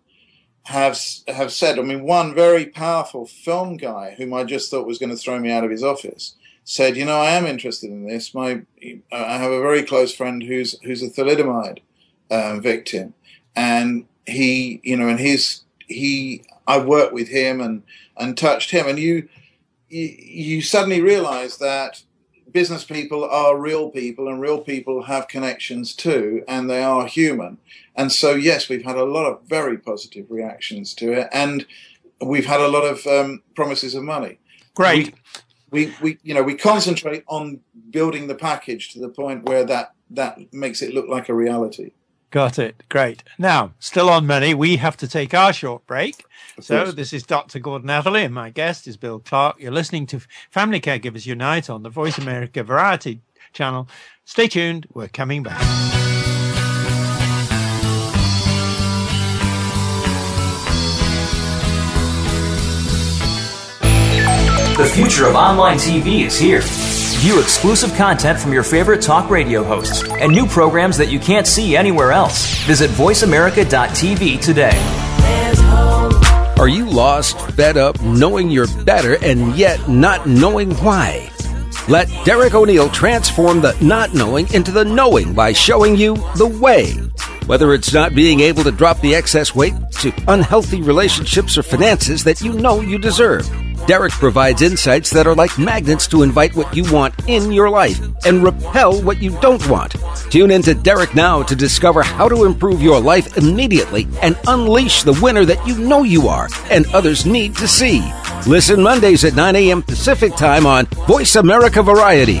have 0.66 0.98
have 1.28 1.52
said. 1.52 1.78
I 1.78 1.82
mean, 1.82 2.02
one 2.02 2.34
very 2.34 2.66
powerful 2.66 3.26
film 3.26 3.76
guy 3.76 4.14
whom 4.16 4.34
I 4.34 4.44
just 4.44 4.70
thought 4.70 4.86
was 4.86 4.98
going 4.98 5.10
to 5.10 5.16
throw 5.16 5.38
me 5.38 5.50
out 5.50 5.64
of 5.64 5.70
his 5.70 5.84
office 5.84 6.34
said, 6.64 6.96
"You 6.96 7.04
know, 7.04 7.18
I 7.20 7.30
am 7.30 7.46
interested 7.46 7.90
in 7.90 8.06
this. 8.06 8.34
My 8.34 8.62
I 9.12 9.38
have 9.38 9.52
a 9.52 9.60
very 9.60 9.84
close 9.84 10.14
friend 10.14 10.42
who's 10.42 10.78
who's 10.80 11.02
a 11.02 11.08
thalidomide 11.10 11.78
um, 12.30 12.60
victim, 12.60 13.14
and 13.54 14.06
he, 14.26 14.80
you 14.82 14.96
know, 14.96 15.08
and 15.08 15.20
he's 15.20 15.64
he. 15.86 16.42
I 16.66 16.78
worked 16.78 17.14
with 17.14 17.28
him 17.28 17.60
and 17.60 17.84
and 18.16 18.36
touched 18.36 18.72
him, 18.72 18.88
and 18.88 18.98
you, 18.98 19.28
you 19.88 20.62
suddenly 20.62 21.00
realize 21.00 21.58
that 21.58 22.02
business 22.50 22.84
people 22.84 23.24
are 23.24 23.56
real 23.56 23.90
people 23.90 24.28
and 24.28 24.40
real 24.40 24.58
people 24.58 25.02
have 25.02 25.28
connections 25.28 25.94
too 25.94 26.42
and 26.48 26.70
they 26.70 26.82
are 26.82 27.06
human 27.06 27.58
and 27.96 28.12
so 28.12 28.34
yes 28.34 28.68
we've 28.68 28.84
had 28.84 28.96
a 28.96 29.04
lot 29.04 29.26
of 29.26 29.40
very 29.46 29.78
positive 29.78 30.26
reactions 30.30 30.94
to 30.94 31.12
it 31.12 31.28
and 31.32 31.66
we've 32.24 32.46
had 32.46 32.60
a 32.60 32.68
lot 32.68 32.84
of 32.84 33.06
um, 33.06 33.42
promises 33.54 33.94
of 33.94 34.02
money 34.02 34.38
great 34.74 35.14
we, 35.70 35.86
we, 35.86 35.94
we 36.00 36.18
you 36.22 36.34
know 36.34 36.42
we 36.42 36.54
concentrate 36.54 37.24
on 37.26 37.60
building 37.90 38.26
the 38.26 38.34
package 38.34 38.92
to 38.92 39.00
the 39.00 39.08
point 39.08 39.48
where 39.48 39.64
that 39.64 39.94
that 40.10 40.38
makes 40.52 40.82
it 40.82 40.94
look 40.94 41.08
like 41.08 41.28
a 41.28 41.34
reality 41.34 41.90
Got 42.30 42.58
it. 42.58 42.82
Great. 42.88 43.22
Now, 43.38 43.72
still 43.78 44.10
on 44.10 44.26
money, 44.26 44.52
we 44.52 44.76
have 44.76 44.96
to 44.98 45.08
take 45.08 45.32
our 45.32 45.52
short 45.52 45.86
break. 45.86 46.24
So, 46.60 46.90
this 46.90 47.12
is 47.12 47.22
Dr. 47.22 47.58
Gordon 47.58 47.88
Atherley, 47.88 48.24
and 48.24 48.34
my 48.34 48.50
guest 48.50 48.86
is 48.86 48.96
Bill 48.96 49.20
Clark. 49.20 49.56
You're 49.58 49.72
listening 49.72 50.06
to 50.08 50.20
Family 50.50 50.80
Caregivers 50.80 51.26
Unite 51.26 51.70
on 51.70 51.82
the 51.82 51.90
Voice 51.90 52.18
America 52.18 52.62
Variety 52.62 53.20
channel. 53.52 53.88
Stay 54.24 54.48
tuned. 54.48 54.86
We're 54.92 55.08
coming 55.08 55.44
back. 55.44 56.05
The 64.76 64.84
future 64.84 65.26
of 65.26 65.34
online 65.34 65.78
TV 65.78 66.26
is 66.26 66.38
here. 66.38 66.60
View 67.22 67.40
exclusive 67.40 67.94
content 67.94 68.38
from 68.38 68.52
your 68.52 68.62
favorite 68.62 69.00
talk 69.00 69.30
radio 69.30 69.64
hosts 69.64 70.02
and 70.06 70.30
new 70.30 70.46
programs 70.46 70.98
that 70.98 71.10
you 71.10 71.18
can't 71.18 71.46
see 71.46 71.74
anywhere 71.74 72.12
else. 72.12 72.62
Visit 72.64 72.90
VoiceAmerica.tv 72.90 74.38
today. 74.38 74.76
Are 76.58 76.68
you 76.68 76.84
lost, 76.84 77.40
fed 77.52 77.78
up, 77.78 77.98
knowing 78.02 78.50
you're 78.50 78.66
better, 78.84 79.16
and 79.24 79.56
yet 79.56 79.88
not 79.88 80.26
knowing 80.26 80.72
why? 80.74 81.30
Let 81.88 82.10
Derek 82.26 82.52
O'Neill 82.52 82.90
transform 82.90 83.62
the 83.62 83.74
not 83.80 84.12
knowing 84.12 84.46
into 84.52 84.72
the 84.72 84.84
knowing 84.84 85.32
by 85.32 85.54
showing 85.54 85.96
you 85.96 86.16
the 86.36 86.48
way. 86.60 86.92
Whether 87.46 87.72
it's 87.72 87.94
not 87.94 88.14
being 88.14 88.40
able 88.40 88.62
to 88.64 88.72
drop 88.72 89.00
the 89.00 89.14
excess 89.14 89.54
weight 89.54 89.72
to 90.00 90.12
unhealthy 90.28 90.82
relationships 90.82 91.56
or 91.56 91.62
finances 91.62 92.24
that 92.24 92.42
you 92.42 92.52
know 92.52 92.82
you 92.82 92.98
deserve. 92.98 93.50
Derek 93.86 94.12
provides 94.12 94.62
insights 94.62 95.10
that 95.10 95.26
are 95.26 95.34
like 95.34 95.58
magnets 95.58 96.06
to 96.08 96.22
invite 96.22 96.56
what 96.56 96.74
you 96.74 96.90
want 96.92 97.14
in 97.28 97.52
your 97.52 97.70
life 97.70 98.00
and 98.24 98.42
repel 98.42 99.00
what 99.02 99.22
you 99.22 99.38
don't 99.40 99.68
want. 99.68 99.94
Tune 100.30 100.50
into 100.50 100.74
Derek 100.74 101.14
now 101.14 101.42
to 101.42 101.54
discover 101.54 102.02
how 102.02 102.28
to 102.28 102.44
improve 102.44 102.82
your 102.82 103.00
life 103.00 103.36
immediately 103.36 104.08
and 104.22 104.38
unleash 104.46 105.02
the 105.02 105.18
winner 105.22 105.44
that 105.44 105.64
you 105.66 105.78
know 105.78 106.02
you 106.02 106.28
are 106.28 106.48
and 106.70 106.86
others 106.94 107.26
need 107.26 107.54
to 107.56 107.68
see. 107.68 108.02
Listen 108.46 108.82
Mondays 108.82 109.24
at 109.24 109.34
9 109.34 109.54
a.m. 109.56 109.82
Pacific 109.82 110.34
Time 110.34 110.66
on 110.66 110.86
Voice 111.06 111.36
America 111.36 111.82
Variety. 111.82 112.40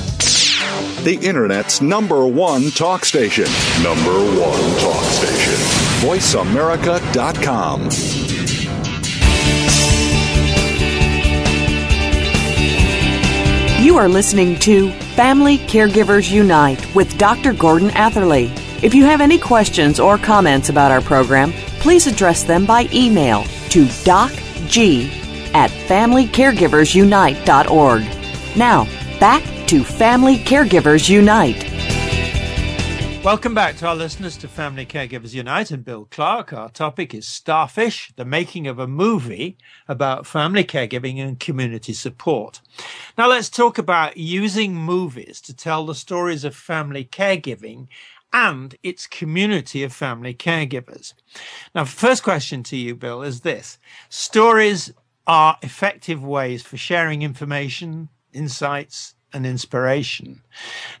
the 1.03 1.15
Internet's 1.15 1.81
number 1.81 2.25
one 2.25 2.71
talk 2.71 3.05
station. 3.05 3.45
Number 3.81 4.19
one 4.39 4.79
talk 4.79 5.03
station. 5.05 5.53
VoiceAmerica.com. 6.01 7.89
You 13.83 13.97
are 13.97 14.07
listening 14.07 14.59
to 14.59 14.91
Family 15.15 15.57
Caregivers 15.57 16.29
Unite 16.31 16.93
with 16.93 17.17
Dr. 17.17 17.53
Gordon 17.53 17.89
Atherley. 17.91 18.51
If 18.83 18.93
you 18.93 19.05
have 19.05 19.21
any 19.21 19.39
questions 19.39 19.99
or 19.99 20.19
comments 20.19 20.69
about 20.69 20.91
our 20.91 21.01
program, 21.01 21.51
please 21.79 22.05
address 22.05 22.43
them 22.43 22.65
by 22.65 22.87
email 22.93 23.43
to 23.69 23.85
docg 24.05 25.09
at 25.53 25.71
familycaregiversunite.org. 25.71 28.03
Now, 28.55 28.87
back 29.19 29.43
to 29.71 29.85
Family 29.85 30.35
Caregivers 30.35 31.07
Unite. 31.07 31.63
Welcome 33.23 33.53
back 33.53 33.77
to 33.77 33.87
our 33.87 33.95
listeners 33.95 34.35
to 34.39 34.49
Family 34.49 34.85
Caregivers 34.85 35.33
Unite 35.33 35.71
and 35.71 35.85
Bill 35.85 36.09
Clark. 36.11 36.51
Our 36.51 36.67
topic 36.67 37.13
is 37.13 37.25
Starfish, 37.25 38.11
the 38.17 38.25
making 38.25 38.67
of 38.67 38.79
a 38.79 38.85
movie 38.85 39.57
about 39.87 40.27
family 40.27 40.65
caregiving 40.65 41.19
and 41.19 41.39
community 41.39 41.93
support. 41.93 42.59
Now 43.17 43.29
let's 43.29 43.49
talk 43.49 43.77
about 43.77 44.17
using 44.17 44.75
movies 44.75 45.39
to 45.39 45.55
tell 45.55 45.85
the 45.85 45.95
stories 45.95 46.43
of 46.43 46.53
family 46.53 47.05
caregiving 47.05 47.87
and 48.33 48.75
its 48.83 49.07
community 49.07 49.83
of 49.83 49.93
family 49.93 50.33
caregivers. 50.33 51.13
Now, 51.73 51.85
first 51.85 52.23
question 52.23 52.61
to 52.63 52.75
you, 52.75 52.93
Bill, 52.93 53.21
is 53.21 53.39
this 53.39 53.77
stories 54.09 54.91
are 55.25 55.57
effective 55.61 56.21
ways 56.21 56.61
for 56.61 56.75
sharing 56.75 57.21
information, 57.21 58.09
insights, 58.33 59.15
and 59.33 59.45
inspiration. 59.45 60.41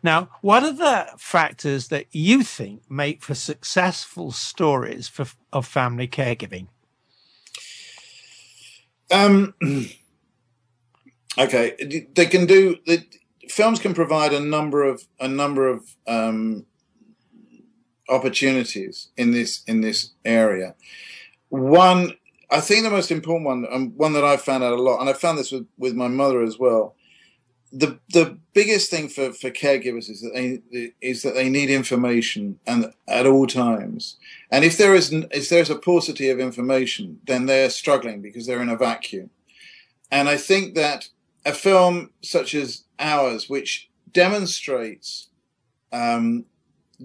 Now, 0.03 0.29
what 0.41 0.63
are 0.63 0.73
the 0.73 1.07
factors 1.17 1.89
that 1.89 2.07
you 2.11 2.43
think 2.43 2.89
make 2.89 3.21
for 3.23 3.35
successful 3.35 4.31
stories 4.31 5.07
for, 5.07 5.25
of 5.51 5.67
family 5.67 6.07
caregiving? 6.07 6.67
Um, 9.11 9.53
okay, 11.37 12.05
they 12.13 12.25
can 12.25 12.45
do. 12.45 12.77
Films 13.49 13.79
can 13.79 13.93
provide 13.93 14.33
a 14.33 14.39
number 14.39 14.83
of 14.83 15.03
a 15.19 15.27
number 15.27 15.67
of 15.67 15.95
um, 16.07 16.65
opportunities 18.09 19.09
in 19.17 19.31
this 19.31 19.63
in 19.67 19.81
this 19.81 20.11
area. 20.23 20.75
One, 21.49 22.13
I 22.49 22.61
think 22.61 22.83
the 22.83 22.89
most 22.89 23.11
important 23.11 23.45
one, 23.45 23.65
and 23.69 23.95
one 23.95 24.13
that 24.13 24.23
I've 24.23 24.41
found 24.41 24.63
out 24.63 24.73
a 24.73 24.81
lot, 24.81 24.99
and 24.99 25.09
I 25.09 25.13
found 25.13 25.37
this 25.37 25.51
with, 25.51 25.67
with 25.77 25.95
my 25.95 26.07
mother 26.07 26.41
as 26.41 26.57
well, 26.57 26.95
the 27.71 27.99
the 28.11 28.37
biggest 28.53 28.91
thing 28.91 29.07
for, 29.07 29.31
for 29.31 29.49
caregivers 29.49 30.09
is 30.09 30.21
that 30.21 30.33
they 30.33 30.93
is 31.01 31.23
that 31.23 31.35
they 31.35 31.49
need 31.49 31.69
information 31.69 32.59
and 32.67 32.93
at 33.07 33.25
all 33.25 33.47
times. 33.47 34.17
And 34.49 34.65
if 34.65 34.77
there 34.77 34.93
is 34.93 35.11
if 35.11 35.49
there's 35.49 35.69
a 35.69 35.75
paucity 35.75 36.29
of 36.29 36.39
information, 36.39 37.19
then 37.25 37.45
they're 37.45 37.69
struggling 37.69 38.21
because 38.21 38.45
they're 38.45 38.61
in 38.61 38.69
a 38.69 38.77
vacuum. 38.77 39.29
And 40.11 40.27
I 40.27 40.37
think 40.37 40.75
that 40.75 41.09
a 41.45 41.53
film 41.53 42.11
such 42.21 42.53
as 42.53 42.83
ours, 42.99 43.49
which 43.49 43.89
demonstrates 44.11 45.29
um, 45.93 46.45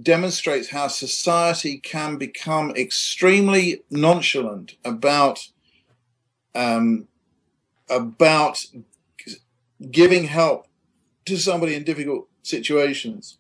demonstrates 0.01 0.71
how 0.71 0.89
society 0.89 1.79
can 1.79 2.17
become 2.17 2.73
extremely 2.73 3.83
nonchalant 3.91 4.77
about 4.85 5.49
um, 6.55 7.07
about 7.89 8.67
giving 9.91 10.25
help 10.25 10.67
to 11.27 11.37
somebody 11.37 11.75
in 11.75 11.85
difficult 11.85 12.29
situations 12.43 13.39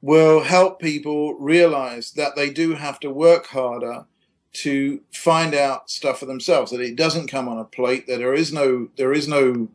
will 0.00 0.42
help 0.42 0.80
people 0.80 1.34
realize 1.34 2.12
that 2.12 2.36
they 2.36 2.50
do 2.50 2.74
have 2.74 3.00
to 3.00 3.10
work 3.10 3.46
harder 3.46 4.04
to 4.52 5.00
find 5.12 5.54
out 5.54 5.90
stuff 5.90 6.18
for 6.18 6.26
themselves 6.26 6.70
that 6.70 6.80
it 6.80 6.96
doesn't 6.96 7.28
come 7.28 7.48
on 7.48 7.58
a 7.58 7.64
plate 7.64 8.06
that 8.06 8.18
there 8.18 8.34
is 8.34 8.52
no 8.52 8.88
there 8.96 9.12
is 9.12 9.28
no 9.28 9.68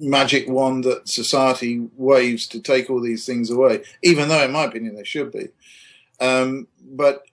magic 0.00 0.48
wand 0.48 0.84
that 0.84 1.08
society 1.08 1.88
waves 1.96 2.46
to 2.46 2.60
take 2.60 2.90
all 2.90 3.00
these 3.00 3.24
things 3.24 3.50
away 3.50 3.82
even 4.02 4.28
though 4.28 4.44
in 4.44 4.52
my 4.52 4.64
opinion 4.64 4.94
they 4.94 5.04
should 5.04 5.32
be. 5.32 5.48
Um, 6.20 6.68
but 6.82 7.24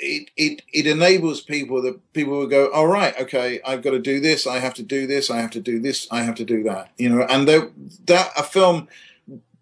it, 0.00 0.30
it 0.36 0.62
it 0.72 0.86
enables 0.86 1.40
people 1.42 1.82
that 1.82 2.12
people 2.12 2.38
will 2.38 2.46
go, 2.46 2.70
all 2.72 2.86
right, 2.86 3.18
okay, 3.20 3.60
I've 3.64 3.82
got 3.82 3.90
to 3.90 3.98
do 3.98 4.20
this, 4.20 4.46
I 4.46 4.58
have 4.58 4.74
to 4.74 4.82
do 4.82 5.06
this, 5.06 5.30
I 5.30 5.40
have 5.40 5.50
to 5.52 5.60
do 5.60 5.78
this, 5.78 6.08
I 6.10 6.22
have 6.22 6.34
to 6.36 6.44
do 6.44 6.62
that, 6.64 6.90
you 6.96 7.08
know, 7.08 7.22
and 7.22 7.46
that 7.46 8.30
a 8.36 8.42
film 8.42 8.88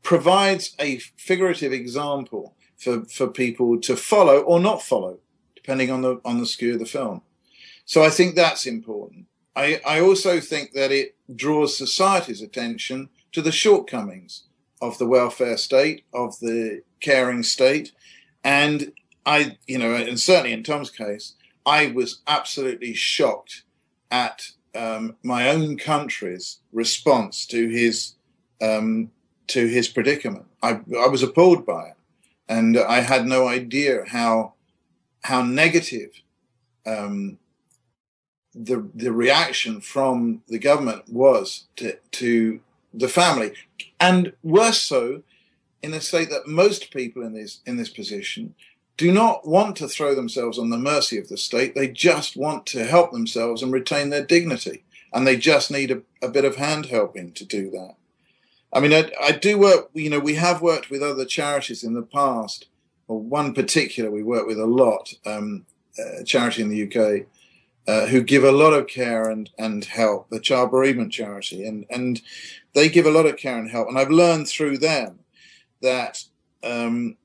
provides 0.03 0.75
a 0.79 0.99
figurative 1.17 1.73
example 1.73 2.55
for 2.77 3.05
for 3.05 3.27
people 3.27 3.81
to 3.81 3.97
follow 3.97 4.41
or 4.41 4.61
not 4.61 4.83
follow, 4.83 5.19
depending 5.57 5.91
on 5.91 6.03
the 6.03 6.21
on 6.25 6.39
the 6.39 6.47
skew 6.47 6.75
of 6.75 6.79
the 6.79 6.87
film. 6.87 7.23
So 7.85 8.05
I 8.05 8.11
think 8.11 8.35
that's 8.35 8.67
important. 8.67 9.27
I 9.57 9.81
I 9.87 10.01
also 10.01 10.41
think 10.41 10.73
that 10.73 10.93
it 10.93 11.17
draws 11.35 11.77
society's 11.77 12.43
attention 12.43 13.09
to 13.33 13.43
the 13.43 13.53
shortcomings 13.53 14.45
of 14.81 14.99
the 14.99 15.07
welfare 15.07 15.57
state, 15.57 16.05
of 16.15 16.39
the 16.39 16.83
caring 17.01 17.43
state, 17.43 17.93
and 18.45 18.93
I, 19.29 19.59
you 19.67 19.77
know, 19.77 19.95
and 19.95 20.19
certainly 20.19 20.55
in 20.55 20.63
Tom's 20.63 20.89
case, 20.89 21.35
I 21.67 21.89
was 21.89 22.21
absolutely 22.27 22.95
shocked 22.95 23.63
at 24.11 24.53
um, 24.75 25.17
my 25.23 25.51
own 25.51 25.77
country's 25.77 26.61
response 26.73 27.45
to 27.49 27.69
his 27.69 28.15
um, 28.63 29.11
to 29.49 29.67
his 29.67 29.87
predicament. 29.87 30.47
I, 30.63 30.81
I 30.99 31.09
was 31.09 31.23
appalled 31.23 31.67
by 31.67 31.89
it, 31.89 31.97
and 32.49 32.79
I 32.79 33.01
had 33.01 33.27
no 33.27 33.47
idea 33.47 34.05
how 34.09 34.55
how 35.25 35.43
negative 35.43 36.11
um, 36.87 37.39
the 38.55 38.89
the 38.95 39.13
reaction 39.13 39.83
from 39.83 40.43
the 40.49 40.59
government 40.59 41.03
was 41.07 41.67
to 41.77 41.99
to 42.13 42.61
the 42.95 43.09
family, 43.09 43.53
and 44.01 44.33
worse 44.43 44.81
so 44.81 45.23
in 45.83 45.93
a 45.93 46.01
state 46.01 46.31
that 46.31 46.47
most 46.47 46.91
people 46.91 47.23
in 47.23 47.35
this 47.35 47.61
in 47.67 47.77
this 47.77 47.91
position 47.91 48.55
do 48.99 49.13
not 49.13 49.47
want 49.47 49.77
to 49.77 49.89
throw 49.89 50.15
themselves 50.15 50.59
on 50.59 50.71
the 50.71 50.77
mercy 50.77 51.19
of 51.19 51.29
the 51.29 51.37
state. 51.39 51.75
They 51.75 51.89
just 51.89 52.37
want 52.37 52.67
to 52.67 52.85
help 52.85 53.13
themselves 53.13 53.63
and 53.63 53.73
retain 53.73 54.11
their 54.11 54.25
dignity. 54.25 54.85
And 55.13 55.27
they 55.27 55.37
just 55.37 55.71
need 55.71 55.91
a, 55.93 56.03
a 56.21 56.29
bit 56.29 56.45
of 56.45 56.57
hand 56.57 56.87
helping 56.87 57.33
to 57.35 57.45
do 57.45 57.71
that. 57.71 57.95
I 58.73 58.81
mean, 58.81 58.93
I, 58.93 59.11
I, 59.23 59.33
do 59.33 59.57
work, 59.57 59.89
you 59.95 60.11
know, 60.11 60.19
we 60.19 60.35
have 60.35 60.61
worked 60.61 60.91
with 60.91 61.03
other 61.03 61.25
charities 61.25 61.85
in 61.85 61.95
the 61.95 62.03
past, 62.03 62.67
or 63.07 63.19
one 63.19 63.55
particular 63.55 64.11
we 64.11 64.23
work 64.23 64.47
with 64.47 64.59
a 64.59 64.67
lot, 64.67 65.15
um, 65.25 65.65
a 66.21 66.25
charity 66.25 66.61
in 66.61 66.69
the 66.69 66.83
UK, 66.85 67.27
uh, 67.87 68.07
who 68.09 68.21
give 68.21 68.45
a 68.45 68.53
lot 68.53 68.75
of 68.75 68.89
care 68.89 69.31
and, 69.31 69.49
and 69.59 69.87
help, 69.87 70.29
the 70.29 70.41
Child 70.41 70.73
Bereavement 70.73 71.13
Charity. 71.13 71.65
And, 71.65 71.87
and 71.89 72.21
they 72.75 72.89
give 72.89 73.07
a 73.07 73.13
lot 73.13 73.27
of 73.27 73.37
care 73.37 73.57
and 73.57 73.71
help. 73.71 73.89
And 73.89 73.97
I've 73.97 74.11
learned 74.11 74.49
through 74.49 74.79
them 74.79 75.21
that 75.81 76.25
um, 76.65 77.17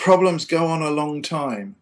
problems 0.00 0.46
go 0.46 0.66
on 0.66 0.80
a 0.80 0.90
long 0.90 1.20
time 1.20 1.76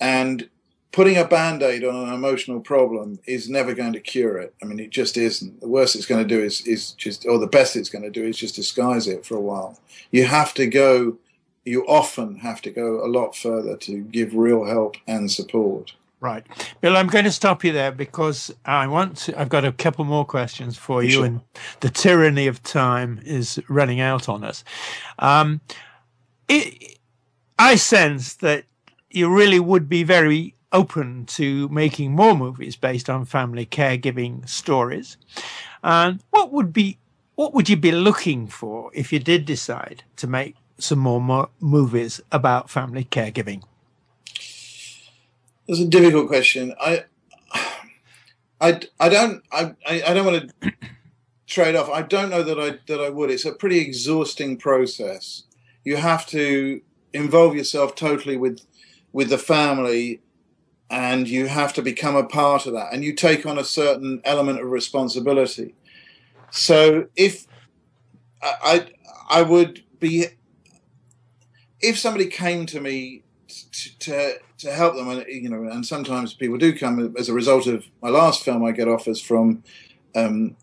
and 0.00 0.48
putting 0.90 1.16
a 1.16 1.24
band-aid 1.24 1.84
on 1.84 2.08
an 2.08 2.12
emotional 2.12 2.58
problem 2.60 3.18
is 3.26 3.48
never 3.48 3.74
going 3.74 3.92
to 3.92 4.00
cure 4.00 4.38
it 4.38 4.52
i 4.60 4.64
mean 4.66 4.80
it 4.80 4.90
just 4.90 5.16
isn't 5.16 5.60
the 5.60 5.68
worst 5.68 5.94
it's 5.94 6.04
going 6.04 6.20
to 6.20 6.28
do 6.36 6.42
is 6.42 6.66
is 6.66 6.90
just 6.92 7.24
or 7.26 7.38
the 7.38 7.46
best 7.46 7.76
it's 7.76 7.88
going 7.88 8.02
to 8.02 8.10
do 8.10 8.24
is 8.24 8.36
just 8.36 8.56
disguise 8.56 9.06
it 9.06 9.24
for 9.24 9.36
a 9.36 9.40
while 9.40 9.78
you 10.10 10.24
have 10.26 10.52
to 10.52 10.66
go 10.66 11.16
you 11.64 11.86
often 11.86 12.36
have 12.38 12.60
to 12.60 12.70
go 12.70 13.04
a 13.04 13.08
lot 13.08 13.36
further 13.36 13.76
to 13.76 14.00
give 14.02 14.34
real 14.34 14.64
help 14.64 14.96
and 15.06 15.30
support 15.30 15.94
Right. 16.20 16.46
Bill, 16.80 16.96
I'm 16.96 17.08
going 17.08 17.26
to 17.26 17.32
stop 17.32 17.64
you 17.64 17.72
there 17.72 17.92
because 17.92 18.50
I 18.64 18.86
want 18.86 19.18
to, 19.18 19.38
I've 19.38 19.50
got 19.50 19.66
a 19.66 19.72
couple 19.72 20.06
more 20.06 20.24
questions 20.24 20.74
for 20.74 21.02
you, 21.02 21.10
sure. 21.10 21.26
and 21.26 21.42
the 21.80 21.90
tyranny 21.90 22.46
of 22.46 22.62
time 22.62 23.20
is 23.26 23.60
running 23.68 24.00
out 24.00 24.26
on 24.26 24.42
us. 24.42 24.64
Um, 25.18 25.60
it, 26.48 26.93
I 27.58 27.76
sense 27.76 28.34
that 28.34 28.64
you 29.10 29.32
really 29.34 29.60
would 29.60 29.88
be 29.88 30.02
very 30.02 30.54
open 30.72 31.24
to 31.24 31.68
making 31.68 32.12
more 32.12 32.36
movies 32.36 32.74
based 32.76 33.08
on 33.08 33.24
family 33.24 33.64
caregiving 33.64 34.48
stories. 34.48 35.16
And 35.82 36.20
what 36.30 36.52
would 36.52 36.72
be 36.72 36.98
what 37.36 37.52
would 37.52 37.68
you 37.68 37.76
be 37.76 37.92
looking 37.92 38.46
for 38.46 38.90
if 38.94 39.12
you 39.12 39.18
did 39.18 39.44
decide 39.44 40.04
to 40.16 40.26
make 40.26 40.54
some 40.78 40.98
more 40.98 41.20
mo- 41.20 41.50
movies 41.60 42.20
about 42.30 42.70
family 42.70 43.04
caregiving? 43.04 43.62
That's 45.66 45.80
a 45.80 45.86
difficult 45.86 46.28
question. 46.28 46.74
I, 46.80 47.04
I, 48.60 48.80
I 49.00 49.08
don't, 49.08 49.42
I, 49.50 49.74
I 49.86 50.14
don't 50.14 50.26
want 50.26 50.52
to 50.60 50.72
trade 51.46 51.74
off. 51.74 51.88
I 51.90 52.02
don't 52.02 52.30
know 52.30 52.42
that 52.42 52.60
I 52.60 52.78
that 52.86 53.00
I 53.00 53.10
would. 53.10 53.30
It's 53.30 53.44
a 53.44 53.52
pretty 53.52 53.78
exhausting 53.78 54.56
process. 54.56 55.44
You 55.84 55.96
have 55.96 56.26
to 56.28 56.80
involve 57.14 57.56
yourself 57.56 57.94
totally 57.94 58.36
with 58.36 58.60
with 59.12 59.30
the 59.30 59.38
family 59.38 60.20
and 60.90 61.28
you 61.28 61.46
have 61.46 61.72
to 61.72 61.82
become 61.82 62.16
a 62.16 62.24
part 62.24 62.66
of 62.66 62.72
that 62.74 62.92
and 62.92 63.04
you 63.04 63.14
take 63.14 63.46
on 63.46 63.58
a 63.58 63.64
certain 63.64 64.20
element 64.24 64.60
of 64.60 64.68
responsibility. 64.70 65.74
So 66.50 67.06
if 67.16 67.46
i 68.42 68.86
i 69.30 69.40
would 69.40 69.82
be 70.00 70.26
if 71.80 71.98
somebody 71.98 72.26
came 72.26 72.66
to 72.66 72.80
me 72.80 73.22
to, 73.48 73.98
to 73.98 74.34
to 74.58 74.72
help 74.72 74.94
them 74.94 75.08
and 75.08 75.24
you 75.28 75.48
know 75.48 75.64
and 75.64 75.86
sometimes 75.86 76.34
people 76.34 76.58
do 76.58 76.76
come 76.76 77.14
as 77.18 77.28
a 77.28 77.32
result 77.32 77.66
of 77.66 77.84
my 78.02 78.10
last 78.10 78.42
film 78.44 78.64
i 78.64 78.70
get 78.70 78.86
offers 78.86 79.20
from 79.20 79.62
um, 80.14 80.56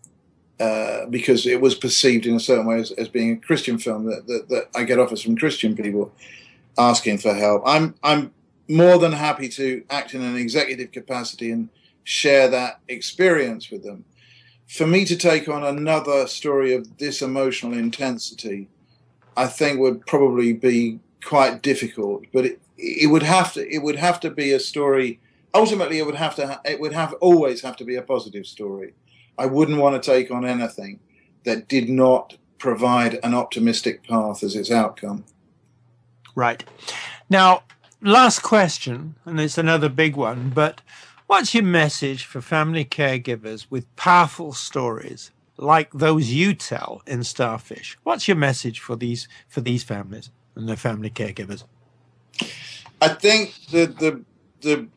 uh, 0.60 1.06
because 1.06 1.44
it 1.44 1.60
was 1.60 1.74
perceived 1.74 2.24
in 2.24 2.36
a 2.36 2.40
certain 2.40 2.66
way 2.66 2.78
as, 2.78 2.92
as 2.92 3.08
being 3.08 3.32
a 3.32 3.36
Christian 3.36 3.78
film 3.78 4.04
that, 4.04 4.26
that, 4.28 4.48
that 4.48 4.68
I 4.76 4.84
get 4.84 4.98
offers 4.98 5.20
from 5.20 5.36
Christian 5.36 5.74
people 5.74 6.14
asking 6.78 7.18
for 7.18 7.34
help. 7.34 7.62
I'm 7.66 7.94
I'm 8.02 8.32
more 8.68 8.98
than 8.98 9.12
happy 9.12 9.48
to 9.50 9.84
act 9.90 10.14
in 10.14 10.22
an 10.22 10.36
executive 10.36 10.92
capacity 10.92 11.50
and 11.50 11.68
share 12.04 12.48
that 12.48 12.80
experience 12.88 13.70
with 13.70 13.84
them. 13.84 14.04
for 14.66 14.86
me 14.86 15.04
to 15.04 15.16
take 15.16 15.48
on 15.48 15.64
another 15.64 16.26
story 16.26 16.72
of 16.74 16.98
this 16.98 17.22
emotional 17.22 17.74
intensity, 17.74 18.68
I 19.36 19.46
think 19.46 19.78
would 19.80 20.06
probably 20.06 20.52
be 20.54 21.00
quite 21.24 21.62
difficult. 21.62 22.24
But 22.32 22.46
it, 22.46 22.62
it 22.78 23.10
would 23.10 23.22
have 23.24 23.52
to 23.54 23.68
it 23.74 23.82
would 23.82 23.96
have 23.96 24.20
to 24.20 24.30
be 24.30 24.52
a 24.52 24.60
story. 24.60 25.20
Ultimately, 25.54 25.98
it 25.98 26.06
would 26.06 26.16
have 26.16 26.36
to 26.36 26.60
it 26.64 26.80
would 26.80 26.94
have 26.94 27.14
always 27.20 27.62
have 27.62 27.76
to 27.76 27.84
be 27.84 27.96
a 27.96 28.02
positive 28.02 28.46
story. 28.46 28.94
I 29.38 29.46
wouldn't 29.46 29.80
want 29.80 30.02
to 30.02 30.10
take 30.12 30.30
on 30.30 30.46
anything 30.46 31.00
that 31.44 31.68
did 31.68 31.88
not 31.90 32.38
provide 32.58 33.18
an 33.24 33.34
optimistic 33.34 34.04
path 34.04 34.42
as 34.44 34.56
its 34.56 34.70
outcome. 34.70 35.24
Right. 36.34 36.64
Now, 37.28 37.62
last 38.00 38.42
question, 38.42 39.16
and 39.24 39.40
it's 39.40 39.58
another 39.58 39.88
big 39.88 40.16
one, 40.16 40.50
but 40.54 40.80
What's 41.32 41.54
your 41.54 41.64
message 41.64 42.26
for 42.26 42.42
family 42.42 42.84
caregivers 42.84 43.66
with 43.70 43.86
powerful 43.96 44.52
stories 44.52 45.30
like 45.56 45.90
those 45.90 46.28
you 46.28 46.52
tell 46.52 47.00
in 47.06 47.24
Starfish? 47.24 47.96
What's 48.02 48.28
your 48.28 48.36
message 48.36 48.80
for 48.80 48.96
these 48.96 49.28
for 49.48 49.62
these 49.62 49.82
families 49.82 50.28
and 50.54 50.68
their 50.68 50.76
family 50.76 51.08
caregivers? 51.08 51.64
I 53.00 53.08
think 53.08 53.54
the 53.70 53.86
the 53.86 54.24
the 54.60 54.88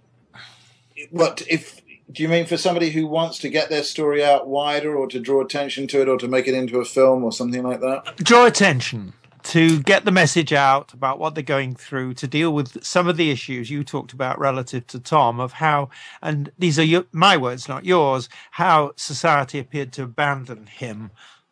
what 1.09 1.41
if 1.47 1.81
do 2.11 2.21
you 2.21 2.27
mean 2.27 2.45
for 2.45 2.57
somebody 2.57 2.89
who 2.89 3.07
wants 3.07 3.39
to 3.39 3.47
get 3.47 3.69
their 3.69 3.83
story 3.83 4.21
out 4.21 4.45
wider 4.45 4.93
or 4.93 5.07
to 5.07 5.21
draw 5.21 5.39
attention 5.39 5.87
to 5.87 6.01
it 6.01 6.09
or 6.09 6.17
to 6.17 6.27
make 6.27 6.49
it 6.49 6.53
into 6.53 6.81
a 6.81 6.85
film 6.85 7.23
or 7.23 7.31
something 7.31 7.63
like 7.63 7.79
that? 7.79 8.17
Draw 8.17 8.45
attention 8.45 9.13
to 9.45 9.79
get 9.83 10.05
the 10.05 10.11
message 10.11 10.53
out 10.53 10.91
about 10.91 11.19
what 11.19 11.35
they're 11.35 11.43
going 11.43 11.75
through, 11.75 12.15
to 12.15 12.27
deal 12.27 12.51
with 12.51 12.83
some 12.83 13.07
of 13.07 13.15
the 13.15 13.29
issues 13.29 13.69
you 13.69 13.83
talked 13.83 14.11
about 14.11 14.39
relative 14.39 14.87
to 14.87 14.99
Tom, 14.99 15.39
of 15.39 15.53
how, 15.53 15.89
and 16.21 16.51
these 16.57 16.79
are 16.79 16.83
your, 16.83 17.05
my 17.11 17.37
words, 17.37 17.69
not 17.69 17.85
yours, 17.85 18.27
how 18.51 18.91
society 18.95 19.59
appeared 19.59 19.93
to 19.93 20.03
abandon 20.03 20.65
him 20.65 21.11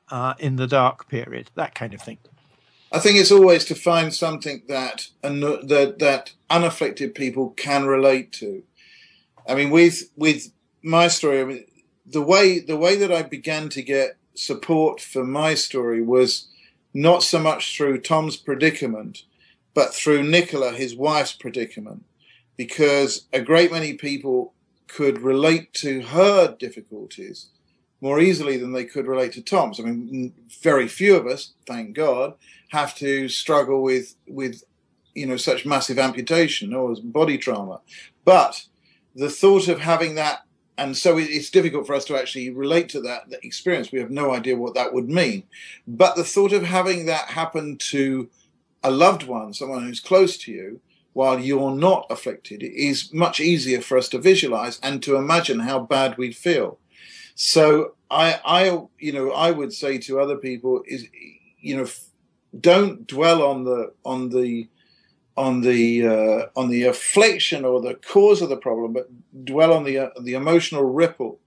uh, 0.10 0.34
in 0.39 0.56
the 0.56 0.66
dark 0.66 1.08
period, 1.08 1.52
that 1.54 1.76
kind 1.76 1.94
of 1.94 2.02
thing. 2.02 2.18
I 2.91 3.00
think 3.00 3.18
it's 3.18 3.32
always 3.32 3.64
to 3.66 3.76
find 3.76 4.14
something 4.14 4.64
that 4.68 5.08
that 5.24 5.96
that 5.98 6.34
unafflicted 6.50 7.16
people 7.16 7.50
can 7.52 7.86
relate 7.86 8.32
to. 8.34 8.64
I 9.48 9.56
mean, 9.56 9.72
with 9.72 10.12
with 10.16 10.52
my 10.84 11.08
story, 11.08 11.41
I 11.41 11.46
mean, 11.46 11.66
the 12.06 12.22
way 12.22 12.60
the 12.60 12.78
way 12.78 12.96
that 12.96 13.12
I 13.12 13.24
began 13.24 13.70
to 13.70 13.82
get 13.82 14.18
support 14.36 15.02
for 15.02 15.24
my 15.24 15.56
story 15.56 16.04
was 16.04 16.50
not 16.94 17.24
so 17.24 17.39
much 17.39 17.76
through 17.76 18.00
Tom's 18.02 18.38
predicament, 18.38 19.24
but 19.74 19.94
through 19.94 20.24
Nicola, 20.24 20.72
his 20.72 20.96
wife's 20.96 21.34
predicament, 21.34 22.06
because 22.58 23.26
a 23.34 23.41
great 23.41 23.72
many 23.72 23.94
people 23.94 24.54
could 24.88 25.22
relate 25.22 25.74
to 25.74 26.02
her 26.02 26.56
difficulties 26.60 27.48
more 28.04 28.20
easily 28.20 28.58
than 28.58 28.74
they 28.74 28.84
could 28.84 29.08
relate 29.08 29.32
to 29.32 29.41
Tom's. 29.41 29.80
I 29.80 29.84
mean, 29.84 30.34
very 30.62 30.88
few 30.88 31.16
of 31.16 31.26
us, 31.26 31.54
thank 31.66 31.96
God, 31.96 32.34
have 32.70 32.94
to 32.96 33.30
struggle 33.30 33.82
with 33.82 34.16
with 34.28 34.64
you 35.16 35.26
know 35.26 35.38
such 35.38 35.66
massive 35.66 35.98
amputation 35.98 36.74
or 36.74 36.96
body 37.02 37.38
trauma, 37.38 37.80
but 38.26 38.66
the 39.16 39.30
thought 39.30 39.68
of 39.68 39.80
having 39.80 40.16
that 40.16 40.43
and 40.78 40.97
so 40.97 41.17
it's 41.17 41.49
difficult 41.49 41.86
for 41.86 41.93
us 41.93 42.05
to 42.05 42.17
actually 42.17 42.49
relate 42.49 42.89
to 42.89 43.01
that, 43.01 43.30
that, 43.30 43.45
experience. 43.45 43.91
We 43.91 43.99
have 43.99 44.09
no 44.09 44.34
idea 44.34 44.55
what 44.55 44.74
that 44.74 44.93
would 44.93 45.09
mean. 45.09 45.43
But 45.88 46.15
the 46.15 46.24
thought 46.24 46.51
of 46.51 46.63
having 46.63 47.05
that 47.05 47.30
happen 47.30 47.78
to 47.89 48.30
a 48.84 48.89
loved 48.89 49.24
one, 49.24 49.53
someone 49.53 49.84
who's 49.84 49.99
close 49.99 50.38
to 50.38 50.51
you, 50.51 50.82
while 51.13 51.39
you're 51.39 51.76
not 51.76 52.07
afflicted, 52.09 52.63
is 52.63 53.13
much 53.13 53.39
easier 53.39 53.82
for 53.82 53.97
us 53.97 54.09
to 54.09 54.17
visualize 54.17 54.80
and 54.82 55.03
to 55.03 55.15
imagine 55.15 55.59
how 55.59 55.80
bad 55.80 56.17
we'd 56.17 56.36
feel. 56.36 56.80
So 57.36 57.93
I, 58.09 58.39
I, 58.43 58.82
you 58.97 59.11
know, 59.11 59.32
I 59.32 59.51
would 59.51 59.74
say 59.74 59.99
to 59.99 60.19
other 60.19 60.38
people 60.38 60.84
is, 60.88 61.05
you 61.59 61.78
know, 61.78 61.88
don't 62.59 63.07
dwell 63.07 63.43
on 63.43 63.63
the 63.63 63.93
on 64.05 64.30
the 64.30 64.67
on 65.36 65.62
the 65.62 66.08
uh, 66.08 66.46
on 66.56 66.70
the 66.70 66.84
affliction 66.84 67.66
or 67.66 67.82
the 67.82 67.96
cause 67.96 68.42
of 68.42 68.50
the 68.50 68.58
problem, 68.58 68.94
but 68.94 69.10
dwell 69.46 69.74
on 69.74 69.84
the 69.84 69.98
uh, 69.98 70.10
the 70.22 70.34
emotional 70.34 70.84
ripple 70.84 71.40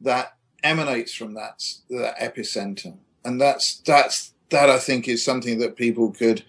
that 0.00 0.36
emanates 0.62 1.14
from 1.14 1.34
that 1.34 1.62
that 1.90 2.18
epicenter, 2.18 2.96
and 3.24 3.40
that's 3.40 3.76
that's 3.78 4.32
that 4.50 4.70
I 4.70 4.78
think 4.78 5.08
is 5.08 5.24
something 5.24 5.58
that 5.58 5.76
people 5.76 6.12
could 6.12 6.44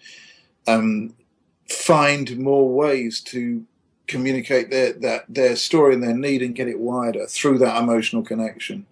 um, 0.68 1.14
find 1.70 2.38
more 2.38 2.70
ways 2.70 3.22
to 3.22 3.66
communicate 4.08 4.70
their 4.70 4.94
that 4.94 5.26
their 5.28 5.56
story 5.56 5.94
and 5.94 6.04
their 6.04 6.16
need 6.16 6.42
and 6.42 6.56
get 6.56 6.68
it 6.68 6.80
wider 6.80 7.26
through 7.28 7.58
that 7.60 7.82
emotional 7.82 8.24
connection. 8.24 8.86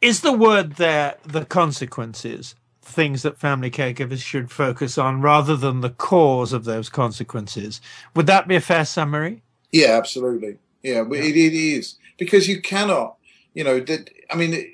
Is 0.00 0.20
the 0.20 0.32
word 0.32 0.74
there 0.74 1.16
the 1.24 1.44
consequences? 1.44 2.54
Things 2.88 3.22
that 3.22 3.38
family 3.38 3.70
caregivers 3.70 4.22
should 4.22 4.50
focus 4.50 4.98
on 4.98 5.20
rather 5.20 5.56
than 5.56 5.80
the 5.80 5.90
cause 5.90 6.52
of 6.52 6.64
those 6.64 6.88
consequences. 6.88 7.80
Would 8.14 8.26
that 8.26 8.48
be 8.48 8.56
a 8.56 8.60
fair 8.60 8.84
summary? 8.84 9.42
Yeah, 9.70 9.96
absolutely. 9.98 10.58
Yeah, 10.82 11.04
yeah. 11.10 11.18
It, 11.18 11.36
it 11.36 11.54
is 11.54 11.96
because 12.16 12.48
you 12.48 12.60
cannot, 12.60 13.16
you 13.54 13.64
know, 13.64 13.80
that 13.80 14.10
I 14.30 14.36
mean, 14.36 14.72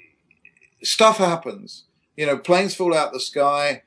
stuff 0.82 1.18
happens. 1.18 1.84
You 2.16 2.26
know, 2.26 2.38
planes 2.38 2.74
fall 2.74 2.94
out 2.94 3.12
the 3.12 3.20
sky. 3.20 3.82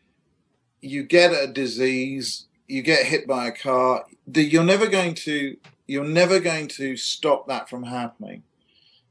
You 0.82 1.04
get 1.04 1.32
a 1.32 1.48
disease. 1.48 2.46
You 2.68 2.82
get 2.82 3.06
hit 3.06 3.28
by 3.28 3.48
a 3.48 3.52
car. 3.52 4.06
You're 4.34 4.64
never 4.64 4.88
going 4.88 5.16
to. 5.16 5.58
You're 5.88 6.04
never 6.04 6.42
going 6.42 6.68
to 6.70 6.98
stop 6.98 7.48
that 7.48 7.70
from 7.70 7.84
happening. 7.84 8.44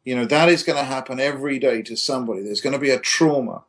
You 0.05 0.15
know 0.15 0.25
that 0.27 0.49
is 0.49 0.63
going 0.63 0.79
to 0.79 0.85
happen 0.85 1.19
every 1.19 1.59
day 1.59 1.83
to 1.83 1.97
somebody. 1.97 2.43
There's 2.43 2.61
going 2.61 2.75
to 2.75 2.79
be 2.79 2.91
a 2.91 2.99
trauma 2.99 3.65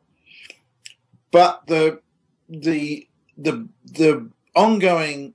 but 1.30 1.66
the 1.66 2.00
the 2.48 3.08
the 3.36 3.68
the 3.84 4.28
ongoing 4.54 5.34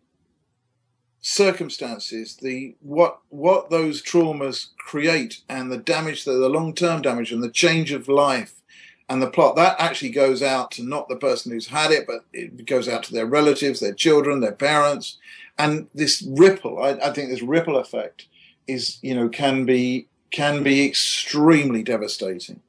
circumstances, 1.22 2.36
the 2.36 2.76
what 2.82 3.20
what 3.30 3.70
those 3.70 4.04
traumas 4.04 4.68
create, 4.78 5.42
and 5.50 5.72
the 5.72 5.78
damage, 5.78 6.26
the, 6.26 6.34
the 6.34 6.50
long 6.50 6.76
term 6.76 7.02
damage, 7.02 7.32
and 7.32 7.42
the 7.42 7.50
change 7.50 7.92
of 7.92 8.08
life, 8.08 8.62
and 9.10 9.22
the 9.22 9.30
plot 9.30 9.56
that 9.56 9.80
actually 9.80 10.12
goes 10.12 10.44
out 10.44 10.70
to 10.72 10.84
not 10.84 11.08
the 11.10 11.16
person 11.16 11.52
who's 11.52 11.68
had 11.68 11.92
it, 11.92 12.06
but 12.06 12.26
it 12.34 12.66
goes 12.66 12.88
out 12.88 13.04
to 13.04 13.14
their 13.14 13.26
relatives, 13.26 13.80
their 13.80 13.94
children, 13.94 14.42
their 14.42 14.52
parents, 14.52 15.18
and 15.58 15.88
this 15.96 16.22
ripple. 16.28 16.82
I, 16.82 16.92
I 16.92 17.14
think 17.14 17.30
this 17.30 17.42
ripple 17.42 17.78
effect 17.78 18.28
is 18.68 19.00
you 19.02 19.16
know 19.16 19.30
can 19.30 19.66
be 19.66 20.08
can 20.32 20.64
be 20.64 20.86
extremely 20.86 21.84
devastating. 21.84 22.60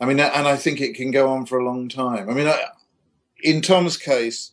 I 0.00 0.06
mean, 0.06 0.18
and 0.18 0.48
I 0.48 0.56
think 0.56 0.80
it 0.80 0.94
can 0.94 1.10
go 1.10 1.28
on 1.28 1.44
for 1.46 1.58
a 1.58 1.64
long 1.64 1.88
time. 1.88 2.30
I 2.30 2.32
mean, 2.32 2.50
in 3.42 3.60
Tom's 3.60 3.96
case, 3.96 4.52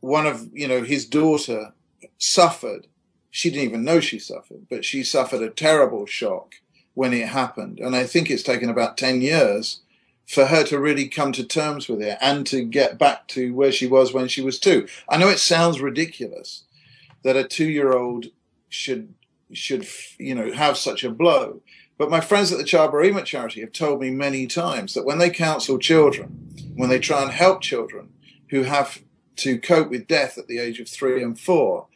one 0.00 0.26
of 0.26 0.48
you 0.52 0.66
know 0.66 0.82
his 0.82 1.06
daughter 1.06 1.72
suffered. 2.18 2.88
She 3.30 3.50
didn't 3.50 3.64
even 3.64 3.84
know 3.84 4.00
she 4.00 4.18
suffered, 4.18 4.66
but 4.68 4.84
she 4.84 5.04
suffered 5.04 5.40
a 5.40 5.50
terrible 5.50 6.04
shock 6.04 6.56
when 6.94 7.14
it 7.14 7.28
happened. 7.28 7.78
And 7.78 7.96
I 7.96 8.04
think 8.04 8.28
it's 8.28 8.42
taken 8.42 8.68
about 8.68 8.98
ten 8.98 9.20
years 9.20 9.80
for 10.26 10.46
her 10.46 10.64
to 10.64 10.78
really 10.78 11.08
come 11.08 11.32
to 11.32 11.44
terms 11.44 11.88
with 11.88 12.02
it 12.02 12.18
and 12.20 12.46
to 12.46 12.64
get 12.64 12.98
back 12.98 13.28
to 13.28 13.54
where 13.54 13.72
she 13.72 13.86
was 13.86 14.12
when 14.12 14.28
she 14.28 14.40
was 14.40 14.58
two. 14.58 14.86
I 15.08 15.16
know 15.16 15.28
it 15.28 15.38
sounds 15.38 15.80
ridiculous 15.80 16.64
that 17.22 17.36
a 17.36 17.44
two-year-old 17.44 18.26
should 18.68 19.14
should 19.52 19.86
you 20.18 20.34
know 20.34 20.50
have 20.52 20.76
such 20.76 21.04
a 21.04 21.10
blow 21.10 21.60
but 21.98 22.10
my 22.10 22.20
friends 22.20 22.50
at 22.52 22.58
the 22.58 22.64
Child 22.64 22.92
Bereavement 22.92 23.26
Charity 23.26 23.60
have 23.60 23.72
told 23.72 24.00
me 24.00 24.10
many 24.10 24.46
times 24.46 24.94
that 24.94 25.04
when 25.04 25.18
they 25.18 25.30
counsel 25.30 25.78
children, 25.78 26.28
when 26.74 26.88
they 26.88 26.98
try 26.98 27.22
and 27.22 27.30
help 27.30 27.60
children 27.60 28.12
who 28.50 28.64
have 28.64 29.02
to 29.36 29.58
cope 29.58 29.90
with 29.90 30.06
death 30.06 30.38
at 30.38 30.46
the 30.46 30.58
age 30.58 30.80
of 30.80 30.88
three 30.88 31.22
and 31.22 31.38
four, 31.38 31.86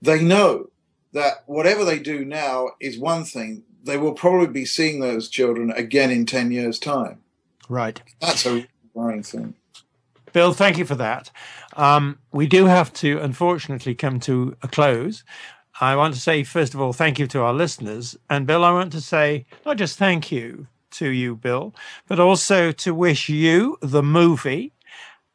they 0.00 0.22
know 0.22 0.70
that 1.12 1.44
whatever 1.46 1.84
they 1.84 1.98
do 1.98 2.24
now 2.24 2.68
is 2.80 2.98
one 2.98 3.24
thing. 3.24 3.64
They 3.82 3.96
will 3.96 4.12
probably 4.12 4.48
be 4.48 4.64
seeing 4.64 5.00
those 5.00 5.28
children 5.28 5.70
again 5.70 6.10
in 6.10 6.26
10 6.26 6.50
years' 6.50 6.78
time. 6.78 7.22
Right. 7.68 8.02
That's 8.20 8.46
a 8.46 8.66
worrying 8.94 9.22
thing. 9.22 9.54
Bill, 10.32 10.52
thank 10.52 10.76
you 10.76 10.84
for 10.84 10.96
that. 10.96 11.30
Um, 11.76 12.18
we 12.32 12.46
do 12.46 12.66
have 12.66 12.92
to, 12.94 13.18
unfortunately, 13.20 13.94
come 13.94 14.20
to 14.20 14.56
a 14.62 14.68
close. 14.68 15.24
I 15.80 15.94
want 15.94 16.14
to 16.14 16.20
say, 16.20 16.42
first 16.42 16.74
of 16.74 16.80
all, 16.80 16.92
thank 16.92 17.18
you 17.18 17.26
to 17.28 17.42
our 17.42 17.52
listeners. 17.52 18.16
And 18.30 18.46
Bill, 18.46 18.64
I 18.64 18.72
want 18.72 18.92
to 18.92 19.00
say 19.00 19.44
not 19.64 19.76
just 19.76 19.98
thank 19.98 20.32
you 20.32 20.68
to 20.92 21.08
you, 21.08 21.36
Bill, 21.36 21.74
but 22.08 22.18
also 22.18 22.72
to 22.72 22.94
wish 22.94 23.28
you, 23.28 23.76
the 23.82 24.02
movie, 24.02 24.72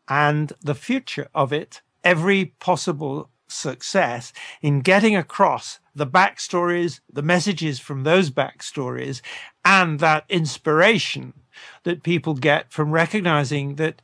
and 0.07 0.51
the 0.61 0.75
future 0.75 1.27
of 1.35 1.53
it, 1.53 1.81
every 2.03 2.45
possible 2.59 3.29
success 3.47 4.33
in 4.61 4.79
getting 4.79 5.15
across 5.15 5.79
the 5.93 6.07
backstories, 6.07 7.01
the 7.11 7.21
messages 7.21 7.79
from 7.79 8.03
those 8.03 8.31
backstories, 8.31 9.21
and 9.63 9.99
that 9.99 10.25
inspiration 10.29 11.33
that 11.83 12.01
people 12.01 12.33
get 12.33 12.71
from 12.71 12.91
recognizing 12.91 13.75
that 13.75 14.01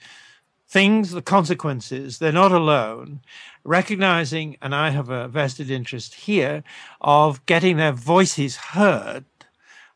things, 0.68 1.12
the 1.12 1.22
consequences, 1.22 2.20
they're 2.20 2.32
not 2.32 2.52
alone 2.52 3.22
recognizing, 3.64 4.58
and 4.62 4.74
I 4.74 4.92
have 4.92 5.10
a 5.10 5.28
vested 5.28 5.70
interest 5.70 6.14
here, 6.16 6.64
of 7.02 7.46
getting 7.46 7.78
their 7.78 7.92
voices 7.92 8.56
heard 8.56 9.26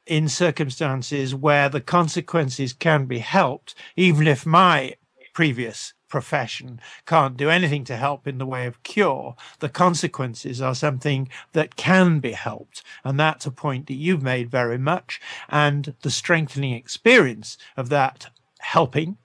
in 0.05 0.28
circumstances 0.28 1.34
where 1.34 1.69
the 1.69 1.82
consequences 1.82 2.74
can 2.74 3.05
be 3.05 3.19
helped, 3.19 3.76
even 3.95 4.28
if 4.28 4.45
my 4.45 4.95
previous 5.34 5.93
profession 6.09 6.82
can't 7.05 7.38
do 7.38 7.49
anything 7.49 7.86
to 7.86 7.95
help 7.95 8.28
in 8.28 8.38
the 8.38 8.45
way 8.45 8.65
of 8.65 8.84
cure, 8.84 9.36
the 9.59 9.69
consequences 9.69 10.61
are 10.61 10.76
something 10.76 11.30
that 11.53 11.78
can 11.78 12.19
be 12.19 12.34
helped. 12.34 12.84
And 13.05 13.17
that's 13.17 13.45
a 13.45 13.51
point 13.51 13.88
that 13.88 13.93
you've 13.93 14.22
made 14.22 14.51
very 14.51 14.78
much. 14.78 15.22
And 15.47 15.95
the 16.01 16.11
strengthening 16.11 16.74
experience 16.74 17.57
of 17.78 17.88
that 17.89 18.30
helping 18.59 19.17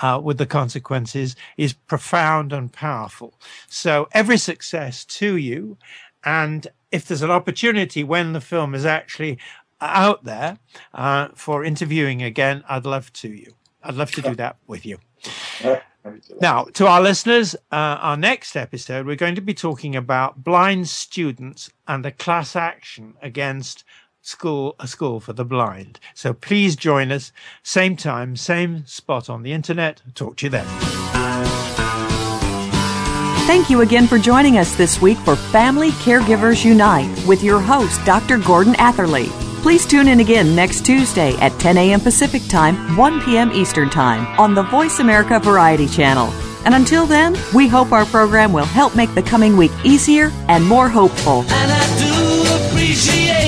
uh, 0.00 0.20
with 0.22 0.38
the 0.38 0.46
consequences 0.46 1.36
is 1.56 1.72
profound 1.72 2.52
and 2.52 2.72
powerful. 2.72 3.34
So 3.68 4.08
every 4.12 4.38
success 4.38 5.04
to 5.06 5.36
you. 5.36 5.76
And 6.24 6.66
if 6.90 7.06
there's 7.06 7.22
an 7.22 7.30
opportunity 7.30 8.04
when 8.04 8.32
the 8.32 8.40
film 8.40 8.74
is 8.74 8.84
actually 8.84 9.38
out 9.80 10.24
there 10.24 10.58
uh, 10.92 11.28
for 11.34 11.64
interviewing 11.64 12.22
again, 12.22 12.62
I'd 12.68 12.84
love 12.84 13.12
to 13.14 13.28
you. 13.28 13.54
I'd 13.82 13.94
love 13.94 14.10
to 14.12 14.22
do 14.22 14.34
that 14.34 14.56
with 14.66 14.84
you. 14.84 14.98
Now, 16.40 16.64
to 16.64 16.86
our 16.86 17.00
listeners, 17.00 17.54
uh, 17.70 17.98
our 18.00 18.16
next 18.16 18.56
episode, 18.56 19.06
we're 19.06 19.16
going 19.16 19.34
to 19.34 19.42
be 19.42 19.54
talking 19.54 19.94
about 19.94 20.42
blind 20.42 20.88
students 20.88 21.70
and 21.86 22.04
a 22.06 22.10
class 22.10 22.56
action 22.56 23.14
against 23.20 23.84
school 24.22 24.76
a 24.78 24.86
school 24.86 25.20
for 25.20 25.32
the 25.32 25.44
blind. 25.44 25.98
So 26.14 26.32
please 26.32 26.76
join 26.76 27.10
us, 27.12 27.32
same 27.62 27.96
time, 27.96 28.36
same 28.36 28.86
spot 28.86 29.28
on 29.30 29.42
the 29.42 29.52
internet. 29.52 30.02
Talk 30.14 30.36
to 30.36 30.46
you 30.46 30.50
then. 30.50 30.66
Thank 33.46 33.68
you 33.68 33.80
again 33.80 34.06
for 34.06 34.18
joining 34.18 34.58
us 34.58 34.76
this 34.76 35.02
week 35.02 35.18
for 35.18 35.34
Family 35.34 35.90
Caregivers 35.90 36.64
Unite 36.64 37.10
with 37.26 37.42
your 37.42 37.60
host, 37.60 38.04
Dr. 38.04 38.38
Gordon 38.38 38.74
Atherley. 38.78 39.26
Please 39.62 39.84
tune 39.84 40.08
in 40.08 40.20
again 40.20 40.54
next 40.54 40.86
Tuesday 40.86 41.34
at 41.38 41.58
10 41.58 41.76
a.m. 41.76 42.00
Pacific 42.00 42.42
Time, 42.48 42.96
1 42.96 43.20
p.m. 43.22 43.50
Eastern 43.52 43.90
Time 43.90 44.24
on 44.38 44.54
the 44.54 44.62
Voice 44.62 45.00
America 45.00 45.40
Variety 45.40 45.88
Channel. 45.88 46.28
And 46.64 46.74
until 46.74 47.06
then, 47.06 47.36
we 47.54 47.66
hope 47.66 47.90
our 47.90 48.04
program 48.06 48.52
will 48.52 48.64
help 48.66 48.94
make 48.94 49.12
the 49.14 49.22
coming 49.22 49.56
week 49.56 49.72
easier 49.84 50.30
and 50.48 50.64
more 50.64 50.88
hopeful. 50.88 51.40
And 51.48 51.72
I 51.72 51.98
do 51.98 52.68
appreciate 52.68 53.20
you 53.24 53.24
being 53.24 53.24
around. 53.24 53.29